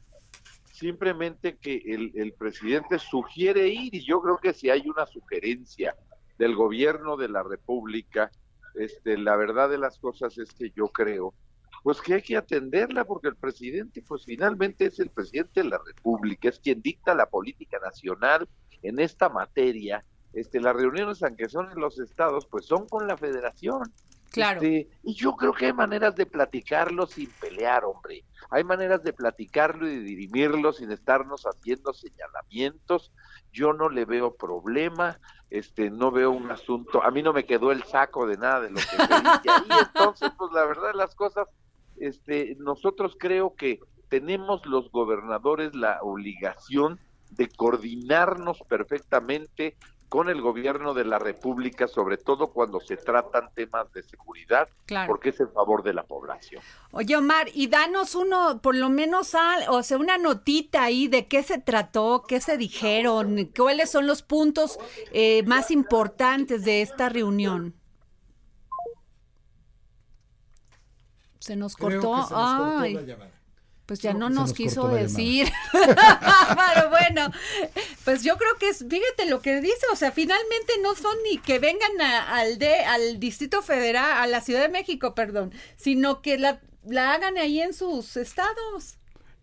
Simplemente, 0.70 1.56
que 1.56 1.82
el, 1.84 2.12
el 2.14 2.32
presidente 2.34 3.00
sugiere 3.00 3.66
ir 3.66 3.92
y 3.96 4.04
yo 4.04 4.20
creo 4.20 4.38
que 4.38 4.54
si 4.54 4.70
hay 4.70 4.88
una 4.88 5.04
sugerencia 5.06 5.96
del 6.38 6.54
gobierno 6.54 7.16
de 7.16 7.28
la 7.28 7.42
República, 7.42 8.30
este, 8.76 9.18
la 9.18 9.34
verdad 9.34 9.68
de 9.68 9.78
las 9.78 9.98
cosas 9.98 10.38
es 10.38 10.52
que 10.52 10.70
yo 10.76 10.86
creo 10.86 11.34
pues 11.82 12.00
que 12.00 12.14
hay 12.14 12.22
que 12.22 12.36
atenderla 12.36 13.04
porque 13.04 13.28
el 13.28 13.36
presidente 13.36 14.02
pues 14.06 14.24
finalmente 14.24 14.86
es 14.86 14.98
el 15.00 15.10
presidente 15.10 15.62
de 15.62 15.68
la 15.68 15.80
República, 15.84 16.48
es 16.48 16.58
quien 16.58 16.82
dicta 16.82 17.14
la 17.14 17.26
política 17.26 17.78
nacional 17.78 18.48
en 18.82 18.98
esta 18.98 19.28
materia. 19.28 20.04
Este, 20.32 20.60
las 20.60 20.76
reuniones, 20.76 21.22
aunque 21.22 21.48
son 21.48 21.70
en 21.70 21.80
los 21.80 21.98
estados, 21.98 22.46
pues 22.46 22.66
son 22.66 22.86
con 22.86 23.06
la 23.06 23.16
federación. 23.16 23.92
Claro. 24.30 24.60
Este, 24.60 24.88
y 25.02 25.14
yo 25.14 25.34
creo 25.36 25.52
que 25.52 25.66
hay 25.66 25.72
maneras 25.72 26.14
de 26.14 26.26
platicarlo 26.26 27.06
sin 27.06 27.30
pelear, 27.40 27.84
hombre. 27.84 28.24
Hay 28.50 28.62
maneras 28.62 29.02
de 29.02 29.12
platicarlo 29.12 29.88
y 29.88 29.96
de 29.96 30.02
dirimirlo 30.02 30.72
sin 30.72 30.92
estarnos 30.92 31.44
haciendo 31.44 31.92
señalamientos. 31.94 33.12
Yo 33.52 33.72
no 33.72 33.88
le 33.88 34.04
veo 34.04 34.36
problema, 34.36 35.18
este, 35.50 35.90
no 35.90 36.10
veo 36.10 36.30
un 36.30 36.50
asunto. 36.50 37.02
A 37.02 37.10
mí 37.10 37.22
no 37.22 37.32
me 37.32 37.46
quedó 37.46 37.72
el 37.72 37.82
saco 37.84 38.26
de 38.26 38.36
nada 38.36 38.60
de 38.60 38.70
lo 38.70 38.76
que 38.76 38.82
me 38.98 39.06
dice 39.06 39.50
ahí. 39.50 39.78
Entonces, 39.86 40.30
pues 40.36 40.52
la 40.52 40.64
verdad 40.66 40.92
las 40.94 41.14
cosas, 41.14 41.48
este, 42.00 42.56
nosotros 42.58 43.16
creo 43.18 43.54
que 43.54 43.80
tenemos 44.08 44.64
los 44.66 44.90
gobernadores 44.90 45.74
la 45.74 45.98
obligación 46.02 46.98
de 47.30 47.48
coordinarnos 47.48 48.62
perfectamente 48.68 49.76
con 50.08 50.30
el 50.30 50.40
gobierno 50.40 50.94
de 50.94 51.04
la 51.04 51.18
República, 51.18 51.86
sobre 51.86 52.16
todo 52.16 52.48
cuando 52.48 52.80
se 52.80 52.96
tratan 52.96 53.50
temas 53.54 53.92
de 53.92 54.02
seguridad, 54.02 54.68
porque 55.06 55.30
es 55.30 55.40
en 55.40 55.52
favor 55.52 55.82
de 55.82 55.92
la 55.92 56.02
población. 56.04 56.62
Oye, 56.92 57.14
Omar, 57.16 57.48
y 57.52 57.66
danos 57.66 58.14
uno, 58.14 58.60
por 58.62 58.74
lo 58.74 58.88
menos, 58.88 59.34
o 59.68 59.82
sea, 59.82 59.98
una 59.98 60.16
notita 60.16 60.84
ahí 60.84 61.08
de 61.08 61.26
qué 61.26 61.42
se 61.42 61.58
trató, 61.58 62.24
qué 62.26 62.40
se 62.40 62.56
dijeron, 62.56 63.50
cuáles 63.54 63.90
son 63.90 64.06
los 64.06 64.22
puntos 64.22 64.78
eh, 65.12 65.42
más 65.42 65.70
importantes 65.70 66.64
de 66.64 66.80
esta 66.80 67.10
reunión. 67.10 67.74
Se 71.48 71.56
nos 71.56 71.76
cortó. 71.76 72.28
Pues 73.86 74.00
ya 74.00 74.12
no 74.12 74.28
nos, 74.28 74.52
quiso 74.52 74.86
decir. 74.88 75.50
Pero 75.72 76.90
bueno, 76.90 77.32
pues 78.04 78.22
yo 78.22 78.36
creo 78.36 78.54
que 78.60 78.68
es, 78.68 78.84
fíjate 78.86 79.30
lo 79.30 79.40
que 79.40 79.62
dice, 79.62 79.86
o 79.90 79.96
sea, 79.96 80.12
finalmente 80.12 80.74
no 80.82 80.94
son 80.94 81.16
ni 81.22 81.38
que 81.38 81.58
vengan 81.58 81.98
al 82.02 82.58
de, 82.58 82.80
al 82.80 83.18
Distrito 83.18 83.62
Federal, 83.62 84.18
a 84.18 84.26
la 84.26 84.42
Ciudad 84.42 84.60
de 84.60 84.68
México, 84.68 85.14
perdón, 85.14 85.54
sino 85.76 86.20
que 86.20 86.36
la, 86.36 86.60
la 86.84 87.14
hagan 87.14 87.38
ahí 87.38 87.62
en 87.62 87.72
sus 87.72 88.18
estados. 88.18 88.97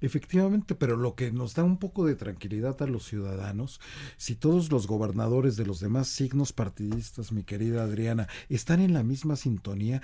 Efectivamente, 0.06 0.76
pero 0.76 0.97
lo 0.97 1.16
que 1.16 1.32
nos 1.32 1.56
da 1.56 1.64
un 1.64 1.78
poco 1.78 2.06
de 2.06 2.14
tranquilidad 2.14 2.80
a 2.84 2.86
los 2.86 3.08
ciudadanos, 3.08 3.82
si 4.18 4.36
todos 4.36 4.72
los 4.72 4.86
gobernadores 4.86 5.56
de 5.58 5.66
los 5.66 5.80
demás 5.80 6.08
signos 6.08 6.53
partidistas, 6.53 7.32
mi 7.32 7.41
querida 7.41 7.82
Adriana, 7.82 8.28
están 8.47 8.82
en 8.82 8.93
la 8.93 9.01
misma 9.01 9.36
sintonía, 9.36 10.03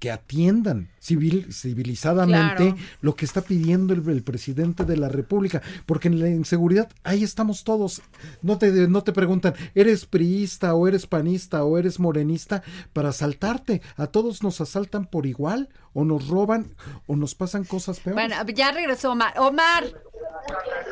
que 0.00 0.10
atiendan 0.10 0.88
civil, 0.98 1.52
civilizadamente 1.52 2.74
lo 3.00 3.14
que 3.14 3.24
está 3.24 3.42
pidiendo 3.42 3.94
el, 3.94 4.22
presidente 4.24 4.84
de 4.84 4.96
la 4.96 5.08
República, 5.08 5.62
porque 5.86 6.08
en 6.08 6.18
la 6.18 6.28
inseguridad 6.28 6.90
ahí 7.04 7.22
estamos 7.22 7.62
todos. 7.62 8.02
No 8.42 8.58
te, 8.58 8.72
no 8.88 9.04
te 9.04 9.12
preguntan, 9.12 9.54
¿eres 9.76 10.04
priista 10.04 10.74
o 10.74 10.88
eres 10.88 11.06
panista 11.06 11.62
o 11.62 11.78
eres 11.78 12.00
morenista? 12.00 12.64
Para 12.92 13.10
asaltarte, 13.10 13.82
a 13.96 14.08
todos 14.08 14.42
nos 14.42 14.60
asaltan 14.60 15.06
por 15.06 15.26
igual 15.26 15.68
o 15.94 16.04
nos 16.04 16.28
roban 16.28 16.74
o 17.06 17.16
nos 17.16 17.34
pasan 17.34 17.64
cosas 17.64 18.00
peores. 18.00 18.28
Bueno, 18.28 18.50
ya 18.52 18.72
regresó 18.72 19.12
Omar. 19.12 19.34
Omar, 19.38 19.84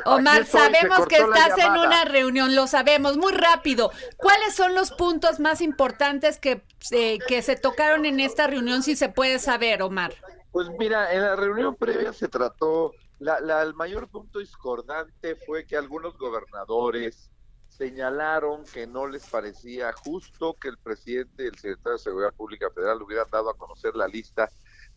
Omar, 0.04 0.44
sabemos 0.46 1.06
que 1.06 1.16
estás 1.16 1.58
en 1.58 1.72
una 1.72 2.04
reunión, 2.04 2.54
lo 2.54 2.66
sabemos, 2.66 3.16
muy 3.16 3.32
rápido. 3.32 3.90
¿Cuáles 4.16 4.54
son 4.54 4.74
los 4.74 4.90
puntos 4.90 5.40
más 5.40 5.60
importantes 5.60 6.38
que, 6.38 6.62
eh, 6.92 7.18
que 7.26 7.42
se 7.42 7.56
tocaron 7.56 8.04
en 8.04 8.20
esta 8.20 8.46
reunión, 8.46 8.82
si 8.82 8.96
se 8.96 9.08
puede 9.08 9.38
saber, 9.38 9.82
Omar? 9.82 10.14
Pues 10.52 10.68
mira, 10.78 11.12
en 11.12 11.22
la 11.22 11.36
reunión 11.36 11.76
previa 11.76 12.12
se 12.12 12.28
trató, 12.28 12.92
la, 13.18 13.40
la, 13.40 13.62
el 13.62 13.74
mayor 13.74 14.08
punto 14.08 14.38
discordante 14.38 15.36
fue 15.36 15.64
que 15.64 15.76
algunos 15.76 16.16
gobernadores 16.18 17.30
señalaron 17.68 18.64
que 18.64 18.86
no 18.86 19.06
les 19.06 19.26
parecía 19.26 19.92
justo 19.92 20.54
que 20.60 20.68
el 20.68 20.76
presidente 20.76 21.44
y 21.44 21.46
el 21.46 21.54
secretario 21.54 21.92
de 21.92 21.98
Seguridad 21.98 22.34
Pública 22.34 22.68
Federal 22.74 23.00
hubieran 23.00 23.30
dado 23.30 23.48
a 23.48 23.56
conocer 23.56 23.94
la 23.94 24.06
lista 24.06 24.50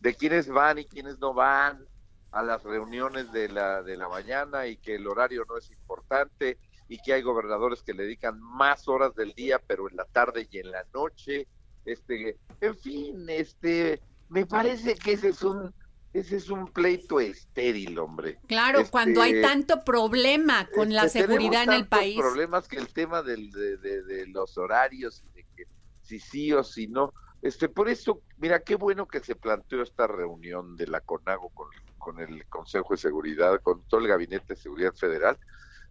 de 0.04 0.14
quiénes 0.14 0.48
van 0.48 0.78
y 0.78 0.84
quiénes 0.84 1.18
no 1.18 1.32
van 1.32 1.82
a 2.30 2.42
las 2.42 2.62
reuniones 2.62 3.32
de 3.32 3.48
la, 3.48 3.82
de 3.82 3.96
la 3.96 4.06
mañana 4.06 4.66
y 4.66 4.76
que 4.76 4.96
el 4.96 5.06
horario 5.06 5.46
no 5.48 5.56
es 5.56 5.70
importante 5.70 6.58
y 6.88 6.98
que 6.98 7.14
hay 7.14 7.22
gobernadores 7.22 7.82
que 7.82 7.94
le 7.94 8.02
dedican 8.02 8.38
más 8.38 8.86
horas 8.86 9.14
del 9.14 9.32
día, 9.32 9.58
pero 9.66 9.88
en 9.88 9.96
la 9.96 10.04
tarde 10.04 10.46
y 10.50 10.58
en 10.58 10.72
la 10.72 10.84
noche. 10.92 11.48
Este, 11.86 12.36
en 12.60 12.76
fin, 12.76 13.24
este, 13.30 14.02
me 14.28 14.44
parece 14.44 14.94
que 14.94 15.12
ese 15.12 15.28
es 15.28 15.42
un, 15.42 15.72
ese 16.12 16.36
es 16.36 16.50
un 16.50 16.66
pleito 16.66 17.18
estéril, 17.18 17.98
hombre. 17.98 18.38
Claro, 18.46 18.80
este, 18.80 18.90
cuando 18.90 19.22
hay 19.22 19.40
tanto 19.40 19.84
problema 19.84 20.68
con 20.74 20.92
la 20.92 21.06
este, 21.06 21.20
seguridad 21.20 21.62
en 21.62 21.72
el 21.72 21.88
país. 21.88 22.18
problemas 22.18 22.68
que 22.68 22.76
el 22.76 22.92
tema 22.92 23.22
del, 23.22 23.50
de, 23.50 23.78
de, 23.78 24.26
los 24.26 24.58
horarios, 24.58 25.24
de 25.32 25.46
que 25.56 25.64
si 26.02 26.20
sí 26.20 26.52
o 26.52 26.62
si 26.62 26.88
no, 26.88 27.14
este, 27.44 27.68
por 27.68 27.90
eso, 27.90 28.22
mira, 28.38 28.60
qué 28.60 28.74
bueno 28.74 29.06
que 29.06 29.20
se 29.20 29.36
planteó 29.36 29.82
esta 29.82 30.06
reunión 30.06 30.78
de 30.78 30.86
la 30.86 31.02
CONAGO 31.02 31.50
con, 31.50 31.68
con 31.98 32.18
el 32.18 32.46
Consejo 32.46 32.94
de 32.94 32.96
Seguridad, 32.96 33.60
con 33.60 33.82
todo 33.82 34.00
el 34.00 34.08
Gabinete 34.08 34.54
de 34.54 34.56
Seguridad 34.56 34.94
Federal, 34.94 35.38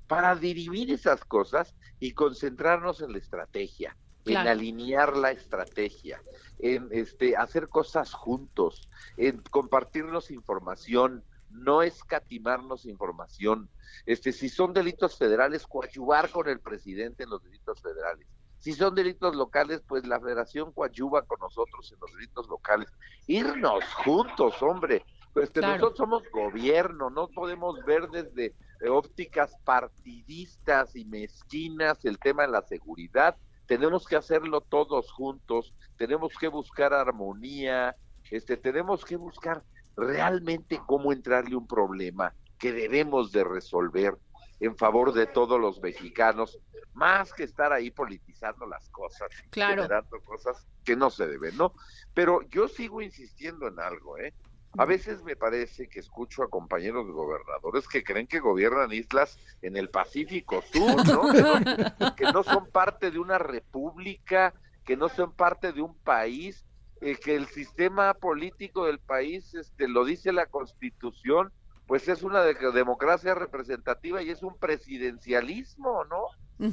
para 0.07 0.35
dirimir 0.35 0.89
esas 0.89 1.23
cosas 1.23 1.75
y 1.99 2.13
concentrarnos 2.13 3.01
en 3.01 3.11
la 3.11 3.19
estrategia, 3.19 3.95
en 4.25 4.37
alinear 4.37 5.15
la 5.15 5.29
estrategia, 5.29 6.23
en 6.57 6.87
este, 6.89 7.37
hacer 7.37 7.69
cosas 7.69 8.13
juntos, 8.13 8.89
en 9.15 9.37
compartirnos 9.51 10.31
información, 10.31 11.23
no 11.51 11.83
escatimarnos 11.83 12.87
información. 12.87 13.69
Este, 14.07 14.31
si 14.31 14.49
son 14.49 14.73
delitos 14.73 15.19
federales, 15.19 15.67
coadyuvar 15.67 16.31
con 16.31 16.49
el 16.49 16.59
presidente 16.59 17.25
en 17.25 17.29
los 17.29 17.43
delitos 17.43 17.79
federales 17.79 18.27
si 18.63 18.71
son 18.71 18.95
delitos 18.95 19.35
locales, 19.35 19.83
pues 19.85 20.07
la 20.07 20.21
federación 20.21 20.71
coadyuva 20.71 21.23
con 21.23 21.37
nosotros 21.41 21.91
en 21.91 21.99
los 21.99 22.13
delitos 22.13 22.47
locales. 22.47 22.87
Irnos 23.27 23.83
juntos, 24.05 24.61
hombre. 24.61 25.03
Pues 25.33 25.49
que 25.49 25.59
nosotros 25.59 25.97
somos 25.97 26.23
gobierno, 26.31 27.09
no 27.09 27.27
podemos 27.27 27.83
ver 27.83 28.07
desde 28.07 28.55
ópticas 28.89 29.53
partidistas 29.65 30.95
y 30.95 31.03
mezquinas 31.03 32.05
el 32.05 32.17
tema 32.19 32.43
de 32.43 32.53
la 32.53 32.61
seguridad. 32.61 33.35
tenemos 33.65 34.07
que 34.07 34.15
hacerlo 34.15 34.61
todos 34.61 35.11
juntos, 35.11 35.73
tenemos 35.97 36.31
que 36.39 36.47
buscar 36.47 36.93
armonía, 36.93 37.97
este, 38.31 38.55
tenemos 38.55 39.03
que 39.03 39.17
buscar 39.17 39.61
realmente 39.97 40.79
cómo 40.87 41.11
entrarle 41.11 41.57
un 41.57 41.67
problema 41.67 42.33
que 42.59 42.71
debemos 42.71 43.33
de 43.33 43.43
resolver 43.43 44.17
en 44.59 44.77
favor 44.77 45.13
de 45.13 45.27
todos 45.27 45.59
los 45.59 45.81
mexicanos, 45.81 46.59
más 46.93 47.33
que 47.33 47.43
estar 47.43 47.73
ahí 47.73 47.91
politizando 47.91 48.65
las 48.65 48.89
cosas, 48.89 49.29
claro. 49.49 49.83
generando 49.83 50.21
cosas 50.21 50.65
que 50.83 50.95
no 50.95 51.09
se 51.09 51.27
deben, 51.27 51.57
¿no? 51.57 51.73
Pero 52.13 52.41
yo 52.49 52.67
sigo 52.67 53.01
insistiendo 53.01 53.67
en 53.67 53.79
algo, 53.79 54.17
¿eh? 54.17 54.33
A 54.75 54.85
veces 54.85 55.23
me 55.23 55.35
parece 55.35 55.87
que 55.87 55.99
escucho 55.99 56.41
a 56.41 56.49
compañeros 56.49 57.05
gobernadores 57.11 57.87
que 57.87 58.03
creen 58.03 58.25
que 58.25 58.39
gobiernan 58.39 58.91
islas 58.91 59.37
en 59.61 59.77
el 59.77 59.89
Pacífico 59.89 60.63
Sur, 60.63 61.07
¿no? 61.07 61.31
Que 61.31 61.41
no, 61.99 62.15
que 62.15 62.25
no 62.31 62.43
son 62.43 62.67
parte 62.71 63.11
de 63.11 63.19
una 63.19 63.37
república, 63.37 64.53
que 64.83 64.97
no 64.97 65.09
son 65.09 65.31
parte 65.31 65.73
de 65.73 65.81
un 65.81 65.95
país, 65.95 66.65
eh, 67.01 67.17
que 67.17 67.35
el 67.35 67.47
sistema 67.47 68.13
político 68.15 68.85
del 68.85 68.99
país, 68.99 69.53
este, 69.53 69.87
lo 69.87 70.05
dice 70.05 70.31
la 70.31 70.47
Constitución, 70.47 71.51
pues 71.85 72.07
es 72.07 72.23
una 72.23 72.43
de- 72.43 72.71
democracia 72.71 73.35
representativa 73.35 74.21
y 74.21 74.29
es 74.29 74.41
un 74.43 74.57
presidencialismo, 74.57 76.03
¿no? 76.05 76.25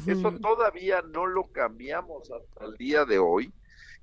Eso 0.06 0.30
todavía 0.40 1.02
no 1.02 1.26
lo 1.26 1.50
cambiamos 1.50 2.30
hasta 2.30 2.64
el 2.64 2.76
día 2.76 3.04
de 3.04 3.18
hoy. 3.18 3.52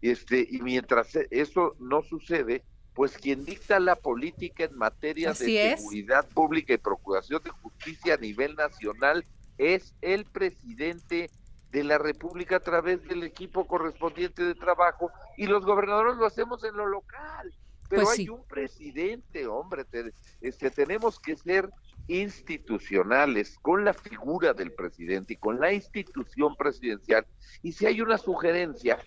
Este, 0.02 0.46
y 0.50 0.62
mientras 0.62 1.16
e- 1.16 1.28
eso 1.32 1.76
no 1.80 2.02
sucede, 2.02 2.64
pues 2.94 3.18
quien 3.18 3.46
dicta 3.46 3.80
la 3.80 3.96
política 3.96 4.66
en 4.66 4.76
materia 4.76 5.32
Así 5.32 5.54
de 5.54 5.74
es. 5.74 5.80
seguridad 5.80 6.28
pública 6.34 6.74
y 6.74 6.78
procuración 6.78 7.42
de 7.44 7.52
justicia 7.52 8.16
a 8.16 8.18
nivel 8.18 8.56
nacional 8.56 9.26
es 9.58 9.96
el 10.02 10.26
presidente 10.26 11.30
de 11.72 11.84
la 11.84 11.98
República 11.98 12.58
a 12.58 12.60
través 12.60 13.04
del 13.08 13.24
equipo 13.24 13.66
correspondiente 13.68 14.44
de 14.44 14.56
trabajo 14.56 15.12
y 15.38 15.46
los 15.48 15.64
gobernadores 15.66 16.16
lo 16.18 16.26
hacemos 16.26 16.64
en 16.64 16.76
lo 16.76 16.86
local. 16.86 17.54
Pero 17.90 18.04
Pues 18.04 18.20
hay 18.20 18.26
sí. 18.26 18.30
un 18.30 18.44
presidente, 18.48 19.48
hombre, 19.48 19.86
te- 19.86 20.14
este, 20.42 20.70
tenemos 20.72 21.20
que 21.20 21.36
ser 21.38 21.70
institucionales 22.08 23.58
con 23.62 23.86
la 23.86 23.94
figura 23.94 24.54
del 24.54 24.72
presidente 24.74 25.34
y 25.34 25.38
con 25.38 25.60
la 25.60 25.72
institución 25.74 26.56
presidencial. 26.56 27.26
Y 27.64 27.72
si 27.74 27.86
hay 27.86 28.02
una 28.02 28.18
sugerencia, 28.18 28.98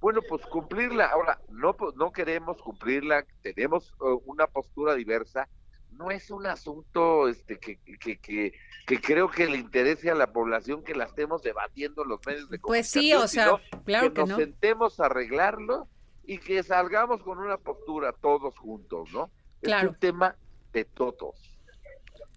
bueno, 0.00 0.20
pues 0.28 0.44
cumplirla. 0.46 1.06
Ahora, 1.06 1.40
no, 1.50 1.76
pues, 1.76 1.94
no 1.96 2.12
queremos 2.12 2.60
cumplirla, 2.62 3.26
tenemos 3.42 3.90
eh, 4.00 4.16
una 4.24 4.46
postura 4.46 4.94
diversa. 4.94 5.48
No 5.90 6.10
es 6.10 6.30
un 6.30 6.46
asunto 6.46 7.28
este, 7.28 7.58
que, 7.58 7.76
que, 7.98 8.18
que, 8.18 8.52
que 8.86 9.00
creo 9.00 9.30
que 9.30 9.46
le 9.46 9.58
interese 9.58 10.10
a 10.10 10.14
la 10.14 10.32
población 10.32 10.82
que 10.82 10.94
la 10.94 11.04
estemos 11.04 11.42
debatiendo 11.42 12.04
en 12.04 12.08
los 12.08 12.20
medios 12.24 12.48
de 12.48 12.58
Pues 12.58 12.88
sí, 12.88 13.10
comunicación, 13.10 13.48
o 13.48 13.58
sea, 13.60 13.80
claro 13.84 14.12
que 14.14 14.20
nos 14.20 14.28
no. 14.30 14.36
sentemos 14.36 14.98
a 15.00 15.06
arreglarlo 15.06 15.88
y 16.30 16.38
que 16.38 16.62
salgamos 16.62 17.24
con 17.24 17.38
una 17.38 17.56
postura 17.56 18.12
todos 18.12 18.56
juntos, 18.56 19.08
¿no? 19.12 19.32
Claro. 19.62 19.88
Es 19.88 19.94
un 19.94 19.98
tema 19.98 20.36
de 20.72 20.84
todos. 20.84 21.34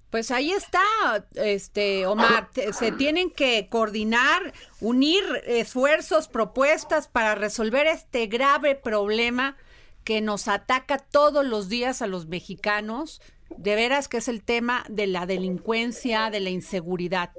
Pues 0.09 0.31
ahí 0.31 0.51
está, 0.51 0.81
este 1.35 2.07
Omar, 2.07 2.49
se 2.71 2.91
tienen 2.91 3.29
que 3.29 3.67
coordinar, 3.69 4.51
unir 4.81 5.23
esfuerzos, 5.45 6.27
propuestas 6.27 7.07
para 7.07 7.35
resolver 7.35 7.85
este 7.85 8.25
grave 8.25 8.73
problema 8.73 9.57
que 10.03 10.21
nos 10.21 10.47
ataca 10.47 10.97
todos 10.97 11.45
los 11.45 11.69
días 11.69 12.01
a 12.01 12.07
los 12.07 12.25
mexicanos, 12.25 13.21
de 13.57 13.75
veras 13.75 14.07
que 14.07 14.17
es 14.17 14.27
el 14.27 14.41
tema 14.41 14.85
de 14.89 15.05
la 15.05 15.27
delincuencia, 15.27 16.31
de 16.31 16.39
la 16.39 16.49
inseguridad. 16.49 17.29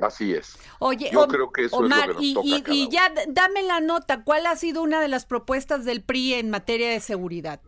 Así 0.00 0.32
es. 0.34 0.58
Oye, 0.78 1.10
Yo 1.12 1.26
creo 1.28 1.52
que 1.52 1.64
eso 1.66 1.76
Omar, 1.76 2.10
es 2.10 2.16
lo 2.16 2.20
que 2.20 2.32
nos 2.34 2.44
y, 2.44 2.58
toca 2.62 2.72
y- 2.72 2.88
ya 2.88 3.12
dame 3.28 3.62
la 3.62 3.80
nota, 3.80 4.24
¿cuál 4.24 4.46
ha 4.46 4.56
sido 4.56 4.82
una 4.82 5.00
de 5.00 5.08
las 5.08 5.26
propuestas 5.26 5.84
del 5.84 6.02
PRI 6.02 6.34
en 6.34 6.50
materia 6.50 6.90
de 6.90 7.00
seguridad? 7.00 7.60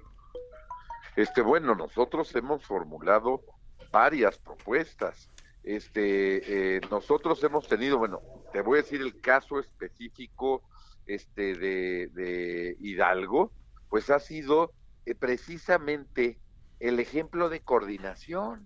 Este, 1.17 1.43
bueno, 1.43 1.75
nosotros 1.75 2.35
hemos 2.35 2.65
formulado 2.65 3.43
varias 3.91 4.39
propuestas. 4.39 5.29
Este, 5.63 6.77
eh, 6.77 6.81
nosotros 6.91 7.43
hemos 7.45 7.69
tenido, 7.69 7.99
bueno, 7.99 8.21
te 8.53 8.63
voy 8.63 8.79
a 8.79 8.83
decir 8.83 9.01
el 9.03 9.21
caso 9.21 9.61
específico, 9.61 10.63
este, 11.07 11.55
de, 11.55 12.09
de 12.13 12.77
Hidalgo, 12.81 13.53
pues 13.89 14.09
ha 14.11 14.19
sido 14.21 14.73
eh, 15.05 15.15
precisamente 15.15 16.39
el 16.81 16.99
ejemplo 16.99 17.49
de 17.49 17.61
coordinación. 17.61 18.65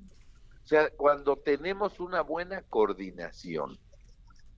O 0.66 0.68
sea, 0.68 0.90
cuando 0.90 1.36
tenemos 1.36 2.00
una 2.00 2.22
buena 2.22 2.60
coordinación, 2.62 3.78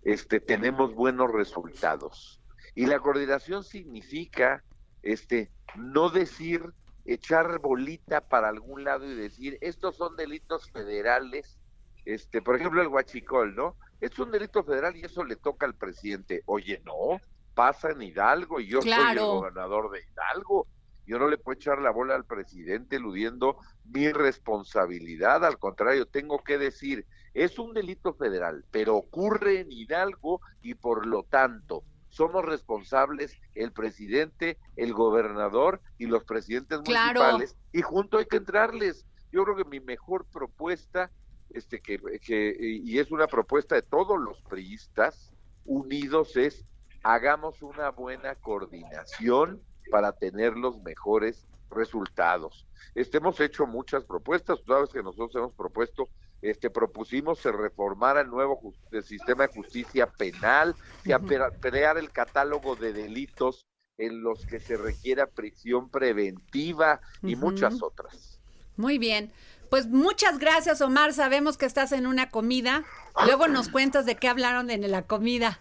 este, 0.03 0.41
tenemos 0.41 0.95
buenos 0.95 1.31
resultados. 1.31 2.41
Y 2.75 2.87
la 2.87 2.99
coordinación 2.99 3.63
significa, 3.63 4.65
este, 5.03 5.53
no 5.77 6.09
decir, 6.09 6.63
echar 7.05 7.59
bolita 7.59 8.23
para 8.23 8.49
algún 8.49 8.85
lado 8.85 9.05
y 9.05 9.15
decir, 9.15 9.59
estos 9.61 9.97
son 9.97 10.17
delitos 10.17 10.71
federales, 10.71 11.59
este, 12.07 12.41
por 12.41 12.57
ejemplo, 12.57 12.81
el 12.81 12.89
huachicol, 12.89 13.55
¿no? 13.55 13.77
Es 14.01 14.19
un 14.19 14.31
delito 14.31 14.65
federal 14.65 14.97
y 14.97 15.03
eso 15.03 15.23
le 15.25 15.37
toca 15.37 15.67
al 15.67 15.75
presidente. 15.75 16.43
Oye, 16.47 16.81
no, 16.87 17.21
pasa 17.53 17.91
en 17.91 18.01
Hidalgo 18.01 18.61
y 18.61 18.69
yo 18.69 18.81
soy 18.81 18.93
el 18.93 19.19
gobernador 19.19 19.91
de 19.91 20.01
Hidalgo. 20.01 20.67
Yo 21.09 21.19
no 21.19 21.27
le 21.27 21.39
puedo 21.39 21.57
echar 21.57 21.81
la 21.81 21.91
bola 21.91 22.15
al 22.15 22.27
presidente 22.27 22.97
eludiendo 22.97 23.57
mi 23.85 24.13
responsabilidad. 24.13 25.43
Al 25.43 25.59
contrario, 25.59 26.05
tengo 26.07 26.45
que 26.45 26.59
decir, 26.59 27.07
es 27.33 27.59
un 27.59 27.73
delito 27.73 28.13
federal, 28.13 28.67
pero 28.71 28.97
ocurre 28.97 29.61
en 29.61 29.73
Hidalgo 29.73 30.43
y 30.61 30.75
por 30.75 31.07
lo 31.07 31.23
tanto 31.23 31.83
somos 32.11 32.45
responsables 32.45 33.39
el 33.55 33.73
presidente, 33.73 34.59
el 34.77 34.93
gobernador 34.93 35.81
y 35.97 36.07
los 36.07 36.25
presidentes 36.25 36.81
Claro. 36.81 37.21
municipales 37.21 37.57
y 37.73 37.81
junto 37.81 38.19
hay 38.19 38.27
que 38.27 38.37
entrarles. 38.37 39.07
Yo 39.33 39.45
creo 39.45 39.57
que 39.57 39.65
mi 39.65 39.81
mejor 39.81 40.27
propuesta, 40.27 41.11
este 41.51 41.81
que, 41.81 41.99
que 42.21 42.55
y 42.61 42.99
es 42.99 43.11
una 43.11 43.27
propuesta 43.27 43.75
de 43.77 43.83
todos 43.83 44.21
los 44.21 44.43
priistas 44.43 45.33
unidos 45.65 46.37
es 46.37 46.67
hagamos 47.03 47.63
una 47.63 47.91
buena 47.91 48.35
coordinación 48.35 49.63
para 49.91 50.13
tener 50.13 50.57
los 50.57 50.81
mejores 50.83 51.47
resultados. 51.71 52.67
Este 52.95 53.19
hemos 53.19 53.39
hecho 53.41 53.67
muchas 53.67 54.05
propuestas, 54.05 54.59
tú 54.65 54.73
sabes 54.73 54.91
que 54.91 55.03
nosotros 55.03 55.35
hemos 55.37 55.55
propuesto 55.55 56.09
este 56.41 56.71
propusimos 56.71 57.41
se 57.41 57.51
reformara 57.51 58.21
el 58.21 58.29
nuevo 58.31 58.73
el 58.93 59.03
sistema 59.03 59.47
de 59.47 59.53
justicia 59.53 60.07
penal, 60.07 60.75
apera- 61.13 61.51
crear 61.61 61.99
el 61.99 62.13
catálogo 62.13 62.77
de 62.77 62.93
delitos 62.93 63.67
en 63.99 64.23
los 64.23 64.47
que 64.47 64.61
se 64.61 64.77
requiera 64.77 65.27
prisión 65.27 65.91
preventiva 65.91 67.01
y 67.23 67.35
muchas 67.35 67.83
otras. 67.83 68.41
Muy 68.77 68.99
bien. 68.99 69.33
Pues 69.71 69.87
muchas 69.87 70.39
gracias, 70.39 70.81
Omar. 70.81 71.13
Sabemos 71.13 71.59
que 71.59 71.67
estás 71.67 71.93
en 71.93 72.07
una 72.07 72.31
comida. 72.31 72.85
Luego 73.27 73.49
nos 73.49 73.69
cuentas 73.69 74.07
de 74.07 74.17
qué 74.17 74.29
hablaron 74.29 74.71
en 74.71 74.91
la 74.91 75.03
comida. 75.07 75.61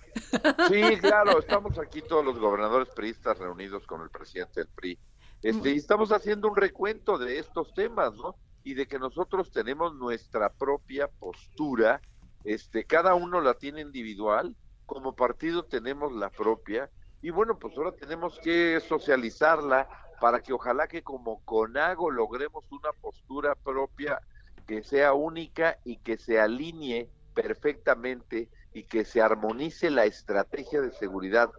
Sí, 0.70 0.82
claro, 1.02 1.40
estamos 1.40 1.78
aquí 1.78 2.02
todos 2.02 2.24
los 2.24 2.40
gobernadores 2.40 2.90
priistas 2.90 3.38
reunidos 3.38 3.86
con 3.86 4.02
el 4.02 4.10
presidente 4.10 4.62
del 4.62 4.70
PRI. 4.70 5.00
Este, 5.42 5.72
y 5.72 5.78
estamos 5.78 6.12
haciendo 6.12 6.48
un 6.48 6.56
recuento 6.56 7.18
de 7.18 7.40
estos 7.40 7.74
temas, 7.74 8.14
¿no? 8.16 8.36
Y 8.64 8.74
de 8.74 8.88
que 8.88 8.98
nosotros 8.98 9.52
tenemos 9.52 9.94
nuestra 9.96 10.50
propia 10.50 11.08
postura, 11.08 12.02
este, 12.44 12.86
cada 12.86 13.14
uno 13.14 13.42
la 13.42 13.54
tiene 13.56 13.82
individual, 13.82 14.56
como 14.86 15.16
partido 15.16 15.64
tenemos 15.66 16.14
la 16.14 16.30
propia, 16.30 16.90
y 17.22 17.30
bueno, 17.30 17.58
pues 17.60 17.78
ahora 17.78 17.92
tenemos 17.92 18.40
que 18.40 18.80
socializarla 18.80 19.88
para 20.20 20.42
que 20.42 20.54
ojalá 20.54 20.88
que 20.88 21.04
como 21.04 21.44
CONAGO 21.46 22.12
logremos 22.12 22.66
una 22.72 22.92
postura 23.02 23.56
propia 23.56 24.20
que 24.66 24.84
sea 24.84 25.14
única 25.14 25.80
y 25.84 25.98
que 25.98 26.18
se 26.18 26.40
alinee 26.40 27.10
perfectamente 27.34 28.50
y 28.74 28.84
que 28.84 29.06
se 29.06 29.22
armonice 29.22 29.90
la 29.90 30.06
estrategia 30.06 30.82
de 30.82 30.92
seguridad 30.92 31.50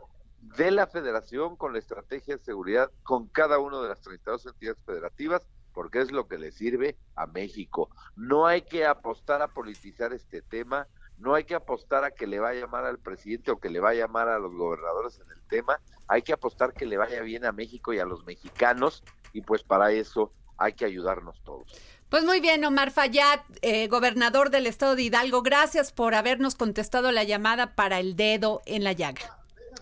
de 0.41 0.71
la 0.71 0.87
federación 0.87 1.57
con 1.57 1.73
la 1.73 1.79
estrategia 1.79 2.37
de 2.37 2.43
seguridad 2.43 2.91
con 3.03 3.27
cada 3.27 3.59
una 3.59 3.81
de 3.81 3.89
las 3.89 4.01
32 4.01 4.47
entidades 4.47 4.83
federativas, 4.85 5.47
porque 5.73 6.01
es 6.01 6.13
lo 6.13 6.27
que 6.27 6.39
le 6.39 6.53
sirve 6.53 6.97
a 7.15 7.27
México. 7.27 7.91
No 8.17 8.47
hay 8.47 8.63
que 8.63 8.87
apostar 8.87 9.43
a 9.43 9.49
politizar 9.49 10.13
este 10.13 10.43
tema, 10.43 10.87
no 11.19 11.35
hay 11.35 11.45
que 11.45 11.55
apostar 11.55 12.05
a 12.05 12.11
que 12.11 12.27
le 12.27 12.39
va 12.39 12.51
a 12.51 12.55
llamar 12.55 12.85
al 12.85 12.99
presidente 12.99 13.51
o 13.51 13.59
que 13.59 13.71
le 13.71 13.81
va 13.81 13.91
a 13.91 13.95
llamar 13.95 14.29
a 14.29 14.39
los 14.39 14.55
gobernadores 14.55 15.19
en 15.19 15.31
el 15.31 15.43
tema, 15.49 15.81
hay 16.07 16.23
que 16.23 16.33
apostar 16.33 16.73
que 16.73 16.87
le 16.87 16.97
vaya 16.97 17.21
bien 17.23 17.45
a 17.45 17.53
México 17.53 17.93
y 17.93 17.99
a 17.99 18.05
los 18.05 18.25
mexicanos, 18.25 19.03
y 19.33 19.43
pues 19.43 19.63
para 19.63 19.93
eso 19.93 20.33
hay 20.57 20.73
que 20.73 20.85
ayudarnos 20.85 21.41
todos. 21.45 21.73
Pues 22.09 22.25
muy 22.25 22.41
bien, 22.41 22.65
Omar 22.65 22.91
Fayad, 22.91 23.41
eh, 23.61 23.87
gobernador 23.89 24.49
del 24.51 24.67
estado 24.67 24.97
de 24.97 25.03
Hidalgo. 25.03 25.43
Gracias 25.43 25.93
por 25.93 26.15
habernos 26.15 26.55
contestado 26.55 27.13
la 27.13 27.23
llamada 27.23 27.75
para 27.75 28.01
el 28.01 28.17
dedo 28.17 28.63
en 28.65 28.83
la 28.83 28.93
llaga. 28.93 29.39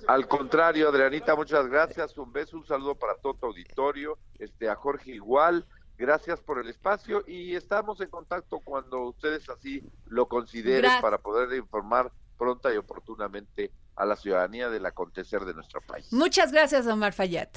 Al 0.09 0.27
contrario, 0.27 0.89
Adrianita, 0.89 1.37
muchas 1.37 1.69
gracias. 1.69 2.19
Un 2.19 2.33
beso, 2.33 2.57
un 2.57 2.67
saludo 2.67 2.97
para 2.97 3.15
todo 3.15 3.35
tu 3.35 3.47
auditorio, 3.47 4.19
este, 4.39 4.69
a 4.69 4.75
Jorge 4.75 5.13
igual. 5.13 5.67
Gracias 5.99 6.41
por 6.41 6.59
el 6.59 6.69
espacio 6.69 7.25
y 7.27 7.55
estamos 7.55 8.01
en 8.01 8.11
contacto 8.11 8.61
cuando 8.61 9.03
ustedes 9.03 9.49
así 9.49 9.83
lo 10.07 10.29
consideren 10.29 10.83
Gracias. 10.83 11.03
para 11.03 11.19
poder 11.19 11.57
informar 11.57 12.13
pronta 12.37 12.73
y 12.73 12.77
oportunamente 12.77 13.73
a 13.97 14.05
la 14.05 14.17
ciudadanía 14.17 14.69
del 14.69 14.85
acontecer 14.85 15.45
de 15.45 15.55
nuestro 15.55 15.81
país. 15.81 16.13
Muchas 16.13 16.53
gracias, 16.53 16.87
Omar 16.87 17.15
Fayad. 17.15 17.49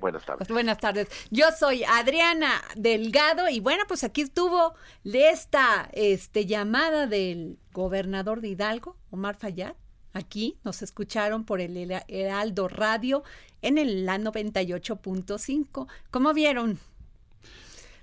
Buenas 0.00 0.24
tardes. 0.24 0.48
Buenas 0.48 0.78
tardes. 0.78 1.08
Yo 1.30 1.46
soy 1.58 1.82
Adriana 1.82 2.62
Delgado 2.76 3.48
y 3.48 3.60
bueno, 3.60 3.84
pues 3.88 4.04
aquí 4.04 4.20
estuvo 4.20 4.74
esta 5.04 5.88
este, 5.92 6.46
llamada 6.46 7.06
del 7.06 7.58
gobernador 7.72 8.40
de 8.40 8.48
Hidalgo, 8.48 8.96
Omar 9.10 9.36
Fayad. 9.36 9.74
Aquí 10.12 10.58
nos 10.62 10.82
escucharon 10.82 11.44
por 11.44 11.60
el 11.60 11.90
Heraldo 12.08 12.68
Radio 12.68 13.24
en 13.60 13.78
el 13.78 14.06
la 14.06 14.18
98.5. 14.18 15.88
¿Cómo 16.10 16.32
vieron? 16.32 16.78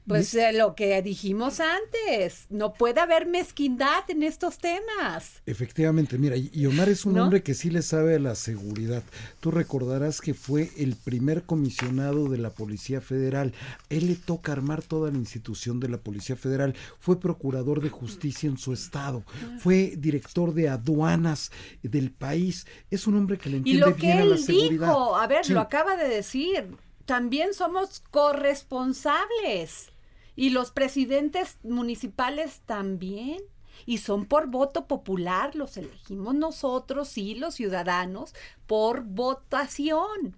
Pues 0.07 0.35
eh, 0.35 0.53
lo 0.53 0.75
que 0.75 1.01
dijimos 1.01 1.59
antes, 1.59 2.45
no 2.49 2.73
puede 2.73 3.01
haber 3.01 3.25
mezquindad 3.25 4.09
en 4.09 4.21
estos 4.21 4.59
temas. 4.59 5.41
Efectivamente, 5.47 6.19
mira, 6.19 6.35
y 6.37 6.65
Omar 6.67 6.89
es 6.89 7.05
un 7.05 7.17
hombre 7.17 7.41
que 7.41 7.55
sí 7.55 7.71
le 7.71 7.81
sabe 7.81 8.15
a 8.15 8.19
la 8.19 8.35
seguridad. 8.35 9.01
Tú 9.39 9.49
recordarás 9.49 10.21
que 10.21 10.35
fue 10.35 10.69
el 10.77 10.95
primer 10.95 11.43
comisionado 11.43 12.29
de 12.29 12.37
la 12.37 12.51
Policía 12.51 13.01
Federal. 13.01 13.53
Él 13.89 14.07
le 14.07 14.15
toca 14.15 14.51
armar 14.51 14.83
toda 14.83 15.09
la 15.09 15.17
institución 15.17 15.79
de 15.79 15.89
la 15.89 15.97
Policía 15.97 16.35
Federal. 16.35 16.75
Fue 16.99 17.19
procurador 17.19 17.81
de 17.81 17.89
justicia 17.89 18.47
en 18.47 18.57
su 18.57 18.73
estado. 18.73 19.23
Fue 19.57 19.95
director 19.97 20.53
de 20.53 20.69
aduanas 20.69 21.51
del 21.81 22.11
país. 22.11 22.67
Es 22.91 23.07
un 23.07 23.17
hombre 23.17 23.39
que 23.39 23.49
le 23.49 23.57
entiende 23.57 23.91
bien 23.93 24.19
a 24.19 24.25
la 24.25 24.37
seguridad. 24.37 24.87
Dijo, 24.87 25.15
a 25.15 25.25
ver, 25.25 25.49
lo 25.49 25.61
acaba 25.61 25.95
de 25.95 26.07
decir. 26.07 26.67
También 27.05 27.53
somos 27.53 28.03
corresponsables. 28.11 29.94
Y 30.35 30.49
los 30.49 30.71
presidentes 30.71 31.57
municipales 31.63 32.61
también. 32.65 33.41
Y 33.85 33.97
son 33.97 34.25
por 34.25 34.47
voto 34.47 34.87
popular, 34.87 35.55
los 35.55 35.75
elegimos 35.75 36.33
nosotros, 36.33 37.09
sí, 37.09 37.35
los 37.35 37.55
ciudadanos, 37.55 38.33
por 38.67 39.03
votación. 39.03 40.37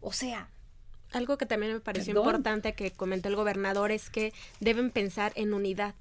O 0.00 0.12
sea, 0.12 0.50
algo 1.12 1.38
que 1.38 1.46
también 1.46 1.72
me 1.72 1.80
pareció 1.80 2.16
importante 2.16 2.74
que 2.74 2.90
comentó 2.90 3.28
el 3.28 3.36
gobernador 3.36 3.92
es 3.92 4.10
que 4.10 4.32
deben 4.60 4.90
pensar 4.90 5.32
en 5.36 5.54
unidad. 5.54 5.94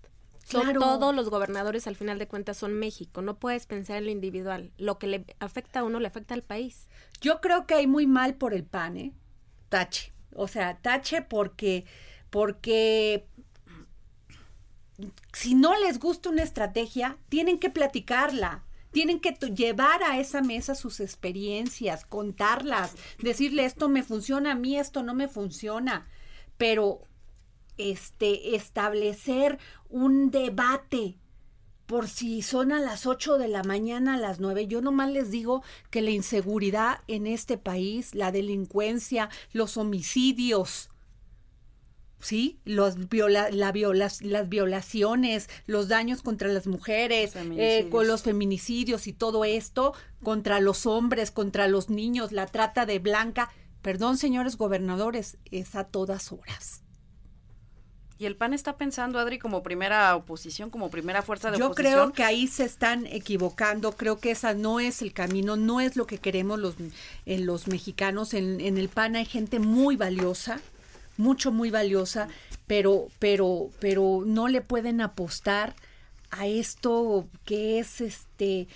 Son 0.44 0.74
todos 0.74 1.16
los 1.16 1.30
gobernadores, 1.30 1.88
al 1.88 1.96
final 1.96 2.20
de 2.20 2.28
cuentas, 2.28 2.58
son 2.58 2.74
México. 2.74 3.24
No 3.24 3.38
puedes 3.38 3.66
pensar 3.66 3.98
en 3.98 4.06
lo 4.06 4.12
individual. 4.12 4.72
Lo 4.78 5.00
que 5.00 5.08
le 5.08 5.26
afecta 5.40 5.80
a 5.80 5.84
uno 5.84 6.00
le 6.00 6.08
afecta 6.08 6.36
al 6.36 6.44
país. 6.44 6.88
Yo 7.20 7.42
creo 7.42 7.66
que 7.66 7.74
hay 7.74 7.88
muy 7.88 8.06
mal 8.06 8.36
por 8.36 8.54
el 8.54 8.64
PAN, 8.64 8.98
¿eh? 8.98 9.14
Tache. 9.70 10.14
O 10.36 10.48
sea, 10.48 10.78
tache 10.78 11.24
porque 11.24 11.86
porque 12.36 13.30
si 15.32 15.56
no 15.56 15.74
les 15.80 16.00
gusta 16.00 16.30
una 16.30 16.44
estrategia, 16.44 17.18
tienen 17.30 17.60
que 17.60 17.70
platicarla. 17.70 18.66
Tienen 18.92 19.22
que 19.22 19.32
llevar 19.56 20.04
a 20.04 20.20
esa 20.20 20.42
mesa 20.42 20.76
sus 20.76 21.00
experiencias, 21.00 22.04
contarlas, 22.04 22.94
decirle 23.20 23.64
esto 23.64 23.88
me 23.88 24.04
funciona 24.04 24.52
a 24.52 24.56
mí, 24.56 24.78
esto 24.78 25.02
no 25.02 25.14
me 25.14 25.30
funciona. 25.30 26.10
Pero 26.58 27.04
este 27.78 28.58
establecer 28.58 29.58
un 29.88 30.30
debate 30.30 31.16
por 31.86 32.10
si 32.10 32.42
son 32.42 32.74
a 32.74 32.82
las 32.82 33.06
8 33.06 33.38
de 33.38 33.48
la 33.48 33.64
mañana, 33.64 34.16
a 34.16 34.20
las 34.20 34.42
9. 34.42 34.68
Yo 34.68 34.82
nomás 34.82 35.10
les 35.10 35.32
digo 35.32 35.64
que 35.90 36.02
la 36.02 36.12
inseguridad 36.12 37.00
en 37.08 37.28
este 37.28 37.58
país, 37.58 38.14
la 38.14 38.34
delincuencia, 38.34 39.30
los 39.54 39.78
homicidios, 39.78 40.90
¿sí? 42.26 42.60
Los 42.66 42.96
la 43.12 43.52
las 43.52 44.50
violaciones, 44.50 45.48
los 45.68 45.88
daños 45.88 46.24
contra 46.24 46.50
las 46.50 46.66
mujeres, 46.66 47.34
eh, 47.36 47.88
con 47.92 48.08
los 48.08 48.24
feminicidios 48.24 49.06
y 49.06 49.14
todo 49.14 49.46
esto, 49.46 49.94
contra 50.24 50.60
los 50.60 50.88
hombres, 50.88 51.30
contra 51.30 51.68
los 51.68 51.90
niños, 51.90 52.32
la 52.32 52.48
trata 52.48 52.88
de 52.88 52.98
blanca. 52.98 53.52
Perdón, 53.84 54.18
señores 54.18 54.58
gobernadores, 54.58 55.38
es 55.52 55.76
a 55.76 55.84
todas 55.84 56.32
horas. 56.32 56.82
Y 58.18 58.26
el 58.26 58.38
PAN 58.38 58.54
está 58.54 58.78
pensando, 58.78 59.20
Adri, 59.20 59.38
como 59.38 59.62
primera 59.62 60.16
oposición, 60.16 60.70
como 60.70 60.90
primera 60.90 61.22
fuerza 61.22 61.52
de 61.52 61.60
Yo 61.60 61.68
oposición. 61.68 61.92
Yo 61.92 61.98
creo 62.00 62.14
que 62.14 62.24
ahí 62.24 62.48
se 62.48 62.64
están 62.64 63.06
equivocando, 63.06 63.92
creo 63.92 64.20
que 64.20 64.32
esa 64.32 64.54
no 64.54 64.80
es 64.80 65.02
el 65.02 65.14
camino, 65.14 65.58
no 65.58 65.82
es 65.82 65.96
lo 65.98 66.08
que 66.08 66.18
queremos 66.18 66.58
los, 66.58 66.76
en 67.26 67.46
los 67.46 67.68
mexicanos. 67.68 68.34
En, 68.34 68.62
en 68.62 68.78
el 68.78 68.88
PAN 68.88 69.18
hay 69.18 69.26
gente 69.26 69.60
muy 69.60 69.98
valiosa, 69.98 70.62
mucho, 71.18 71.52
muy 71.52 71.70
valiosa, 71.70 72.28
pero, 72.68 73.08
pero, 73.20 73.70
pero 73.80 74.24
no 74.26 74.48
le 74.48 74.62
pueden 74.62 75.02
apostar 75.02 75.76
a 76.32 76.48
esto 76.48 77.28
que 77.46 77.80
es 77.80 78.02
este 78.02 78.68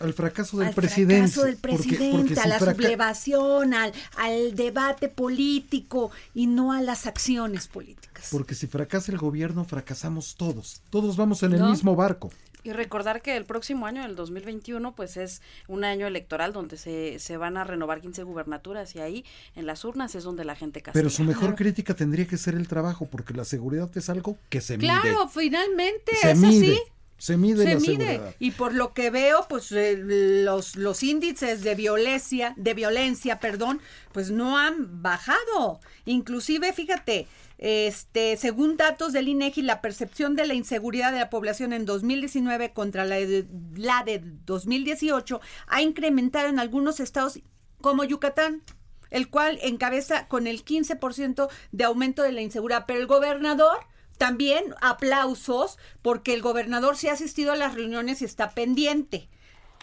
al 0.00 0.14
fracaso 0.14 0.58
del 0.58 0.72
presidente. 0.74 1.32
Fracaso 1.32 1.44
del 1.44 1.56
presidente, 1.56 2.40
a 2.40 2.46
la 2.46 2.60
sublevación, 2.60 3.74
al, 3.74 3.92
al, 4.16 4.54
debate 4.54 5.08
político 5.08 6.12
y 6.34 6.46
no 6.46 6.72
a 6.72 6.80
las 6.80 7.06
acciones 7.06 7.66
políticas. 7.66 8.28
Porque 8.30 8.54
si 8.54 8.68
fracasa 8.68 9.10
el 9.10 9.18
gobierno, 9.18 9.64
fracasamos 9.64 10.36
todos. 10.36 10.82
Todos 10.90 11.16
vamos 11.16 11.42
en 11.42 11.54
el 11.54 11.64
mismo 11.64 11.96
barco. 11.96 12.30
Y 12.68 12.72
recordar 12.74 13.22
que 13.22 13.34
el 13.34 13.46
próximo 13.46 13.86
año, 13.86 14.04
el 14.04 14.14
2021, 14.14 14.94
pues 14.94 15.16
es 15.16 15.40
un 15.68 15.84
año 15.84 16.06
electoral 16.06 16.52
donde 16.52 16.76
se, 16.76 17.18
se 17.18 17.38
van 17.38 17.56
a 17.56 17.64
renovar 17.64 18.02
15 18.02 18.24
gubernaturas 18.24 18.94
y 18.94 19.00
ahí 19.00 19.24
en 19.54 19.64
las 19.64 19.86
urnas 19.86 20.14
es 20.14 20.22
donde 20.22 20.44
la 20.44 20.54
gente 20.54 20.82
castiga. 20.82 21.00
Pero 21.00 21.08
su 21.08 21.24
mejor 21.24 21.54
crítica 21.54 21.94
tendría 21.94 22.26
que 22.26 22.36
ser 22.36 22.54
el 22.54 22.68
trabajo, 22.68 23.06
porque 23.06 23.32
la 23.32 23.46
seguridad 23.46 23.90
es 23.96 24.10
algo 24.10 24.36
que 24.50 24.60
se 24.60 24.76
mide. 24.76 24.88
Claro, 24.88 25.28
finalmente, 25.28 26.14
se 26.16 26.32
eso 26.32 26.52
sí. 26.52 26.78
Se 27.18 27.36
mide 27.36 27.64
se 27.64 27.74
la 27.74 27.80
mide. 27.80 28.06
Seguridad. 28.06 28.34
Y 28.38 28.52
por 28.52 28.74
lo 28.74 28.94
que 28.94 29.10
veo, 29.10 29.46
pues 29.48 29.72
eh, 29.72 29.96
los, 29.98 30.76
los 30.76 31.02
índices 31.02 31.62
de 31.62 31.74
violencia, 31.74 32.54
de 32.56 32.74
violencia, 32.74 33.40
perdón, 33.40 33.80
pues 34.12 34.30
no 34.30 34.56
han 34.56 35.02
bajado. 35.02 35.80
Inclusive, 36.04 36.72
fíjate, 36.72 37.26
este, 37.58 38.36
según 38.36 38.76
datos 38.76 39.12
del 39.12 39.26
INEGI, 39.26 39.62
la 39.62 39.80
percepción 39.80 40.36
de 40.36 40.46
la 40.46 40.54
inseguridad 40.54 41.12
de 41.12 41.18
la 41.18 41.28
población 41.28 41.72
en 41.72 41.86
2019 41.86 42.72
contra 42.72 43.04
la 43.04 43.16
de, 43.16 43.46
la 43.74 44.04
de 44.04 44.22
2018 44.22 45.40
ha 45.66 45.82
incrementado 45.82 46.48
en 46.48 46.60
algunos 46.60 47.00
estados 47.00 47.40
como 47.80 48.04
Yucatán, 48.04 48.62
el 49.10 49.28
cual 49.28 49.58
encabeza 49.62 50.28
con 50.28 50.46
el 50.46 50.64
15% 50.64 51.48
de 51.72 51.84
aumento 51.84 52.22
de 52.22 52.30
la 52.30 52.42
inseguridad. 52.42 52.84
Pero 52.86 53.00
el 53.00 53.06
gobernador 53.08 53.78
también 54.18 54.74
aplausos 54.80 55.78
porque 56.02 56.34
el 56.34 56.42
gobernador 56.42 56.96
sí 56.96 57.08
ha 57.08 57.12
asistido 57.12 57.52
a 57.52 57.56
las 57.56 57.74
reuniones 57.74 58.20
y 58.20 58.24
está 58.24 58.50
pendiente. 58.50 59.28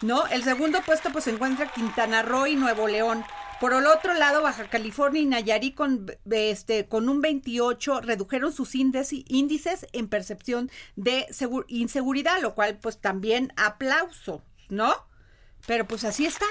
¿No? 0.02 0.26
El 0.26 0.44
segundo 0.44 0.82
puesto 0.82 1.10
pues 1.10 1.24
se 1.24 1.30
encuentra 1.30 1.72
Quintana 1.72 2.22
Roo 2.22 2.46
y 2.46 2.54
Nuevo 2.54 2.86
León. 2.86 3.24
Por 3.60 3.72
el 3.72 3.86
otro 3.86 4.12
lado, 4.12 4.42
Baja 4.42 4.68
California 4.68 5.22
y 5.22 5.24
Nayarit 5.24 5.74
con, 5.74 6.06
este, 6.30 6.86
con 6.86 7.08
un 7.08 7.22
28 7.22 8.02
redujeron 8.02 8.52
sus 8.52 8.74
índices 8.74 9.86
en 9.92 10.08
percepción 10.08 10.70
de 10.96 11.26
inseguridad, 11.68 12.42
lo 12.42 12.54
cual 12.54 12.76
pues 12.76 12.98
también 12.98 13.54
aplauso, 13.56 14.42
¿no? 14.68 14.94
Pero 15.66 15.86
pues 15.86 16.04
así 16.04 16.26
está. 16.26 16.44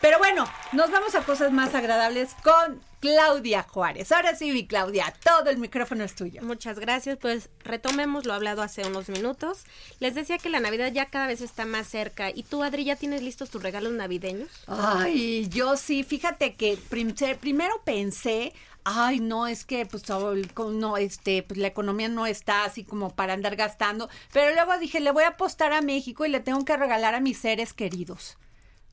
Pero 0.00 0.18
bueno, 0.18 0.46
nos 0.72 0.90
vamos 0.90 1.14
a 1.14 1.22
cosas 1.22 1.52
más 1.52 1.74
agradables 1.74 2.34
con 2.42 2.80
Claudia 3.04 3.64
Juárez. 3.64 4.12
Ahora 4.12 4.34
sí, 4.34 4.50
mi 4.50 4.66
Claudia, 4.66 5.12
todo 5.22 5.50
el 5.50 5.58
micrófono 5.58 6.04
es 6.04 6.14
tuyo. 6.14 6.40
Muchas 6.40 6.78
gracias. 6.78 7.18
Pues 7.18 7.50
retomemos 7.62 8.24
lo 8.24 8.32
hablado 8.32 8.62
hace 8.62 8.86
unos 8.86 9.10
minutos. 9.10 9.64
Les 10.00 10.14
decía 10.14 10.38
que 10.38 10.48
la 10.48 10.58
Navidad 10.58 10.90
ya 10.90 11.10
cada 11.10 11.26
vez 11.26 11.42
está 11.42 11.66
más 11.66 11.86
cerca. 11.86 12.30
¿Y 12.30 12.44
tú, 12.44 12.62
Adri, 12.62 12.84
ya 12.84 12.96
tienes 12.96 13.20
listos 13.20 13.50
tus 13.50 13.62
regalos 13.62 13.92
navideños? 13.92 14.48
Ay, 14.68 15.46
yo 15.50 15.76
sí. 15.76 16.02
Fíjate 16.02 16.54
que 16.54 16.78
primero 16.88 17.82
pensé, 17.84 18.54
ay, 18.84 19.20
no, 19.20 19.48
es 19.48 19.66
que 19.66 19.84
pues 19.84 20.04
no, 20.08 20.96
este, 20.96 21.42
pues 21.42 21.60
la 21.60 21.68
economía 21.68 22.08
no 22.08 22.24
está 22.24 22.64
así 22.64 22.84
como 22.84 23.14
para 23.14 23.34
andar 23.34 23.54
gastando. 23.54 24.08
Pero 24.32 24.54
luego 24.54 24.78
dije, 24.78 25.00
le 25.00 25.10
voy 25.10 25.24
a 25.24 25.28
apostar 25.28 25.74
a 25.74 25.82
México 25.82 26.24
y 26.24 26.30
le 26.30 26.40
tengo 26.40 26.64
que 26.64 26.74
regalar 26.74 27.14
a 27.14 27.20
mis 27.20 27.36
seres 27.36 27.74
queridos. 27.74 28.38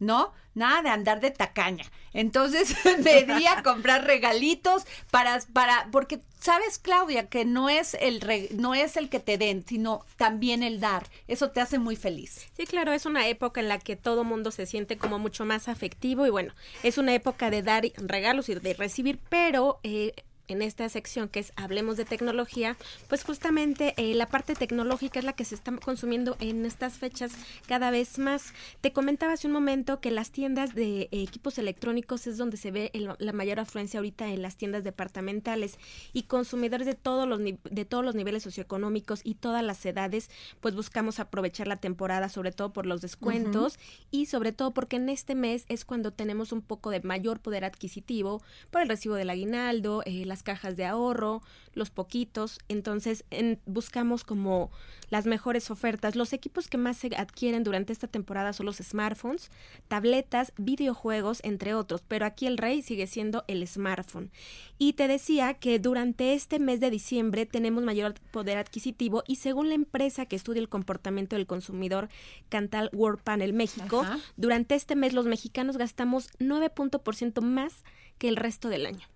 ¿No? 0.01 0.33
Nada 0.53 0.81
de 0.81 0.89
andar 0.89 1.21
de 1.21 1.31
tacaña. 1.31 1.85
Entonces 2.11 2.75
me 3.03 3.23
di 3.23 3.47
a 3.47 3.63
comprar 3.63 4.03
regalitos 4.05 4.83
para, 5.11 5.39
para, 5.53 5.87
porque 5.91 6.19
sabes, 6.39 6.79
Claudia, 6.79 7.29
que 7.29 7.45
no 7.45 7.69
es 7.69 7.93
el 7.93 8.19
no 8.57 8.73
es 8.73 8.97
el 8.97 9.09
que 9.09 9.19
te 9.19 9.37
den, 9.37 9.63
sino 9.65 10.03
también 10.17 10.63
el 10.63 10.81
dar. 10.81 11.07
Eso 11.27 11.51
te 11.51 11.61
hace 11.61 11.79
muy 11.79 11.95
feliz. 11.95 12.47
Sí, 12.57 12.65
claro, 12.65 12.91
es 12.91 13.05
una 13.05 13.27
época 13.27 13.61
en 13.61 13.69
la 13.69 13.79
que 13.79 13.95
todo 13.95 14.25
mundo 14.25 14.51
se 14.51 14.65
siente 14.65 14.97
como 14.97 15.19
mucho 15.19 15.45
más 15.45 15.69
afectivo 15.69 16.25
y 16.25 16.31
bueno, 16.31 16.53
es 16.83 16.97
una 16.97 17.13
época 17.13 17.49
de 17.49 17.61
dar 17.61 17.83
regalos 17.95 18.49
y 18.49 18.55
de 18.55 18.73
recibir, 18.73 19.19
pero 19.29 19.79
eh, 19.83 20.13
en 20.47 20.61
esta 20.61 20.87
sección 20.89 21.29
que 21.29 21.39
es 21.39 21.53
Hablemos 21.55 21.97
de 21.97 22.05
tecnología, 22.05 22.77
pues 23.07 23.23
justamente 23.23 23.93
eh, 23.97 24.13
la 24.15 24.25
parte 24.25 24.55
tecnológica 24.55 25.19
es 25.19 25.25
la 25.25 25.33
que 25.33 25.45
se 25.45 25.55
está 25.55 25.71
consumiendo 25.77 26.37
en 26.39 26.65
estas 26.65 26.97
fechas 26.97 27.31
cada 27.67 27.91
vez 27.91 28.19
más. 28.19 28.53
Te 28.81 28.93
comentaba 28.93 29.33
hace 29.33 29.47
un 29.47 29.53
momento 29.53 29.99
que 29.99 30.11
las 30.11 30.31
tiendas 30.31 30.75
de 30.75 31.09
equipos 31.11 31.57
electrónicos 31.57 32.27
es 32.27 32.37
donde 32.37 32.57
se 32.57 32.71
ve 32.71 32.91
la 33.19 33.33
mayor 33.33 33.59
afluencia 33.59 33.99
ahorita 33.99 34.27
en 34.29 34.41
las 34.41 34.57
tiendas 34.57 34.83
departamentales 34.83 35.77
y 36.13 36.23
consumidores 36.23 36.87
de 36.87 36.95
todos 36.95 37.27
los 37.27 37.39
de 37.39 37.85
todos 37.85 38.05
los 38.05 38.15
niveles 38.15 38.43
socioeconómicos 38.43 39.21
y 39.23 39.35
todas 39.35 39.63
las 39.63 39.85
edades, 39.85 40.29
pues 40.59 40.75
buscamos 40.75 41.19
aprovechar 41.19 41.67
la 41.67 41.77
temporada 41.77 42.29
sobre 42.29 42.51
todo 42.51 42.73
por 42.73 42.85
los 42.85 43.01
descuentos 43.01 43.79
y 44.09 44.27
sobre 44.27 44.51
todo 44.51 44.73
porque 44.73 44.97
en 44.97 45.09
este 45.09 45.35
mes 45.35 45.65
es 45.69 45.85
cuando 45.85 46.11
tenemos 46.11 46.51
un 46.51 46.61
poco 46.61 46.89
de 46.89 47.01
mayor 47.01 47.39
poder 47.39 47.65
adquisitivo 47.65 48.41
por 48.69 48.81
el 48.81 48.89
recibo 48.89 49.15
del 49.15 49.29
aguinaldo, 49.29 50.03
eh, 50.05 50.25
las 50.31 50.43
cajas 50.43 50.77
de 50.77 50.85
ahorro, 50.85 51.41
los 51.73 51.89
poquitos. 51.89 52.59
Entonces 52.69 53.25
buscamos 53.65 54.23
como 54.23 54.71
las 55.09 55.25
mejores 55.25 55.69
ofertas. 55.69 56.15
Los 56.15 56.31
equipos 56.31 56.69
que 56.69 56.77
más 56.77 56.95
se 56.95 57.13
adquieren 57.17 57.63
durante 57.63 57.91
esta 57.91 58.07
temporada 58.07 58.53
son 58.53 58.65
los 58.65 58.77
smartphones, 58.77 59.51
tabletas, 59.89 60.53
videojuegos, 60.57 61.41
entre 61.43 61.73
otros. 61.73 62.01
Pero 62.07 62.25
aquí 62.25 62.47
el 62.47 62.57
rey 62.57 62.81
sigue 62.81 63.07
siendo 63.07 63.43
el 63.47 63.67
smartphone. 63.67 64.31
Y 64.77 64.93
te 64.93 65.09
decía 65.09 65.53
que 65.55 65.79
durante 65.79 66.33
este 66.33 66.59
mes 66.59 66.79
de 66.79 66.89
diciembre 66.89 67.45
tenemos 67.45 67.83
mayor 67.83 68.13
poder 68.31 68.57
adquisitivo 68.57 69.23
y 69.27 69.35
según 69.35 69.67
la 69.67 69.75
empresa 69.75 70.25
que 70.25 70.37
estudia 70.37 70.61
el 70.61 70.69
comportamiento 70.69 71.35
del 71.35 71.45
consumidor, 71.45 72.07
Cantal 72.47 72.89
World 72.93 73.21
Panel 73.21 73.51
México, 73.51 74.05
durante 74.37 74.75
este 74.75 74.95
mes 74.95 75.11
los 75.13 75.25
mexicanos 75.25 75.77
gastamos 75.77 76.29
9% 76.39 77.41
más 77.41 77.83
que 78.17 78.29
el 78.29 78.37
resto 78.37 78.69
del 78.69 78.85
año. 78.85 79.07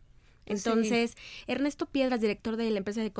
Entonces, 0.45 1.15
Ernesto 1.47 1.87
Piedras, 1.87 2.21
director 2.21 2.55
de 2.55 2.69
la 2.69 2.77
empresa 2.77 3.01
de, 3.01 3.11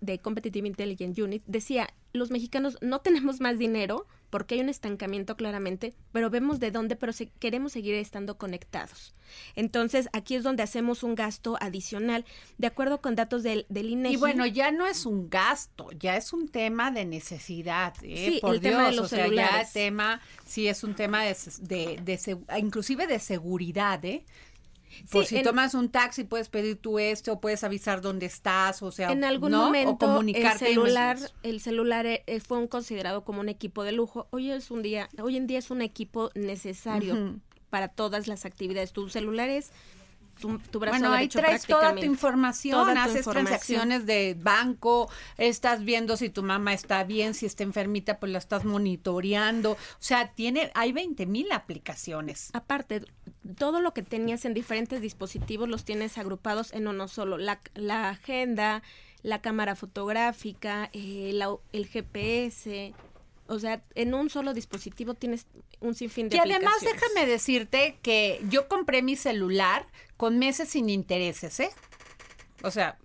de 0.00 0.18
Competitive 0.18 0.68
Intelligence 0.68 1.22
Unit, 1.22 1.42
decía, 1.46 1.88
los 2.12 2.30
mexicanos 2.30 2.78
no 2.80 3.00
tenemos 3.00 3.40
más 3.40 3.58
dinero 3.58 4.06
porque 4.30 4.56
hay 4.56 4.60
un 4.60 4.68
estancamiento 4.68 5.36
claramente, 5.36 5.94
pero 6.12 6.30
vemos 6.30 6.58
de 6.60 6.70
dónde, 6.70 6.96
pero 6.96 7.12
queremos 7.38 7.72
seguir 7.72 7.94
estando 7.94 8.36
conectados. 8.38 9.14
Entonces, 9.54 10.08
aquí 10.12 10.34
es 10.34 10.42
donde 10.42 10.62
hacemos 10.62 11.02
un 11.02 11.14
gasto 11.14 11.56
adicional, 11.60 12.24
de 12.58 12.66
acuerdo 12.66 13.00
con 13.00 13.14
datos 13.14 13.42
del, 13.42 13.66
del 13.68 13.90
INEGI. 13.90 14.14
Y 14.14 14.18
bueno, 14.18 14.46
ya 14.46 14.72
no 14.72 14.86
es 14.86 15.06
un 15.06 15.30
gasto, 15.30 15.90
ya 15.92 16.16
es 16.16 16.32
un 16.32 16.48
tema 16.48 16.90
de 16.90 17.04
necesidad, 17.04 17.94
¿eh? 18.02 18.40
Sí, 18.40 18.40
el 18.42 18.60
tema 18.60 18.90
de 18.90 18.96
los 18.96 19.06
o 19.06 19.08
sea, 19.08 19.28
ya 19.28 19.60
el 19.60 19.72
tema, 19.72 20.20
sí 20.44 20.66
es 20.68 20.82
un 20.82 20.94
tema 20.94 21.22
de, 21.22 21.36
de, 21.60 22.00
de, 22.02 22.38
inclusive 22.58 23.06
de 23.06 23.18
seguridad, 23.18 24.04
¿eh? 24.04 24.24
Por 25.10 25.26
si 25.26 25.42
tomas 25.42 25.74
un 25.74 25.88
taxi, 25.90 26.24
puedes 26.24 26.48
pedir 26.48 26.76
tú 26.76 26.98
esto, 26.98 27.40
puedes 27.40 27.64
avisar 27.64 28.00
dónde 28.00 28.26
estás, 28.26 28.82
o 28.82 28.90
sea, 28.90 29.12
en 29.12 29.24
algún 29.24 29.52
momento 29.52 30.20
el 30.20 30.58
celular, 30.58 31.18
el 31.42 31.60
celular 31.60 32.06
eh, 32.06 32.24
eh, 32.26 32.40
fue 32.40 32.58
un 32.58 32.66
considerado 32.66 33.24
como 33.24 33.40
un 33.40 33.48
equipo 33.48 33.84
de 33.84 33.92
lujo. 33.92 34.26
Hoy 34.30 34.50
es 34.50 34.70
un 34.70 34.82
día, 34.82 35.08
hoy 35.22 35.36
en 35.36 35.46
día 35.46 35.58
es 35.58 35.70
un 35.70 35.82
equipo 35.82 36.30
necesario 36.34 37.40
para 37.70 37.88
todas 37.88 38.26
las 38.26 38.44
actividades. 38.46 38.92
Tu 38.92 39.08
celular 39.08 39.48
es 39.48 39.70
tu, 40.40 40.60
bueno, 40.78 41.12
ahí 41.12 41.28
traes 41.28 41.66
toda 41.66 41.94
tu 41.94 42.04
información, 42.04 42.96
haces 42.96 43.24
transacciones 43.26 44.06
de 44.06 44.36
banco, 44.38 45.10
estás 45.38 45.84
viendo 45.84 46.16
si 46.16 46.28
tu 46.28 46.42
mamá 46.42 46.74
está 46.74 47.04
bien, 47.04 47.34
si 47.34 47.46
está 47.46 47.62
enfermita, 47.62 48.18
pues 48.18 48.32
la 48.32 48.38
estás 48.38 48.64
monitoreando. 48.64 49.72
O 49.72 49.76
sea, 49.98 50.32
tiene, 50.32 50.70
hay 50.74 50.92
20 50.92 51.26
mil 51.26 51.50
aplicaciones. 51.52 52.50
Aparte, 52.52 53.04
todo 53.56 53.80
lo 53.80 53.92
que 53.92 54.02
tenías 54.02 54.44
en 54.44 54.54
diferentes 54.54 55.00
dispositivos 55.00 55.68
los 55.68 55.84
tienes 55.84 56.18
agrupados 56.18 56.72
en 56.72 56.88
uno 56.88 57.08
solo. 57.08 57.38
La, 57.38 57.60
la 57.74 58.10
agenda, 58.10 58.82
la 59.22 59.40
cámara 59.40 59.74
fotográfica, 59.74 60.90
eh, 60.92 61.38
el 61.72 61.86
GPS, 61.86 62.94
o 63.48 63.58
sea, 63.58 63.82
en 63.94 64.14
un 64.14 64.30
solo 64.30 64.54
dispositivo 64.54 65.14
tienes 65.14 65.46
un 65.80 65.94
sinfín 65.94 66.28
de 66.28 66.36
Y 66.36 66.40
además 66.40 66.74
déjame 66.80 67.26
decirte 67.26 67.98
que 68.02 68.40
yo 68.48 68.68
compré 68.68 69.02
mi 69.02 69.16
celular 69.16 69.86
con 70.16 70.38
meses 70.38 70.68
sin 70.70 70.88
intereses, 70.88 71.60
¿eh? 71.60 71.70
O 72.62 72.70
sea, 72.70 72.98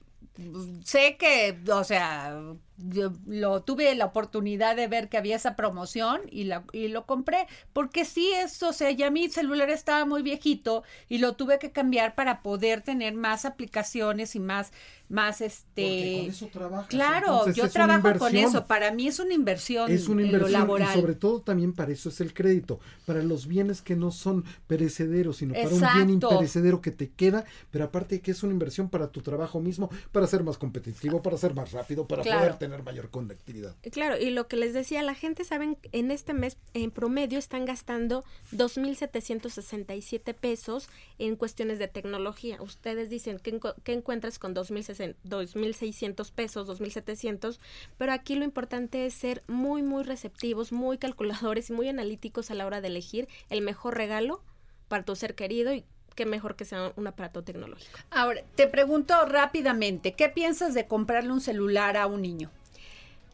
sé 0.83 1.17
que, 1.17 1.59
o 1.71 1.83
sea, 1.83 2.41
yo 2.89 3.13
lo 3.25 3.63
tuve 3.63 3.93
la 3.95 4.05
oportunidad 4.05 4.75
de 4.75 4.87
ver 4.87 5.09
que 5.09 5.17
había 5.17 5.35
esa 5.35 5.55
promoción 5.55 6.21
y, 6.29 6.45
la, 6.45 6.63
y 6.71 6.87
lo 6.87 7.05
compré, 7.05 7.47
porque 7.73 8.05
sí 8.05 8.31
es, 8.33 8.61
o 8.63 8.73
sea, 8.73 8.91
ya 8.91 9.11
mi 9.11 9.29
celular 9.29 9.69
estaba 9.69 10.05
muy 10.05 10.21
viejito 10.21 10.83
y 11.09 11.19
lo 11.19 11.33
tuve 11.33 11.59
que 11.59 11.71
cambiar 11.71 12.15
para 12.15 12.41
poder 12.41 12.81
tener 12.81 13.13
más 13.13 13.45
aplicaciones 13.45 14.35
y 14.35 14.39
más, 14.39 14.71
más 15.09 15.41
este... 15.41 16.17
con 16.21 16.29
eso 16.29 16.47
trabajas. 16.47 16.87
Claro, 16.87 17.51
yo 17.51 17.69
trabajo 17.69 18.17
con 18.17 18.35
eso, 18.35 18.65
para 18.65 18.91
mí 18.91 19.07
es 19.07 19.19
una 19.19 19.33
inversión. 19.33 19.91
Es 19.91 20.07
una 20.07 20.23
inversión 20.23 20.51
laboral. 20.51 20.89
y 20.97 20.99
sobre 20.99 21.15
todo 21.15 21.41
también 21.41 21.73
para 21.73 21.91
eso 21.91 22.09
es 22.09 22.21
el 22.21 22.33
crédito, 22.33 22.79
para 23.05 23.21
los 23.21 23.47
bienes 23.47 23.81
que 23.81 23.95
no 23.95 24.11
son 24.11 24.45
perecederos, 24.67 25.37
sino 25.37 25.53
para 25.53 25.69
un 25.69 25.81
bien 25.95 26.09
imperecedero 26.09 26.81
que 26.81 26.91
te 26.91 27.09
queda, 27.09 27.45
pero 27.69 27.85
aparte 27.85 28.21
que 28.21 28.31
es 28.31 28.43
una 28.43 28.53
inversión 28.53 28.89
para 28.89 29.07
tu 29.07 29.21
trabajo 29.21 29.59
mismo, 29.59 29.89
para 30.11 30.27
ser 30.27 30.43
más 30.43 30.57
competitivo, 30.57 31.21
para 31.21 31.37
ser 31.37 31.53
más 31.53 31.71
rápido, 31.71 32.07
para 32.07 32.23
poder 32.23 32.57
tener 32.71 32.85
mayor 32.85 33.09
conectividad. 33.09 33.75
Claro, 33.91 34.17
y 34.17 34.29
lo 34.29 34.47
que 34.47 34.55
les 34.55 34.73
decía, 34.73 35.03
la 35.03 35.13
gente 35.13 35.43
saben, 35.43 35.77
en 35.91 36.09
este 36.09 36.33
mes 36.33 36.57
en 36.73 36.91
promedio 36.91 37.37
están 37.37 37.65
gastando 37.65 38.23
2.767 38.53 40.33
pesos 40.33 40.87
en 41.19 41.35
cuestiones 41.35 41.79
de 41.79 41.89
tecnología. 41.89 42.61
Ustedes 42.61 43.09
dicen, 43.09 43.39
¿qué, 43.39 43.59
qué 43.83 43.93
encuentras 43.93 44.39
con 44.39 44.55
2.600 44.55 46.31
pesos, 46.31 46.69
2.700? 46.69 47.59
Pero 47.97 48.13
aquí 48.13 48.35
lo 48.35 48.45
importante 48.45 49.05
es 49.05 49.13
ser 49.13 49.43
muy, 49.47 49.83
muy 49.83 50.03
receptivos, 50.03 50.71
muy 50.71 50.97
calculadores 50.97 51.69
y 51.69 51.73
muy 51.73 51.89
analíticos 51.89 52.51
a 52.51 52.55
la 52.55 52.65
hora 52.65 52.79
de 52.79 52.87
elegir 52.87 53.27
el 53.49 53.61
mejor 53.61 53.97
regalo 53.97 54.41
para 54.87 55.03
tu 55.03 55.15
ser 55.17 55.35
querido 55.35 55.73
y 55.73 55.83
qué 56.15 56.25
mejor 56.25 56.55
que 56.55 56.63
sea 56.65 56.93
un 56.95 57.07
aparato 57.07 57.43
tecnológico. 57.43 57.99
Ahora, 58.09 58.43
te 58.55 58.67
pregunto 58.67 59.13
rápidamente, 59.25 60.13
¿qué 60.13 60.29
piensas 60.29 60.73
de 60.73 60.87
comprarle 60.87 61.31
un 61.31 61.41
celular 61.41 61.97
a 61.97 62.07
un 62.07 62.21
niño? 62.21 62.49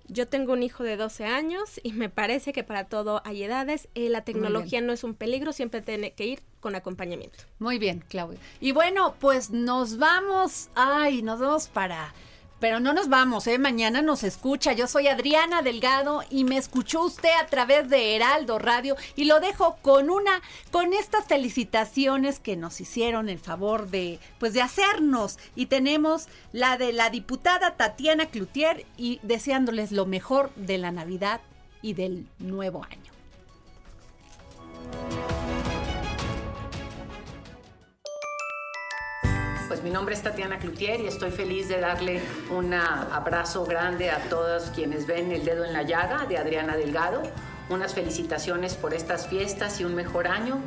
Yo 0.10 0.28
tengo 0.28 0.54
un 0.54 0.64
hijo 0.64 0.84
de 0.84 0.96
12 0.96 1.26
años 1.26 1.80
y 1.84 1.92
me 1.92 2.10
parece 2.10 2.54
que 2.54 2.64
para 2.64 2.86
todo 2.86 3.22
hay 3.26 3.44
edades. 3.44 3.90
Eh, 3.96 4.10
la 4.10 4.24
tecnología 4.24 4.82
no 4.82 4.94
es 4.94 5.04
un 5.04 5.14
peligro, 5.14 5.52
siempre 5.54 5.82
tiene 5.82 6.12
que 6.14 6.26
ir 6.26 6.42
con 6.60 6.76
acompañamiento. 6.76 7.40
Muy 7.60 7.78
bien, 7.78 8.04
Claudia. 8.08 8.40
Y 8.60 8.72
bueno, 8.72 9.16
pues 9.20 9.52
nos 9.52 9.98
vamos, 9.98 10.70
ay, 10.76 11.22
nos 11.22 11.40
vamos 11.40 11.68
para 11.68 12.14
pero 12.60 12.80
no 12.80 12.94
nos 12.94 13.10
vamos, 13.10 13.46
¿eh? 13.48 13.60
Mañana 13.60 14.02
nos 14.02 14.24
escucha. 14.24 14.74
Yo 14.74 14.88
soy 14.88 15.08
Adriana 15.08 15.62
Delgado 15.62 16.24
y 16.30 16.44
me 16.44 16.58
escuchó 16.58 17.04
usted 17.04 17.30
a 17.40 17.46
través 17.46 17.90
de 17.90 18.16
Heraldo 18.16 18.58
Radio 18.58 18.96
y 19.16 19.26
lo 19.26 19.40
dejo 19.40 19.78
con 19.82 20.10
una, 20.10 20.42
con 20.72 20.94
estas 20.94 21.26
felicitaciones 21.26 22.40
que 22.40 22.56
nos 22.56 22.82
hicieron 22.82 23.30
el 23.30 23.40
favor 23.40 23.90
de, 23.90 24.20
pues 24.40 24.54
de 24.54 24.62
hacernos. 24.62 25.38
Y 25.56 25.68
tenemos 25.68 26.28
la 26.52 26.78
de 26.78 26.94
la 26.94 27.10
diputada 27.10 27.76
Tatiana 27.76 28.26
Cloutier 28.26 28.86
y 28.98 29.20
deseándoles 29.22 29.92
lo 29.92 30.06
mejor 30.06 30.52
de 30.56 30.78
la 30.80 30.92
Navidad 30.92 31.42
y 31.82 31.94
del 31.94 32.28
nuevo 32.40 32.84
año. 32.84 33.12
Pues 39.68 39.84
mi 39.84 39.90
nombre 39.90 40.16
es 40.16 40.24
Tatiana 40.24 40.60
Cloutier 40.60 41.02
y 41.02 41.08
estoy 41.08 41.30
feliz 41.30 41.68
de 41.68 41.82
darle 41.82 42.22
un 42.50 42.74
abrazo 42.74 43.66
grande 43.66 44.10
a 44.10 44.20
todos 44.30 44.70
quienes 44.70 45.06
ven 45.08 45.30
El 45.34 45.44
Dedo 45.44 45.66
en 45.66 45.74
la 45.74 45.84
Llaga 45.84 46.26
de 46.26 46.38
Adriana 46.38 46.78
Delgado. 46.78 47.22
Unas 47.70 47.94
felicitaciones 47.94 48.76
por 48.76 48.94
estas 48.94 49.28
fiestas 49.28 49.82
y 49.82 49.84
un 49.84 49.94
mejor 49.94 50.28
año 50.30 50.62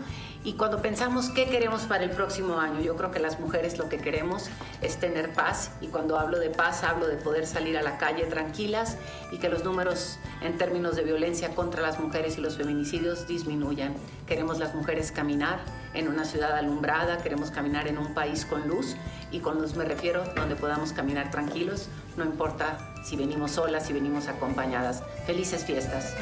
y 0.45 0.55
cuando 0.55 0.83
pensamos 0.83 1.31
qué 1.31 1.47
queremos 1.47 1.83
para 1.83 2.05
el 2.05 2.11
próximo 2.11 2.59
año, 2.59 2.81
yo 2.81 2.95
creo 2.97 3.11
que 3.11 3.21
las 3.21 3.41
mujeres 3.41 3.79
lo 3.79 3.89
que 3.89 3.97
queremos 3.97 4.51
es 4.83 4.99
tener 4.99 5.33
paz 5.33 5.71
y 5.81 5.87
cuando 5.87 6.19
hablo 6.19 6.39
de 6.39 6.51
paz 6.51 6.83
hablo 6.83 7.07
de 7.09 7.17
poder 7.17 7.47
salir 7.47 7.79
a 7.79 7.83
la 7.83 7.97
calle 7.97 8.25
tranquilas 8.25 8.99
y 9.33 9.39
que 9.39 9.49
los 9.49 9.65
números 9.65 10.19
en 10.43 10.59
términos 10.59 10.95
de 10.97 11.05
violencia 11.05 11.55
contra 11.55 11.81
las 11.81 11.99
mujeres 12.01 12.37
y 12.37 12.43
los 12.43 12.59
feminicidios 12.59 13.27
disminuyan. 13.27 13.95
Queremos 14.27 14.59
las 14.59 14.75
mujeres 14.75 15.11
caminar 15.11 15.61
en 15.95 16.09
una 16.09 16.25
ciudad 16.25 16.57
alumbrada, 16.57 17.19
queremos 17.19 17.51
caminar 17.51 17.89
en 17.89 17.99
un 17.99 18.15
país 18.15 18.45
con 18.45 18.69
luz 18.69 18.97
y 19.31 19.41
con 19.41 19.61
luz 19.61 19.75
me 19.75 19.85
refiero 19.85 20.25
donde 20.37 20.57
podamos 20.57 20.93
caminar 20.93 21.31
tranquilos, 21.31 21.89
no 22.17 22.25
importa 22.25 22.79
si 23.05 23.17
venimos 23.17 23.53
solas, 23.53 23.87
si 23.87 23.93
venimos 23.93 24.29
acompañadas. 24.29 25.03
Felices 25.27 25.65
fiestas. 25.65 26.15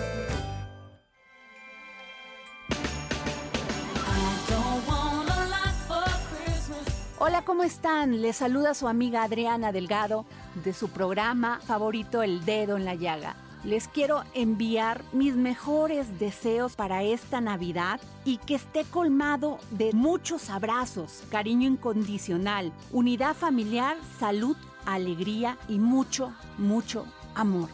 Hola, 7.21 7.43
¿cómo 7.45 7.63
están? 7.63 8.23
Les 8.23 8.37
saluda 8.37 8.75
su 8.75 8.89
amiga 8.89 9.23
Adriana 9.23 9.73
Delgado 9.73 10.25
de 10.65 10.73
su 10.73 10.89
programa 10.89 11.61
favorito 11.67 12.23
El 12.23 12.45
Dedo 12.45 12.77
en 12.77 12.85
la 12.85 12.95
Llaga. 12.95 13.35
Les 13.65 13.89
quiero 13.89 14.23
enviar 14.35 15.03
mis 15.13 15.35
mejores 15.35 16.19
deseos 16.19 16.77
para 16.77 17.03
esta 17.03 17.41
Navidad 17.41 18.01
y 18.25 18.39
que 18.39 18.55
esté 18.55 18.85
colmado 18.85 19.59
de 19.71 19.93
muchos 19.93 20.51
abrazos, 20.51 21.23
cariño 21.31 21.69
incondicional, 21.69 22.73
unidad 22.93 23.35
familiar, 23.35 23.97
salud, 24.19 24.57
alegría 24.87 25.59
y 25.69 25.79
mucho, 25.79 26.33
mucho 26.57 27.07
amor. 27.35 27.69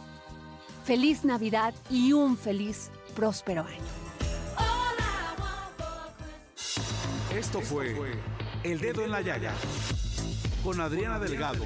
Feliz 0.83 1.25
Navidad 1.25 1.73
y 1.89 2.13
un 2.13 2.37
feliz, 2.37 2.91
próspero 3.15 3.63
año. 3.63 4.05
Esto 7.35 7.59
fue 7.61 7.95
El 8.63 8.79
Dedo 8.79 9.03
en 9.03 9.11
la 9.11 9.21
Yaya 9.21 9.53
con 10.63 10.79
Adriana 10.79 11.19
Delgado. 11.19 11.65